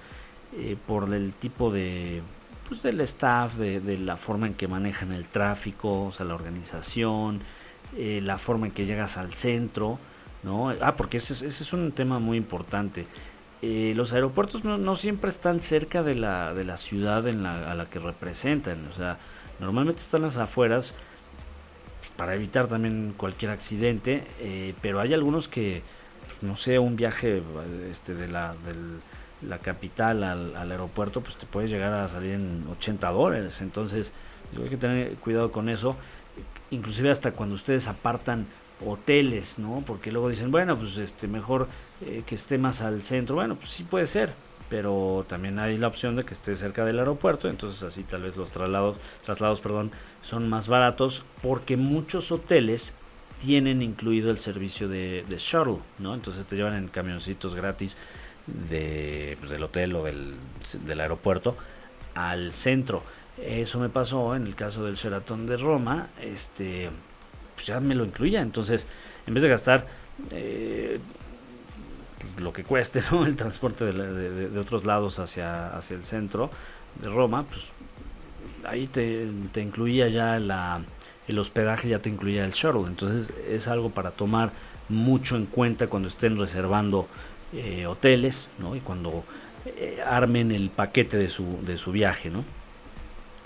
por 0.87 1.13
el 1.13 1.33
tipo 1.33 1.71
de, 1.71 2.23
pues, 2.69 2.81
del 2.81 3.01
staff, 3.01 3.55
de, 3.55 3.97
la 3.97 4.15
forma 4.15 4.47
en 4.47 4.53
que 4.53 4.67
manejan 4.67 5.11
el 5.11 5.25
tráfico, 5.25 6.05
o 6.05 6.11
sea, 6.11 6.25
la 6.25 6.35
organización, 6.35 7.41
la 7.97 8.37
forma 8.37 8.67
en 8.67 8.71
que 8.71 8.85
llegas 8.85 9.17
al 9.17 9.33
centro, 9.33 9.99
¿no? 10.43 10.69
Ah, 10.79 10.95
porque 10.95 11.17
ese, 11.17 11.33
ese 11.33 11.47
es 11.47 11.73
un 11.73 11.91
tema 11.91 12.19
muy 12.19 12.37
importante. 12.37 13.07
Eh, 13.61 13.91
los 13.95 14.13
aeropuertos 14.13 14.63
no, 14.63 14.95
siempre 14.95 15.29
están 15.29 15.59
cerca 15.59 16.01
de 16.01 16.15
la, 16.15 16.53
de 16.53 16.63
la 16.63 16.77
ciudad 16.77 17.27
en 17.27 17.43
la, 17.43 17.71
a 17.71 17.75
la 17.75 17.85
que 17.85 17.99
representan. 17.99 18.87
O 18.87 18.93
sea, 18.93 19.17
normalmente 19.59 20.01
están 20.01 20.21
las 20.21 20.37
afueras 20.37 20.93
pues, 21.99 22.11
para 22.15 22.35
evitar 22.35 22.67
también 22.67 23.13
cualquier 23.17 23.51
accidente, 23.51 24.23
eh, 24.39 24.73
pero 24.81 25.01
hay 25.01 25.13
algunos 25.13 25.49
que, 25.49 25.81
pues, 26.27 26.43
no 26.43 26.55
sé, 26.55 26.79
un 26.79 26.95
viaje 26.95 27.43
este, 27.91 28.15
de 28.15 28.27
la, 28.29 28.55
la 29.41 29.59
capital 29.59 30.23
al, 30.23 30.71
aeropuerto, 30.71 31.21
pues 31.21 31.37
te 31.37 31.45
puede 31.45 31.67
llegar 31.67 31.93
a 31.93 32.07
salir 32.09 32.33
en 32.33 32.65
80 32.71 33.09
dólares. 33.11 33.61
Entonces, 33.61 34.13
hay 34.57 34.69
que 34.69 34.77
tener 34.77 35.15
cuidado 35.15 35.51
con 35.51 35.69
eso. 35.69 35.95
Inclusive 36.71 37.11
hasta 37.11 37.31
cuando 37.31 37.55
ustedes 37.55 37.87
apartan 37.87 38.47
hoteles, 38.85 39.59
¿no? 39.59 39.83
Porque 39.85 40.11
luego 40.11 40.29
dicen, 40.29 40.51
bueno, 40.51 40.77
pues 40.77 40.97
este 40.97 41.27
mejor 41.27 41.67
eh, 42.05 42.23
que 42.25 42.35
esté 42.35 42.57
más 42.57 42.81
al 42.81 43.01
centro. 43.01 43.35
Bueno, 43.35 43.55
pues 43.55 43.69
sí 43.69 43.83
puede 43.83 44.05
ser, 44.05 44.33
pero 44.69 45.25
también 45.27 45.59
hay 45.59 45.77
la 45.77 45.87
opción 45.87 46.15
de 46.15 46.23
que 46.23 46.33
esté 46.33 46.55
cerca 46.55 46.85
del 46.85 46.99
aeropuerto, 46.99 47.49
entonces 47.49 47.83
así 47.83 48.03
tal 48.03 48.21
vez 48.23 48.37
los 48.37 48.51
traslados, 48.51 48.97
traslados, 49.25 49.61
perdón, 49.61 49.91
son 50.21 50.47
más 50.47 50.67
baratos 50.67 51.23
porque 51.41 51.75
muchos 51.75 52.31
hoteles 52.31 52.93
tienen 53.39 53.81
incluido 53.81 54.31
el 54.31 54.37
servicio 54.37 54.87
de, 54.87 55.23
shuttle, 55.37 55.79
¿no? 55.97 56.13
Entonces 56.13 56.45
te 56.45 56.55
llevan 56.55 56.75
en 56.75 56.87
camioncitos 56.87 57.55
gratis 57.55 57.97
de, 58.69 59.35
pues, 59.39 59.51
del 59.51 59.63
hotel 59.63 59.95
o 59.95 60.03
del, 60.03 60.35
del 60.85 60.99
aeropuerto 61.01 61.55
al 62.15 62.53
centro. 62.53 63.03
Eso 63.41 63.79
me 63.79 63.89
pasó 63.89 64.35
en 64.35 64.45
el 64.45 64.55
caso 64.55 64.83
del 64.83 64.95
Sheraton 64.95 65.45
de 65.45 65.57
Roma, 65.57 66.09
este 66.21 66.89
pues 67.55 67.67
ya 67.67 67.79
me 67.81 67.93
lo 67.93 68.05
incluía. 68.05 68.41
Entonces, 68.41 68.87
en 69.27 69.33
vez 69.33 69.43
de 69.43 69.49
gastar 69.49 69.85
eh, 70.31 70.99
pues, 72.19 72.39
lo 72.39 72.53
que 72.53 72.63
cueste 72.63 73.01
¿no? 73.11 73.25
el 73.25 73.35
transporte 73.35 73.85
de, 73.85 74.59
otros 74.59 74.85
lados 74.85 75.19
hacia, 75.19 75.75
hacia 75.75 75.97
el 75.97 76.03
centro 76.03 76.49
de 77.01 77.09
Roma, 77.09 77.43
pues 77.43 77.73
ahí 78.65 78.87
te, 78.87 79.27
te 79.51 79.61
incluía 79.61 80.07
ya 80.07 80.39
la, 80.39 80.81
el 81.27 81.37
hospedaje, 81.37 81.89
ya 81.89 81.99
te 81.99 82.09
incluía 82.09 82.45
el 82.45 82.51
shuttle. 82.51 82.87
Entonces, 82.87 83.33
es 83.49 83.67
algo 83.67 83.89
para 83.89 84.11
tomar 84.11 84.51
mucho 84.87 85.35
en 85.35 85.45
cuenta 85.45 85.87
cuando 85.87 86.07
estén 86.07 86.37
reservando 86.37 87.07
eh, 87.51 87.87
hoteles 87.87 88.47
¿no? 88.59 88.75
y 88.75 88.79
cuando 88.79 89.23
eh, 89.65 90.03
armen 90.05 90.51
el 90.51 90.69
paquete 90.69 91.17
de 91.17 91.29
su, 91.29 91.57
de 91.65 91.77
su 91.77 91.91
viaje. 91.91 92.29
¿no? 92.29 92.43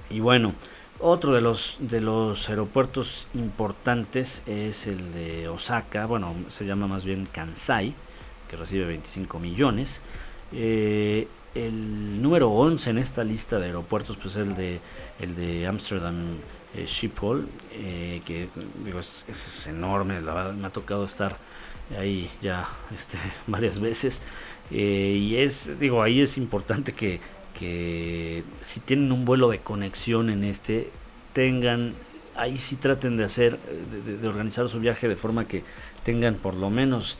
Y 0.09 0.19
bueno, 0.19 0.53
otro 0.99 1.33
de 1.33 1.39
los, 1.39 1.77
de 1.79 2.01
los 2.01 2.49
aeropuertos 2.49 3.27
importantes 3.33 4.43
es 4.45 4.87
el 4.87 5.13
de 5.13 5.47
Osaka, 5.47 6.05
bueno, 6.05 6.35
se 6.49 6.65
llama 6.65 6.85
más 6.87 7.05
bien 7.05 7.27
Kansai, 7.31 7.93
que 8.49 8.57
recibe 8.57 8.85
25 8.85 9.39
millones. 9.39 10.01
Eh, 10.51 11.27
el 11.55 12.21
número 12.21 12.49
11 12.49 12.89
en 12.89 12.97
esta 12.97 13.23
lista 13.23 13.57
de 13.57 13.67
aeropuertos 13.67 14.17
pues 14.17 14.35
es 14.35 14.47
el 14.47 14.55
de 14.55 14.79
el 15.19 15.35
de 15.35 15.67
Amsterdam 15.67 16.37
Schiphol 16.83 17.47
que 17.71 18.47
digo 18.83 18.99
es, 18.99 19.25
es, 19.29 19.67
enorme 19.67 20.19
la 20.19 20.33
verdad 20.33 20.53
me 20.53 20.65
ha 20.65 20.71
tocado 20.71 21.05
estar 21.05 21.37
ahí 21.97 22.29
ya 22.41 22.65
este, 22.95 23.17
varias 23.47 23.79
veces 23.79 24.21
y 24.71 25.35
es 25.35 25.77
digo 25.79 26.01
ahí 26.01 26.21
es 26.21 26.37
importante 26.37 26.93
que 26.93 27.19
que 27.53 28.43
si 28.61 28.79
tienen 28.79 29.11
un 29.11 29.25
vuelo 29.25 29.49
de 29.49 29.59
conexión 29.59 30.29
en 30.29 30.43
este, 30.43 30.89
tengan, 31.33 31.93
ahí 32.35 32.57
sí 32.57 32.75
traten 32.75 33.17
de 33.17 33.23
hacer, 33.23 33.59
de, 33.59 34.27
organizar 34.27 34.67
su 34.69 34.79
viaje 34.79 35.07
de 35.07 35.15
forma 35.15 35.45
que 35.45 35.63
tengan 36.03 36.35
por 36.35 36.55
lo 36.55 36.69
menos 36.69 37.17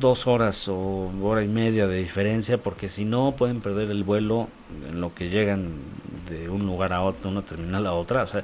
dos 0.00 0.26
horas 0.26 0.68
o 0.68 1.10
hora 1.22 1.44
y 1.44 1.48
media 1.48 1.86
de 1.86 1.98
diferencia, 1.98 2.58
porque 2.58 2.88
si 2.88 3.04
no 3.04 3.32
pueden 3.32 3.60
perder 3.60 3.90
el 3.90 4.04
vuelo 4.04 4.48
en 4.88 5.00
lo 5.00 5.14
que 5.14 5.28
llegan 5.28 5.72
de 6.28 6.48
un 6.48 6.66
lugar 6.66 6.92
a 6.92 7.02
otro, 7.02 7.30
una 7.30 7.42
terminal 7.42 7.86
a 7.86 7.92
otra. 7.92 8.22
O 8.22 8.26
sea, 8.26 8.42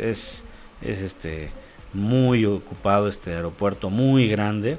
es, 0.00 0.44
es 0.82 1.02
este 1.02 1.50
muy 1.92 2.44
ocupado 2.44 3.08
este 3.08 3.34
aeropuerto, 3.34 3.90
muy 3.90 4.28
grande 4.28 4.78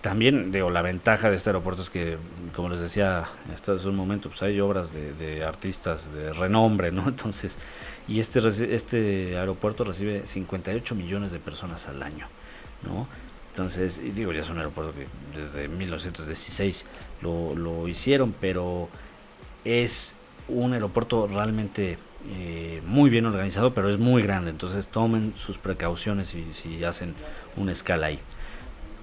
también, 0.00 0.50
digo, 0.50 0.70
la 0.70 0.80
ventaja 0.80 1.28
de 1.28 1.36
este 1.36 1.50
aeropuerto 1.50 1.82
es 1.82 1.90
que, 1.90 2.16
como 2.54 2.70
les 2.70 2.80
decía 2.80 3.26
hasta 3.52 3.72
hace 3.72 3.88
un 3.88 3.96
momento, 3.96 4.30
pues 4.30 4.42
hay 4.42 4.58
obras 4.60 4.92
de, 4.92 5.44
artistas 5.44 6.12
de 6.14 6.32
renombre, 6.32 6.90
¿no? 6.90 7.02
Entonces, 7.08 7.58
y 8.08 8.18
este, 8.20 8.40
este 8.74 9.36
aeropuerto 9.36 9.84
recibe 9.84 10.26
58 10.26 10.94
millones 10.94 11.32
de 11.32 11.38
personas 11.38 11.86
al 11.86 12.02
año, 12.02 12.28
¿no? 12.82 13.06
Entonces, 13.48 13.98
y 13.98 14.10
digo, 14.10 14.32
ya 14.32 14.40
es 14.40 14.48
un 14.48 14.58
aeropuerto 14.58 14.94
que 14.94 15.06
desde 15.38 15.68
1916 15.68 16.86
lo, 17.20 17.54
lo 17.54 17.88
hicieron, 17.88 18.34
pero 18.40 18.88
es 19.64 20.14
un 20.48 20.72
aeropuerto 20.72 21.26
realmente 21.26 21.98
eh, 22.28 22.82
muy 22.86 23.10
bien 23.10 23.26
organizado, 23.26 23.72
pero 23.72 23.88
es 23.88 23.98
muy 23.98 24.22
grande, 24.22 24.50
entonces 24.50 24.86
tomen 24.86 25.32
sus 25.36 25.58
precauciones 25.58 26.28
si, 26.28 26.44
si 26.52 26.84
hacen 26.84 27.14
una 27.56 27.72
escala 27.72 28.08
ahí. 28.08 28.18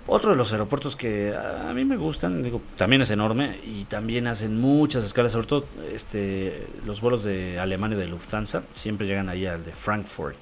Otro 0.10 0.30
de 0.30 0.38
los 0.38 0.54
aeropuertos 0.54 0.96
que 0.96 1.36
a 1.36 1.74
mí 1.74 1.84
me 1.84 1.98
gustan, 1.98 2.42
digo, 2.42 2.62
también 2.78 3.02
es 3.02 3.12
enorme 3.12 3.60
y 3.66 3.84
también 3.84 4.28
hacen 4.28 4.58
muchas 4.58 5.04
escalas, 5.04 5.34
sobre 5.34 5.48
todo 5.48 5.66
este, 5.94 6.66
los 6.86 7.02
vuelos 7.02 7.26
de 7.26 7.60
Alemania 7.60 7.98
de 7.98 8.08
Lufthansa, 8.08 8.64
siempre 8.74 9.06
llegan 9.06 9.28
ahí 9.28 9.46
al 9.46 9.66
de 9.66 9.74
Frankfurt. 9.74 10.38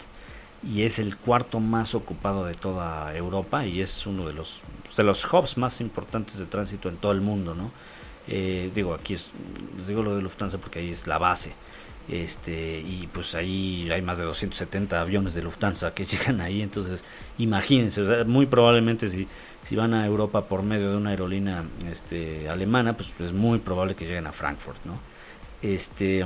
y 0.64 0.84
es 0.84 1.00
el 1.00 1.18
cuarto 1.18 1.60
más 1.60 1.96
ocupado 1.96 2.46
de 2.46 2.54
toda 2.54 3.16
Europa 3.16 3.66
y 3.66 3.82
es 3.82 4.06
uno 4.06 4.28
de 4.28 4.34
los, 4.34 4.62
de 4.96 5.04
los 5.04 5.26
hubs 5.34 5.58
más 5.58 5.82
importantes 5.82 6.38
de 6.38 6.46
tránsito 6.46 6.88
en 6.88 6.98
todo 6.98 7.12
el 7.12 7.22
mundo, 7.22 7.56
¿no? 7.56 7.72
Eh, 8.28 8.72
digo, 8.74 8.94
aquí 8.94 9.16
es, 9.16 9.32
les 9.78 9.88
digo 9.88 10.04
lo 10.04 10.16
de 10.16 10.22
Lufthansa 10.22 10.58
porque 10.60 10.80
ahí 10.80 10.90
es 10.92 11.08
la 11.08 11.18
base. 11.18 11.54
Este, 12.08 12.80
y 12.82 13.10
pues 13.12 13.34
ahí 13.34 13.90
hay 13.92 14.02
más 14.04 14.20
de 14.20 14.26
270 14.26 15.02
aviones 15.02 15.34
de 15.34 15.42
Lufthansa 15.42 15.94
que 15.94 16.06
llegan 16.06 16.40
ahí, 16.40 16.62
entonces 16.62 17.04
imagínense, 17.40 18.24
muy 18.26 18.46
probablemente 18.46 19.10
si, 19.10 19.28
si 19.64 19.76
van 19.76 19.94
a 19.96 20.06
Europa 20.06 20.46
por 20.46 20.62
medio 20.62 20.92
de 20.92 20.98
una 20.98 21.10
aerolínea 21.10 21.64
este, 21.90 22.48
alemana, 22.48 22.94
pues 22.94 23.20
es 23.20 23.34
muy 23.34 23.58
probable 23.58 23.96
que 23.96 24.06
lleguen 24.06 24.28
a 24.28 24.32
Frankfurt, 24.32 24.86
¿no? 24.86 25.00
Este, 25.64 26.24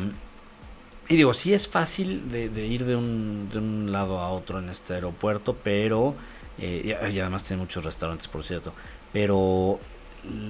y 1.07 1.15
digo, 1.15 1.33
sí 1.33 1.53
es 1.53 1.67
fácil 1.67 2.29
de, 2.29 2.65
ir 2.67 2.85
de 2.85 2.95
un, 2.95 3.49
de 3.49 3.57
un, 3.57 3.91
lado 3.91 4.19
a 4.19 4.29
otro 4.29 4.59
en 4.59 4.69
este 4.69 4.95
aeropuerto, 4.95 5.55
pero, 5.63 6.13
eh, 6.59 6.81
y, 6.85 7.19
además 7.19 7.43
tiene 7.45 7.61
muchos 7.61 7.83
restaurantes, 7.83 8.27
por 8.27 8.43
cierto, 8.43 8.73
pero 9.11 9.79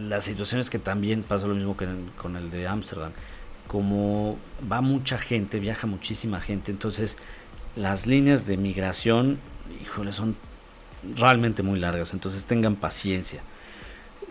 la 0.09 0.19
situación 0.19 0.59
es 0.59 0.69
que 0.69 0.79
también 0.79 1.23
pasa 1.23 1.47
lo 1.47 1.55
mismo 1.55 1.77
que 1.77 1.87
con 2.17 2.35
el 2.35 2.49
de 2.49 2.67
Ámsterdam. 2.67 3.11
Como 3.69 4.37
va 4.69 4.81
mucha 4.81 5.17
gente, 5.17 5.59
viaja 5.59 5.87
muchísima 5.87 6.41
gente, 6.41 6.71
entonces 6.71 7.15
las 7.77 8.07
líneas 8.07 8.45
de 8.45 8.57
migración, 8.57 9.39
híjole, 9.81 10.11
son 10.11 10.35
realmente 11.15 11.63
muy 11.63 11.79
largas, 11.79 12.13
entonces 12.13 12.45
tengan 12.45 12.75
paciencia. 12.75 13.41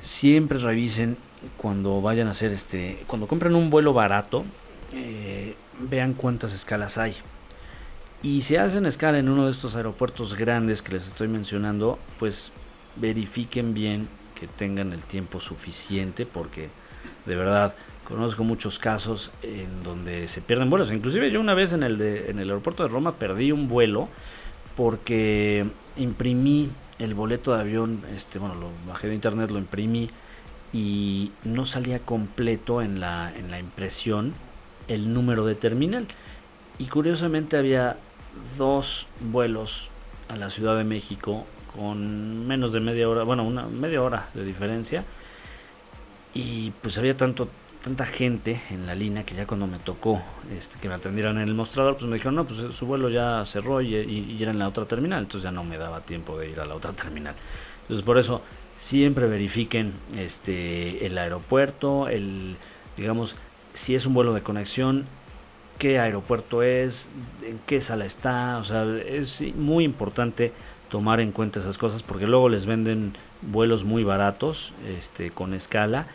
Siempre 0.03 0.59
revisen 0.59 1.17
cuando 1.57 2.03
vayan 2.03 2.29
a 2.29 2.33
hacer 2.33 2.53
este, 2.53 3.03
cuando 3.07 3.27
compren 3.27 3.55
un 3.55 3.71
vuelo 3.71 3.93
barato, 3.93 4.45
eh, 4.93 5.55
vean 5.89 6.15
cuántas 6.15 6.53
escalas 6.53 6.99
hay. 6.99 7.15
Y 8.23 8.43
si 8.43 8.57
hacen 8.57 8.87
escala 8.87 9.19
en 9.19 9.29
uno 9.29 9.45
de 9.47 9.53
estos 9.53 9.77
aeropuertos 9.77 10.35
grandes 10.35 10.83
que 10.83 10.93
les 10.93 11.07
estoy 11.07 11.29
mencionando, 11.29 11.99
pues 12.19 12.53
verifiquen 12.97 13.75
bien 13.75 14.09
que 14.39 14.49
tengan 14.49 14.93
el 14.93 15.05
tiempo 15.05 15.41
suficiente 15.41 16.27
porque 16.27 16.69
de 17.29 17.37
verdad 17.37 17.75
conozco 18.05 18.43
muchos 18.43 18.79
casos 18.79 19.31
en 19.43 19.83
donde 19.85 20.29
se 20.29 20.41
pierden 20.41 20.71
vuelos. 20.71 20.91
Inclusive 20.91 21.31
yo 21.31 21.41
una 21.41 21.55
vez 21.55 21.73
en 21.75 21.83
el, 21.83 21.99
de, 21.99 22.31
en 22.31 22.39
el 22.39 22.49
aeropuerto 22.49 22.83
de 22.83 22.89
Roma 22.89 23.17
perdí 23.17 23.53
un 23.53 23.69
vuelo 23.69 24.09
porque 24.77 25.67
imprimí 25.97 26.71
el 26.99 27.15
boleto 27.15 27.55
de 27.55 27.61
avión, 27.61 28.03
este, 28.17 28.39
bueno, 28.39 28.55
lo 28.55 28.71
bajé 28.89 29.09
de 29.09 29.15
internet, 29.15 29.51
lo 29.51 29.59
imprimí 29.59 30.09
y 30.73 31.33
no 31.45 31.65
salía 31.65 31.99
completo 31.99 32.83
en 32.83 32.99
la, 32.99 33.33
en 33.37 33.51
la 33.51 33.59
impresión 33.59 34.33
el 34.89 35.13
número 35.13 35.45
de 35.45 35.55
terminal. 35.55 36.09
Y 36.79 36.87
curiosamente 36.87 37.57
había 37.57 37.99
dos 38.57 39.09
vuelos 39.21 39.91
a 40.29 40.37
la 40.37 40.49
Ciudad 40.49 40.77
de 40.77 40.85
México 40.85 41.45
con 41.77 42.47
menos 42.47 42.73
de 42.73 42.81
media 42.81 43.09
hora, 43.09 43.23
bueno, 43.23 43.45
una 43.45 43.67
media 43.67 44.03
hora 44.03 44.29
de 44.35 44.45
diferencia. 44.45 45.05
Y 46.39 46.73
pues 46.83 46.97
había 46.99 47.17
tanto 47.17 47.49
tanta 47.83 48.07
gente 48.07 48.61
en 48.71 48.87
la 48.87 48.95
línea 48.95 49.25
que 49.25 49.35
ya 49.35 49.45
cuando 49.45 49.67
me 49.67 49.81
tocó 49.81 50.23
este, 50.57 50.79
que 50.79 50.89
me 50.89 50.95
atendieran 50.95 51.37
en 51.39 51.49
el 51.49 51.55
mostrador, 51.55 51.95
pues 51.97 52.07
me 52.07 52.15
dijeron, 52.15 52.37
no, 52.37 52.45
pues 52.45 52.77
su 52.77 52.87
vuelo 52.87 53.09
ya 53.09 53.45
cerró 53.45 53.81
y, 53.81 53.97
y, 53.97 54.39
era 54.41 54.53
en 54.53 54.61
la 54.61 54.69
otra 54.69 54.85
terminal, 54.85 55.25
entonces 55.25 55.43
ya 55.43 55.51
no 55.51 55.65
me 55.65 55.79
daba 55.79 56.01
tiempo 56.03 56.39
de 56.39 56.49
ir 56.49 56.61
a 56.61 56.65
la 56.65 56.77
otra 56.77 56.93
terminal. 56.93 57.35
Entonces 57.83 58.05
por 58.05 58.19
eso 58.19 58.41
siempre 58.77 59.27
verifiquen 59.27 59.93
este 60.17 61.07
el 61.07 61.19
aeropuerto, 61.19 62.09
el 62.09 62.57
digamos 62.97 63.35
si 63.75 63.97
es 63.97 64.07
un 64.07 64.15
vuelo 64.15 64.33
de 64.33 64.43
conexión, 64.43 65.07
qué 65.79 65.99
aeropuerto 65.99 66.63
es, 66.63 67.11
en 67.45 67.59
qué 67.67 67.81
sala 67.81 68.05
está, 68.05 68.59
o 68.59 68.65
sea, 68.65 68.85
es 69.09 69.43
muy 69.57 69.83
importante 69.83 70.53
tomar 70.89 71.19
en 71.19 71.33
cuenta 71.33 71.59
esas 71.59 71.79
cosas 71.79 72.05
porque 72.05 72.29
luego 72.29 72.49
les 72.49 72.65
venden 72.65 73.17
vuelos 73.43 73.83
muy 73.83 74.05
baratos, 74.05 74.73
este, 74.89 75.31
con 75.31 75.53
escala 75.53 76.07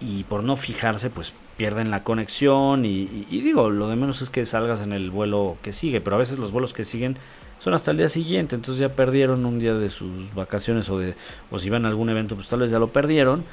y 0.00 0.24
por 0.24 0.44
no 0.44 0.56
fijarse, 0.56 1.10
pues 1.10 1.32
pierden 1.56 1.90
la 1.90 2.04
conexión 2.04 2.84
y, 2.84 3.06
digo, 3.30 3.70
lo 3.70 3.88
de 3.88 3.96
menos 3.96 4.20
es 4.20 4.30
que 4.30 4.44
salgas 4.44 4.82
en 4.82 4.92
el 4.92 5.10
vuelo 5.10 5.56
que 5.62 5.72
sigue, 5.72 6.00
pero 6.00 6.16
a 6.16 6.18
veces 6.18 6.38
los 6.38 6.52
vuelos 6.52 6.74
que 6.74 6.84
siguen 6.84 7.16
son 7.58 7.72
hasta 7.72 7.90
el 7.90 7.96
día 7.96 8.10
siguiente, 8.10 8.54
entonces 8.54 8.80
ya 8.80 8.90
perdieron 8.90 9.46
un 9.46 9.58
día 9.58 9.74
de 9.74 9.88
sus 9.88 10.34
vacaciones 10.34 10.90
o 10.90 10.98
de 10.98 11.14
o 11.50 11.58
si 11.58 11.70
van 11.70 11.86
a 11.86 11.88
algún 11.88 12.10
evento, 12.10 12.34
pues 12.34 12.48
tal 12.48 12.60
vez 12.60 12.70
ya 12.70 12.78
lo 12.78 12.88
perdieron 12.88 13.44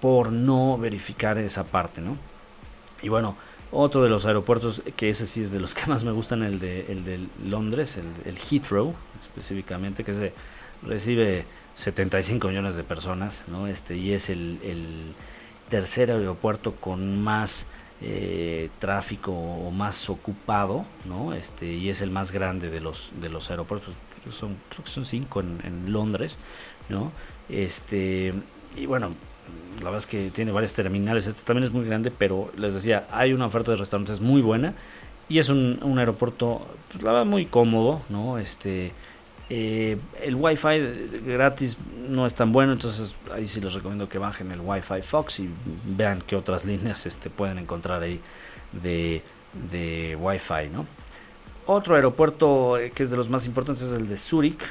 por 0.00 0.30
no 0.30 0.78
verificar 0.78 1.38
esa 1.38 1.64
parte, 1.64 2.00
¿no? 2.00 2.16
Y 3.02 3.08
bueno, 3.08 3.36
otro 3.70 4.02
de 4.02 4.08
los 4.08 4.26
aeropuertos, 4.26 4.82
que 4.96 5.10
ese 5.10 5.26
sí 5.26 5.42
es 5.42 5.50
de 5.50 5.60
los 5.60 5.74
que 5.74 5.86
más 5.86 6.04
me 6.04 6.12
gustan, 6.12 6.42
el 6.42 6.60
de, 6.60 6.86
el 6.88 7.04
de 7.04 7.26
Londres, 7.44 7.98
el, 8.24 8.36
Heathrow 8.36 8.94
específicamente, 9.20 10.04
que 10.04 10.14
se 10.14 10.32
recibe 10.82 11.44
75 11.74 12.48
millones 12.48 12.76
de 12.76 12.84
personas, 12.84 13.44
¿no? 13.48 13.66
Este, 13.66 13.96
y 13.96 14.12
es 14.12 14.30
el, 14.30 14.58
el 14.62 14.86
tercer 15.68 16.10
aeropuerto 16.10 16.74
con 16.76 17.22
más 17.22 17.66
eh, 18.00 18.70
tráfico 18.78 19.32
o 19.32 19.70
más 19.70 20.08
ocupado, 20.08 20.84
¿no? 21.04 21.34
Este, 21.34 21.66
y 21.66 21.88
es 21.88 22.00
el 22.00 22.10
más 22.10 22.30
grande 22.30 22.70
de 22.70 22.80
los, 22.80 23.12
de 23.20 23.28
los 23.28 23.50
aeropuertos, 23.50 23.94
son, 24.30 24.56
creo 24.68 24.84
que 24.84 24.90
son 24.90 25.06
cinco 25.06 25.40
en, 25.40 25.92
Londres, 25.92 26.38
¿no? 26.88 27.12
Este, 27.48 28.34
y 28.76 28.86
bueno, 28.86 29.10
la 29.78 29.84
verdad 29.84 29.98
es 29.98 30.06
que 30.06 30.30
tiene 30.30 30.52
varias 30.52 30.74
terminales, 30.74 31.26
este 31.26 31.42
también 31.42 31.64
es 31.64 31.72
muy 31.72 31.84
grande, 31.84 32.10
pero 32.10 32.52
les 32.56 32.74
decía, 32.74 33.06
hay 33.10 33.32
una 33.32 33.46
oferta 33.46 33.72
de 33.72 33.78
restaurantes 33.78 34.20
muy 34.20 34.42
buena 34.42 34.74
y 35.28 35.38
es 35.38 35.48
un, 35.48 35.98
aeropuerto, 35.98 36.66
pues, 36.92 37.02
la 37.02 37.12
verdad, 37.12 37.26
muy 37.26 37.46
cómodo, 37.46 38.02
¿no? 38.08 38.38
Este, 38.38 38.92
eh, 39.50 39.98
el 40.22 40.34
wifi 40.34 40.78
gratis 41.26 41.76
no 42.08 42.26
es 42.26 42.34
tan 42.34 42.52
bueno, 42.52 42.72
entonces 42.72 43.16
ahí 43.32 43.46
sí 43.46 43.60
les 43.60 43.74
recomiendo 43.74 44.08
que 44.08 44.18
bajen 44.18 44.50
el 44.52 44.60
wifi 44.60 45.02
Fox 45.02 45.40
y 45.40 45.48
vean 45.84 46.22
qué 46.26 46.36
otras 46.36 46.64
líneas 46.64 47.06
este, 47.06 47.30
pueden 47.30 47.58
encontrar 47.58 48.02
ahí 48.02 48.20
de, 48.72 49.22
de 49.70 50.16
wifi, 50.16 50.68
¿no? 50.72 50.86
Otro 51.66 51.96
aeropuerto 51.96 52.78
eh, 52.78 52.90
que 52.90 53.02
es 53.02 53.10
de 53.10 53.16
los 53.16 53.28
más 53.28 53.46
importantes 53.46 53.84
es 53.84 53.92
el 53.92 54.08
de 54.08 54.16
Zurich, 54.16 54.62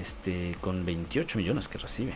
este, 0.00 0.56
con 0.60 0.84
28 0.84 1.38
millones 1.38 1.68
que 1.68 1.78
recibe. 1.78 2.14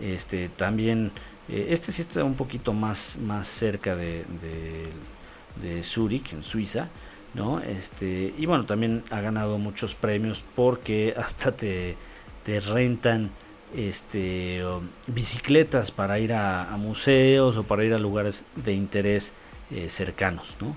Este, 0.00 0.48
también, 0.48 1.12
eh, 1.48 1.68
este 1.70 1.92
sí 1.92 2.02
está 2.02 2.24
un 2.24 2.34
poquito 2.34 2.72
más, 2.72 3.18
más 3.22 3.46
cerca 3.46 3.94
de, 3.94 4.24
de, 5.62 5.82
Zurich, 5.84 6.32
en 6.32 6.42
Suiza, 6.42 6.88
¿no? 7.34 7.60
Este, 7.60 8.34
y 8.36 8.46
bueno, 8.46 8.64
también 8.66 9.02
ha 9.10 9.20
ganado 9.20 9.58
muchos 9.58 9.94
premios 9.94 10.44
porque 10.54 11.14
hasta 11.18 11.52
te, 11.52 11.96
te 12.44 12.60
rentan 12.60 13.30
este, 13.74 14.62
bicicletas 15.06 15.90
para 15.90 16.18
ir 16.18 16.32
a, 16.32 16.76
museos 16.78 17.56
o 17.56 17.64
para 17.64 17.84
ir 17.84 17.94
a 17.94 17.98
lugares 17.98 18.44
de 18.56 18.72
interés 18.72 19.32
eh, 19.70 19.88
cercanos, 19.88 20.56
¿no? 20.60 20.76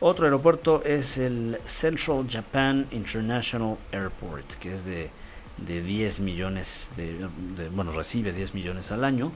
Otro 0.00 0.24
aeropuerto 0.24 0.82
es 0.84 1.16
el 1.16 1.58
Central 1.64 2.26
Japan 2.28 2.88
International 2.90 3.76
Airport, 3.92 4.54
que 4.54 4.74
es 4.74 4.84
de 4.84 5.10
de 5.56 5.82
10 5.82 6.20
millones, 6.20 6.90
de, 6.96 7.28
bueno, 7.68 7.92
recibe 7.92 8.32
10 8.32 8.54
millones 8.54 8.90
al 8.92 9.04
año, 9.04 9.32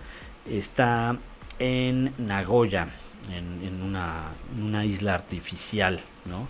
está 0.48 1.16
en 1.58 2.10
Nagoya, 2.18 2.88
en, 3.32 3.82
una, 3.82 4.30
una, 4.60 4.84
isla 4.84 5.14
artificial, 5.14 6.00
¿no? 6.26 6.48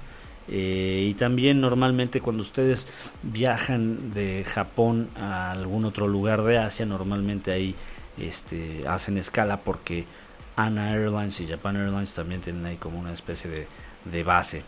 Eh, 0.48 1.08
y 1.10 1.14
también 1.14 1.60
normalmente 1.60 2.20
cuando 2.20 2.42
ustedes 2.42 2.88
viajan 3.22 4.12
de 4.12 4.44
Japón 4.44 5.08
a 5.16 5.50
algún 5.50 5.84
otro 5.84 6.08
lugar 6.08 6.42
de 6.42 6.58
Asia, 6.58 6.86
normalmente 6.86 7.50
ahí 7.50 7.74
este, 8.18 8.86
hacen 8.86 9.18
escala 9.18 9.58
porque 9.58 10.04
ANA 10.56 10.92
Airlines 10.92 11.40
y 11.40 11.46
Japan 11.46 11.76
Airlines 11.76 12.14
también 12.14 12.40
tienen 12.40 12.64
ahí 12.64 12.76
como 12.76 12.98
una 12.98 13.12
especie 13.12 13.50
de, 13.50 13.66
de 14.04 14.22
base. 14.22 14.62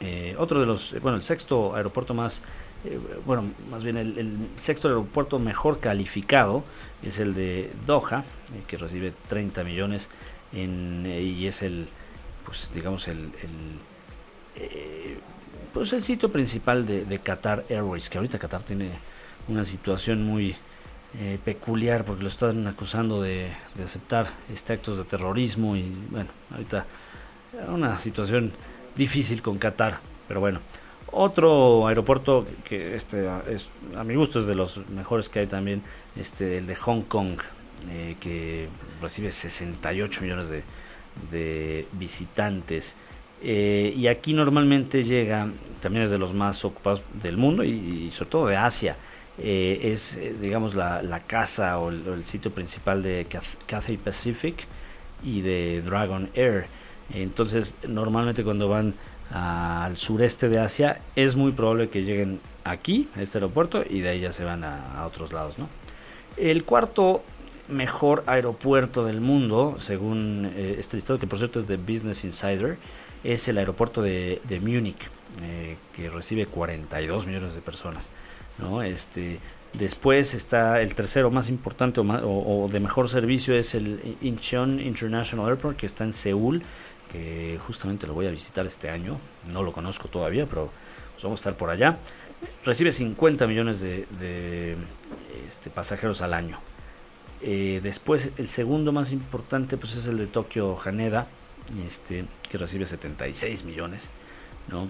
Eh, 0.00 0.34
otro 0.38 0.60
de 0.60 0.66
los, 0.66 0.98
bueno, 1.00 1.16
el 1.16 1.22
sexto 1.22 1.76
aeropuerto 1.76 2.14
más 2.14 2.42
eh, 2.84 2.98
bueno, 3.26 3.44
más 3.70 3.84
bien 3.84 3.98
el, 3.98 4.38
sexto 4.56 4.88
aeropuerto 4.88 5.38
mejor 5.38 5.80
calificado 5.80 6.64
es 7.02 7.18
el 7.18 7.34
de 7.34 7.70
Doha, 7.84 8.20
eh, 8.20 8.62
que 8.66 8.78
recibe 8.78 9.12
30 9.28 9.64
millones 9.64 10.08
en, 10.52 11.04
y 11.06 11.46
es 11.46 11.62
el, 11.62 11.88
pues 12.46 12.70
digamos, 12.72 13.08
el, 13.08 13.30
pues 15.72 15.92
el 15.92 16.02
sitio 16.02 16.30
principal 16.30 16.86
de, 16.86 17.18
Qatar 17.18 17.64
Airways, 17.68 18.08
que 18.08 18.18
ahorita 18.18 18.38
Qatar 18.38 18.62
tiene 18.62 18.90
una 19.48 19.64
situación 19.64 20.24
muy 20.24 20.54
peculiar 21.44 22.04
porque 22.04 22.22
lo 22.22 22.28
están 22.28 22.66
acusando 22.68 23.20
de, 23.20 23.50
de 23.74 23.84
aceptar 23.84 24.28
este 24.52 24.74
actos 24.74 24.98
de 24.98 25.04
terrorismo 25.04 25.76
y 25.76 25.92
bueno, 26.10 26.30
ahorita 26.52 26.86
una 27.68 27.98
situación 27.98 28.52
difícil 28.96 29.42
con 29.42 29.58
Qatar, 29.58 29.98
pero 30.28 30.40
bueno. 30.40 30.60
Otro 31.12 31.88
aeropuerto 31.88 32.46
que 32.64 32.94
este 32.94 33.28
es 33.48 33.70
a 33.96 34.04
mi 34.04 34.14
gusto 34.14 34.40
es 34.40 34.46
de 34.46 34.54
los 34.54 34.78
mejores 34.88 35.28
que 35.28 35.40
hay 35.40 35.46
también, 35.46 35.82
este 36.14 36.58
el 36.58 36.66
de 36.66 36.76
Hong 36.76 37.02
Kong, 37.02 37.36
eh, 37.88 38.16
que 38.20 38.68
recibe 39.00 39.30
68 39.30 40.22
millones 40.22 40.48
de, 40.48 40.62
visitantes 41.92 42.96
Eh, 43.42 43.94
y 43.96 44.06
aquí 44.06 44.34
normalmente 44.34 45.02
llega, 45.02 45.48
también 45.80 46.04
es 46.04 46.10
de 46.10 46.18
los 46.18 46.34
más 46.34 46.64
ocupados 46.64 47.02
del 47.22 47.36
mundo 47.36 47.64
y, 47.64 48.10
sobre 48.10 48.30
todo 48.30 48.46
de 48.46 48.56
Asia. 48.56 48.96
Eh, 49.38 49.92
es, 49.92 50.16
eh, 50.16 50.34
digamos, 50.38 50.74
la, 50.74 51.02
la 51.02 51.20
casa 51.20 51.78
o 51.78 51.88
el, 51.88 52.24
sitio 52.24 52.50
principal 52.50 53.02
de 53.02 53.26
Cathay 53.66 53.96
Pacific 53.96 54.66
y 55.24 55.40
de 55.40 55.80
Dragon 55.82 56.28
Air. 56.34 56.66
Entonces, 57.14 57.76
normalmente 57.88 58.44
cuando 58.44 58.68
van 58.68 58.94
al 59.32 59.96
sureste 59.96 60.48
de 60.48 60.58
Asia, 60.58 61.00
es 61.16 61.36
muy 61.36 61.52
probable 61.52 61.88
que 61.88 62.02
lleguen 62.02 62.40
aquí, 62.64 63.08
a 63.16 63.22
este 63.22 63.38
aeropuerto, 63.38 63.82
y 63.88 64.00
de 64.00 64.10
ahí 64.10 64.20
ya 64.20 64.32
se 64.32 64.44
van 64.44 64.64
a, 64.64 65.06
otros 65.06 65.32
lados. 65.32 65.58
¿no? 65.58 65.68
El 66.36 66.64
cuarto 66.64 67.22
mejor 67.68 68.24
aeropuerto 68.26 69.04
del 69.04 69.20
mundo, 69.20 69.76
según 69.78 70.52
este 70.56 70.96
listado, 70.96 71.18
que 71.18 71.26
por 71.26 71.38
cierto 71.38 71.60
es 71.60 71.66
de 71.66 71.76
Business 71.76 72.24
Insider, 72.24 72.76
es 73.24 73.48
el 73.48 73.58
aeropuerto 73.58 74.02
de, 74.02 74.40
de 74.44 74.60
Múnich, 74.60 75.08
eh, 75.42 75.76
que 75.94 76.10
recibe 76.10 76.46
42 76.46 77.26
millones 77.26 77.54
de 77.54 77.60
personas. 77.60 78.08
¿no? 78.58 78.82
Este, 78.82 79.38
después 79.72 80.34
está 80.34 80.80
el 80.80 80.94
tercero 80.94 81.30
más 81.30 81.48
importante 81.48 82.00
o, 82.00 82.66
de 82.70 82.80
mejor 82.80 83.08
servicio 83.08 83.54
es 83.54 83.74
el 83.74 84.16
Incheon 84.20 84.80
International 84.80 85.48
Airport, 85.48 85.76
que 85.76 85.86
está 85.86 86.04
en 86.04 86.12
Seúl, 86.12 86.62
que 87.10 87.58
justamente 87.66 88.06
lo 88.06 88.14
voy 88.14 88.26
a 88.26 88.30
visitar 88.30 88.66
este 88.66 88.90
año. 88.90 89.16
No 89.52 89.62
lo 89.62 89.72
conozco 89.72 90.08
todavía, 90.08 90.46
pero 90.46 90.70
pues 91.12 91.22
vamos 91.22 91.40
a 91.40 91.42
estar 91.42 91.56
por 91.56 91.70
allá. 91.70 91.98
Recibe 92.64 92.92
50 92.92 93.46
millones 93.46 93.80
de, 93.80 94.76
este, 95.46 95.70
pasajeros 95.70 96.22
al 96.22 96.34
año. 96.34 96.58
Eh, 97.42 97.80
después, 97.82 98.30
el 98.36 98.48
segundo 98.48 98.92
más 98.92 99.12
importante 99.12 99.76
pues 99.76 99.96
es 99.96 100.06
el 100.06 100.18
de 100.18 100.26
Tokio 100.26 100.76
Haneda, 100.84 101.26
este, 101.86 102.24
que 102.48 102.58
recibe 102.58 102.86
76 102.86 103.64
millones, 103.64 104.10
¿no? 104.68 104.88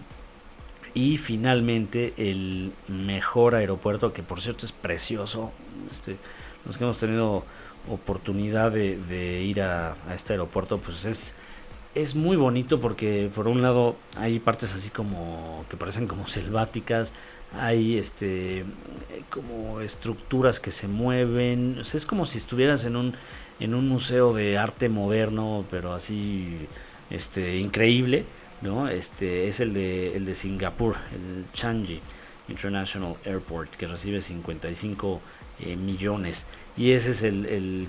Y 0.92 1.18
finalmente 1.18 2.14
el 2.16 2.72
mejor 2.88 3.54
aeropuerto, 3.54 4.12
que 4.12 4.22
por 4.22 4.40
cierto 4.40 4.66
es 4.66 4.72
precioso, 4.72 5.52
este, 5.90 6.16
los 6.66 6.76
que 6.76 6.84
hemos 6.84 6.98
tenido 6.98 7.44
oportunidad 7.88 8.72
de, 8.72 9.42
ir 9.42 9.62
a, 9.62 9.96
este 10.12 10.32
aeropuerto, 10.32 10.78
pues 10.78 11.04
es, 11.04 11.34
es 11.94 12.14
muy 12.14 12.36
bonito 12.36 12.80
porque 12.80 13.30
por 13.34 13.48
un 13.48 13.62
lado 13.62 13.96
hay 14.16 14.40
partes 14.40 14.74
así 14.74 14.90
como 14.90 15.64
que 15.70 15.76
parecen 15.76 16.06
como 16.06 16.26
selváticas, 16.26 17.14
hay 17.58 17.98
este 17.98 18.64
como 19.28 19.80
estructuras 19.80 20.60
que 20.60 20.70
se 20.70 20.88
mueven, 20.88 21.80
es 21.80 22.06
como 22.06 22.26
si 22.26 22.38
estuvieras 22.38 22.84
en 22.84 22.96
un 22.96 23.14
en 23.61 23.74
un 23.74 23.88
museo 23.88 24.32
de 24.32 24.58
arte 24.58 24.88
moderno, 24.88 25.64
pero 25.70 25.92
así 25.92 26.66
este 27.11 27.58
increíble, 27.58 28.24
¿no? 28.62 28.88
Este 28.88 29.48
es 29.48 29.61
el 29.61 29.74
de 29.74 30.16
el 30.16 30.24
de 30.24 30.34
Singapur, 30.34 30.96
el 31.14 31.44
Changi 31.52 32.00
International 32.48 33.16
Airport 33.24 33.76
que 33.76 33.86
recibe 33.86 34.20
55 34.20 35.20
eh, 35.61 35.76
millones 35.76 36.46
y 36.76 36.92
ese 36.92 37.11
es 37.11 37.22
el, 37.22 37.86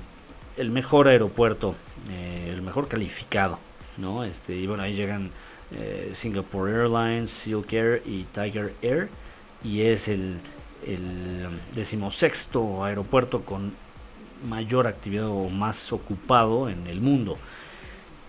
el, 0.57 0.69
mejor 0.69 1.07
aeropuerto, 1.07 1.74
eh, 2.09 2.49
el 2.51 2.61
mejor 2.61 2.88
calificado, 2.88 3.57
¿no? 3.97 4.24
Este 4.26 4.55
y 4.55 4.67
bueno, 4.67 4.84
ahí 4.84 4.93
llegan 4.93 5.32
eh, 5.72 6.11
Singapore 6.13 6.74
Airlines, 6.74 7.32
Silk 7.32 7.72
Air 7.72 8.03
y 8.05 8.26
Tiger 8.26 8.74
Air 8.82 9.09
y 9.63 9.82
es 9.82 10.09
el 10.09 10.38
el 10.86 11.47
decimosexto 11.76 12.84
aeropuerto 12.84 13.43
con 13.43 13.72
mayor 14.47 14.87
actividad 14.87 15.27
o 15.27 15.49
más 15.49 15.91
ocupado 15.93 16.69
en 16.69 16.87
el 16.87 17.01
mundo. 17.01 17.37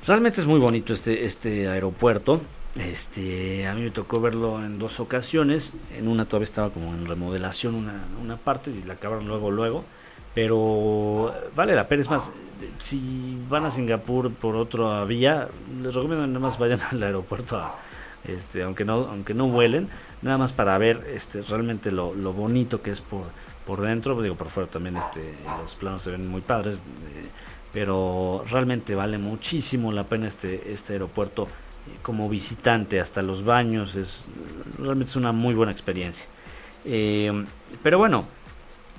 Realmente 0.07 0.41
es 0.41 0.47
muy 0.47 0.59
bonito 0.59 0.93
este, 0.93 1.25
este 1.25 1.69
aeropuerto. 1.69 2.41
Este, 2.75 3.67
a 3.67 3.75
mí 3.75 3.83
me 3.83 3.91
tocó 3.91 4.21
verlo 4.21 4.65
en 4.65 4.79
dos 4.79 5.01
ocasiones. 5.01 5.73
En 5.97 6.09
una 6.09 6.25
todavía 6.25 6.45
estaba 6.45 6.71
como 6.71 6.93
en 6.95 7.07
remodelación 7.07 7.75
una, 7.75 8.05
una 8.23 8.37
parte 8.37 8.71
y 8.71 8.83
la 8.83 8.95
acabaron 8.95 9.29
luego, 9.29 9.51
luego. 9.51 9.85
Pero 10.35 11.35
vale 11.55 11.75
la 11.75 11.87
pena. 11.87 12.01
Es 12.03 12.11
más, 12.11 12.33
si 12.79 13.39
van 13.49 13.67
a 13.67 13.71
Singapur 13.71 14.33
por 14.33 14.57
otra 14.57 15.05
vía, 15.05 15.49
les 15.83 15.95
recomiendo 15.95 16.27
nada 16.27 16.41
más 16.41 16.59
vayan 16.59 16.81
al 16.91 17.03
aeropuerto 17.03 17.63
este, 18.25 18.63
aunque 18.63 18.85
no, 18.85 18.95
aunque 18.95 19.35
no 19.35 19.49
vuelen, 19.49 19.89
nada 20.23 20.39
más 20.39 20.53
para 20.53 20.79
ver 20.79 21.07
este, 21.15 21.43
realmente 21.43 21.91
lo, 21.91 22.15
lo 22.15 22.33
bonito 22.33 22.83
que 22.83 22.91
es 22.91 23.01
por, 23.01 23.25
por 23.67 23.81
dentro, 23.81 24.21
digo 24.23 24.37
por 24.37 24.49
fuera 24.49 24.71
también 24.71 24.97
este, 24.97 25.35
los 25.61 25.75
planos 25.75 26.03
se 26.03 26.11
ven 26.11 26.29
muy 26.29 26.41
padres, 26.41 26.77
eh, 26.77 27.29
pero 27.73 28.45
realmente 28.49 28.95
vale 28.95 29.19
muchísimo 29.19 29.93
la 29.93 30.05
pena 30.05 30.29
este, 30.29 30.73
este 30.73 30.95
aeropuerto 30.95 31.45
eh, 31.45 31.99
como 32.03 32.29
visitante, 32.29 33.01
hasta 33.01 33.23
los 33.23 33.45
baños, 33.45 33.97
es 33.97 34.25
realmente 34.79 35.11
es 35.11 35.17
una 35.17 35.33
muy 35.33 35.55
buena 35.55 35.73
experiencia. 35.73 36.27
Eh, 36.85 37.45
pero 37.83 37.99
bueno, 37.99 38.25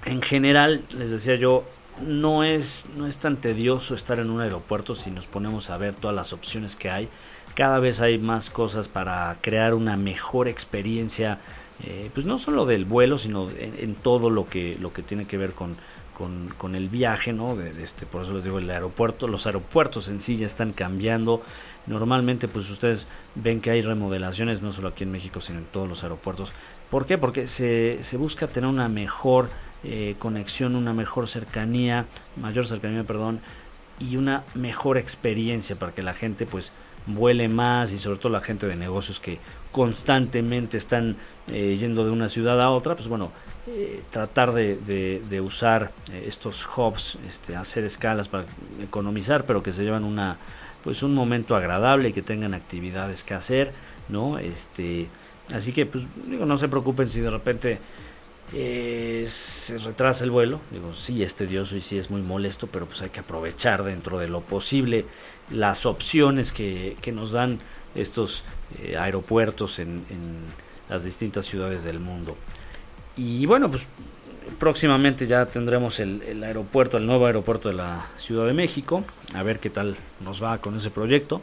en 0.06 0.22
general, 0.22 0.84
les 0.98 1.12
decía 1.12 1.36
yo, 1.36 1.66
no 2.02 2.44
es, 2.44 2.88
no 2.96 3.08
es 3.08 3.18
tan 3.18 3.38
tedioso 3.38 3.96
estar 3.96 4.20
en 4.20 4.30
un 4.30 4.42
aeropuerto 4.42 4.96
si 4.96 5.12
nos 5.12 5.28
ponemos 5.28 5.70
a 5.70 5.78
ver 5.78 5.96
todas 5.96 6.16
las 6.16 6.34
opciones 6.34 6.76
que 6.76 6.90
hay. 6.90 7.10
Cada 7.56 7.80
vez 7.80 8.02
hay 8.02 8.18
más 8.18 8.50
cosas 8.50 8.88
para 8.88 9.36
crear 9.42 9.74
una 9.74 9.96
mejor 9.98 10.48
experiencia 10.48 11.40
eh, 11.84 12.12
pues 12.14 12.26
no 12.26 12.38
solo 12.38 12.66
del 12.66 12.86
vuelo, 12.86 13.18
sino 13.18 13.50
en, 13.50 13.96
todo 13.96 14.30
lo 14.30 14.48
que, 14.48 14.78
lo 14.80 14.94
que 14.94 15.02
tiene 15.02 15.26
que 15.26 15.38
ver 15.38 15.54
con, 15.54 15.76
con, 16.14 16.76
el 16.76 16.88
viaje, 16.88 17.34
¿no? 17.34 17.56
De, 17.56 17.72
este, 17.84 18.06
por 18.06 18.22
eso 18.22 18.34
les 18.34 18.44
digo 18.44 18.60
el 18.60 18.70
aeropuerto, 18.70 19.28
los 19.28 19.48
aeropuertos 19.48 20.08
en 20.08 20.22
sí 20.22 20.38
ya 20.38 20.46
están 20.46 20.72
cambiando. 20.72 21.42
Normalmente, 21.88 22.48
pues 22.48 22.70
ustedes 22.70 23.08
ven 23.36 23.60
que 23.60 23.72
hay 23.72 23.82
remodelaciones, 23.82 24.62
no 24.62 24.72
solo 24.72 24.90
aquí 24.90 25.04
en 25.04 25.12
México, 25.12 25.42
sino 25.42 25.60
en 25.60 25.66
todos 25.66 25.90
los 25.90 26.04
aeropuertos. 26.04 26.54
¿Por 26.90 27.06
qué? 27.06 27.18
Porque 27.18 27.48
se, 27.48 28.02
se 28.04 28.18
busca 28.18 28.48
tener 28.48 28.70
una 28.70 28.88
mejor 28.88 29.50
eh, 29.84 30.16
conexión, 30.20 30.76
una 30.76 30.94
mejor 30.94 31.28
cercanía, 31.28 32.06
mayor 32.38 32.68
cercanía, 32.68 33.04
perdón, 33.04 33.42
y 34.00 34.16
una 34.16 34.44
mejor 34.54 34.98
experiencia 34.98 35.76
para 35.76 35.92
que 35.94 36.04
la 36.04 36.14
gente, 36.14 36.46
pues, 36.46 36.72
vuele 37.06 37.48
más 37.48 37.92
y 37.92 37.98
sobre 37.98 38.20
todo 38.20 38.32
la 38.32 38.40
gente 38.40 38.68
de 38.68 38.76
negocios 38.76 39.20
que 39.20 39.40
constantemente 39.72 40.78
están 40.78 41.18
eh, 41.52 41.78
yendo 41.80 42.06
de 42.06 42.12
una 42.12 42.30
ciudad 42.30 42.62
a 42.62 42.70
otra, 42.70 42.96
pues 42.96 43.08
bueno, 43.08 43.32
eh, 43.68 44.04
tratar 44.10 44.54
de, 44.54 44.76
de, 44.76 45.42
usar 45.42 45.92
eh, 46.12 46.24
estos 46.28 46.68
hubs, 46.78 47.18
este, 47.28 47.56
hacer 47.56 47.84
escalas 47.84 48.28
para 48.28 48.46
economizar, 48.82 49.46
pero 49.46 49.64
que 49.64 49.74
se 49.74 49.84
llevan 49.84 50.04
una 50.04 50.38
pues 50.84 51.02
un 51.02 51.14
momento 51.14 51.56
agradable 51.56 52.10
y 52.10 52.14
que 52.14 52.22
tengan 52.22 52.54
actividades 52.54 53.24
que 53.24 53.34
hacer, 53.34 53.72
¿no? 54.10 54.38
Este, 54.38 55.08
así 55.54 55.72
que 55.72 55.86
pues 55.86 56.06
digo, 56.28 56.46
no 56.46 56.58
se 56.58 56.68
preocupen 56.68 57.08
si 57.08 57.22
de 57.22 57.30
repente 57.30 57.80
se 58.54 59.78
retrasa 59.80 60.24
el 60.24 60.32
vuelo, 60.32 60.60
digo, 60.72 60.94
sí 60.94 61.24
es 61.24 61.36
tedioso 61.36 61.76
y 61.76 61.82
sí 61.82 61.98
es 61.98 62.12
muy 62.12 62.22
molesto, 62.22 62.68
pero 62.68 62.86
pues 62.86 63.02
hay 63.02 63.10
que 63.10 63.20
aprovechar 63.20 63.84
dentro 63.84 64.20
de 64.20 64.28
lo 64.28 64.42
posible 64.42 65.06
las 65.50 65.86
opciones 65.86 66.52
que, 66.52 66.96
que 67.02 67.12
nos 67.12 67.32
dan 67.32 67.60
estos 67.96 68.44
eh, 68.80 68.96
aeropuertos 68.98 69.80
en, 69.80 70.04
las 70.90 71.06
distintas 71.06 71.46
ciudades 71.46 71.84
del 71.84 72.00
mundo. 72.00 72.36
Y 73.16 73.46
bueno, 73.46 73.70
pues 73.70 73.88
próximamente 74.60 75.26
ya 75.26 75.46
tendremos 75.46 76.00
el, 76.00 76.44
aeropuerto, 76.44 76.98
el 76.98 77.06
nuevo 77.06 77.26
aeropuerto 77.26 77.70
de 77.70 77.76
la 77.76 78.06
Ciudad 78.18 78.46
de 78.46 78.54
México, 78.54 79.04
a 79.34 79.42
ver 79.44 79.60
qué 79.60 79.70
tal 79.70 79.96
nos 80.20 80.44
va 80.44 80.60
con 80.60 80.76
ese 80.76 80.92
proyecto. 80.92 81.42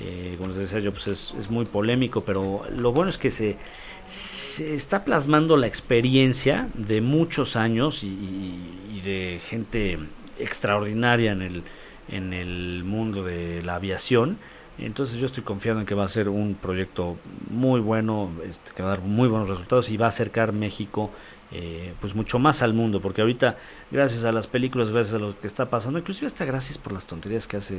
Eh, 0.00 0.34
como 0.36 0.48
les 0.48 0.58
decía 0.58 0.78
yo, 0.80 0.92
pues 0.92 1.08
es, 1.08 1.50
muy 1.50 1.64
polémico, 1.64 2.22
pero 2.22 2.64
lo 2.76 2.92
bueno 2.92 3.08
es 3.08 3.18
que 3.18 3.30
se, 3.30 3.56
se 4.04 4.74
está 4.74 5.04
plasmando 5.04 5.56
la 5.56 5.66
experiencia 5.66 6.68
de 6.74 7.00
muchos 7.00 7.56
años 7.56 8.02
y 8.02 9.00
de 9.04 9.40
gente 9.42 9.98
extraordinaria 10.38 11.32
en 11.32 11.42
el, 11.42 11.62
en 12.08 12.32
el 12.32 12.84
mundo 12.84 13.22
de 13.22 13.62
la 13.62 13.76
aviación. 13.76 14.38
Entonces 14.78 15.18
yo 15.18 15.24
estoy 15.24 15.42
confiado 15.42 15.80
en 15.80 15.86
que 15.86 15.94
va 15.94 16.04
a 16.04 16.08
ser 16.08 16.28
un 16.28 16.54
proyecto 16.54 17.16
muy 17.48 17.80
bueno, 17.80 18.30
este, 18.44 18.72
que 18.72 18.82
va 18.82 18.88
a 18.88 18.96
dar 18.96 19.00
muy 19.00 19.26
buenos 19.26 19.48
resultados 19.48 19.90
y 19.90 19.96
va 19.96 20.06
a 20.06 20.08
acercar 20.10 20.52
México 20.52 21.10
eh, 21.50 21.94
pues 22.00 22.14
mucho 22.14 22.38
más 22.38 22.60
al 22.62 22.74
mundo, 22.74 23.00
porque 23.00 23.22
ahorita 23.22 23.56
gracias 23.90 24.24
a 24.24 24.32
las 24.32 24.48
películas, 24.48 24.90
gracias 24.90 25.14
a 25.14 25.18
lo 25.18 25.38
que 25.38 25.46
está 25.46 25.70
pasando, 25.70 25.98
inclusive 25.98 26.26
hasta 26.26 26.44
gracias 26.44 26.76
por 26.76 26.92
las 26.92 27.06
tonterías 27.06 27.46
que 27.46 27.56
hace 27.56 27.78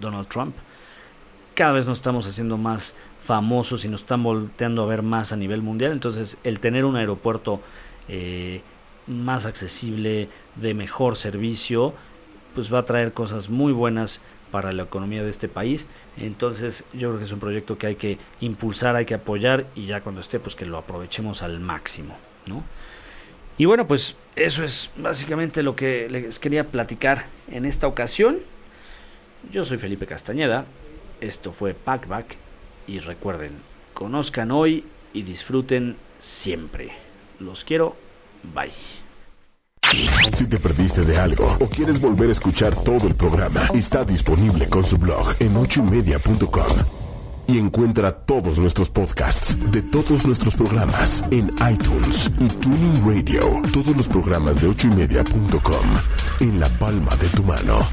Donald 0.00 0.28
Trump, 0.28 0.54
cada 1.54 1.72
vez 1.72 1.86
nos 1.86 1.98
estamos 1.98 2.26
haciendo 2.26 2.56
más 2.56 2.94
famosos 3.18 3.84
y 3.84 3.88
nos 3.88 4.02
están 4.02 4.22
volteando 4.22 4.82
a 4.82 4.86
ver 4.86 5.02
más 5.02 5.32
a 5.32 5.36
nivel 5.36 5.62
mundial, 5.62 5.92
entonces 5.92 6.36
el 6.44 6.60
tener 6.60 6.84
un 6.84 6.96
aeropuerto 6.96 7.60
eh, 8.08 8.62
más 9.06 9.46
accesible, 9.46 10.28
de 10.56 10.74
mejor 10.74 11.16
servicio, 11.16 11.94
pues 12.54 12.72
va 12.72 12.80
a 12.80 12.84
traer 12.84 13.12
cosas 13.12 13.48
muy 13.48 13.72
buenas 13.72 14.20
para 14.50 14.72
la 14.72 14.82
economía 14.84 15.22
de 15.22 15.30
este 15.30 15.48
país. 15.48 15.86
Entonces 16.16 16.84
yo 16.92 17.08
creo 17.08 17.18
que 17.18 17.24
es 17.24 17.32
un 17.32 17.40
proyecto 17.40 17.78
que 17.78 17.86
hay 17.86 17.96
que 17.96 18.18
impulsar, 18.40 18.96
hay 18.96 19.06
que 19.06 19.14
apoyar 19.14 19.66
y 19.74 19.86
ya 19.86 20.02
cuando 20.02 20.20
esté 20.20 20.38
pues 20.38 20.54
que 20.54 20.66
lo 20.66 20.78
aprovechemos 20.78 21.42
al 21.42 21.58
máximo, 21.58 22.16
¿no? 22.46 22.62
Y 23.58 23.64
bueno, 23.64 23.86
pues 23.86 24.16
eso 24.36 24.64
es 24.64 24.90
básicamente 24.96 25.62
lo 25.62 25.76
que 25.76 26.08
les 26.08 26.38
quería 26.38 26.68
platicar 26.68 27.26
en 27.50 27.64
esta 27.64 27.86
ocasión. 27.86 28.38
Yo 29.50 29.64
soy 29.64 29.76
Felipe 29.76 30.06
Castañeda 30.06 30.66
Esto 31.22 31.52
fue 31.52 31.72
Packback 31.72 32.36
y 32.88 32.98
recuerden, 32.98 33.52
conozcan 33.94 34.50
hoy 34.50 34.84
y 35.12 35.22
disfruten 35.22 35.96
siempre. 36.18 36.90
Los 37.38 37.64
quiero. 37.64 37.94
Bye. 38.52 38.72
Si 40.34 40.48
te 40.48 40.58
perdiste 40.58 41.04
de 41.04 41.16
algo 41.18 41.46
o 41.60 41.66
quieres 41.66 42.00
volver 42.00 42.28
a 42.30 42.32
escuchar 42.32 42.74
todo 42.74 43.06
el 43.06 43.14
programa, 43.14 43.60
está 43.72 44.04
disponible 44.04 44.68
con 44.68 44.84
su 44.84 44.98
blog 44.98 45.32
en 45.38 45.56
ochoymedia.com. 45.56 46.72
Y 47.46 47.58
encuentra 47.58 48.10
todos 48.10 48.58
nuestros 48.58 48.90
podcasts 48.90 49.56
de 49.70 49.80
todos 49.80 50.26
nuestros 50.26 50.56
programas 50.56 51.22
en 51.30 51.54
iTunes 51.72 52.32
y 52.40 52.48
Tuning 52.48 53.00
Radio. 53.06 53.62
Todos 53.72 53.96
los 53.96 54.08
programas 54.08 54.60
de 54.60 54.66
ochoymedia.com 54.66 55.86
en 56.40 56.58
la 56.58 56.68
palma 56.80 57.14
de 57.14 57.28
tu 57.28 57.44
mano. 57.44 57.86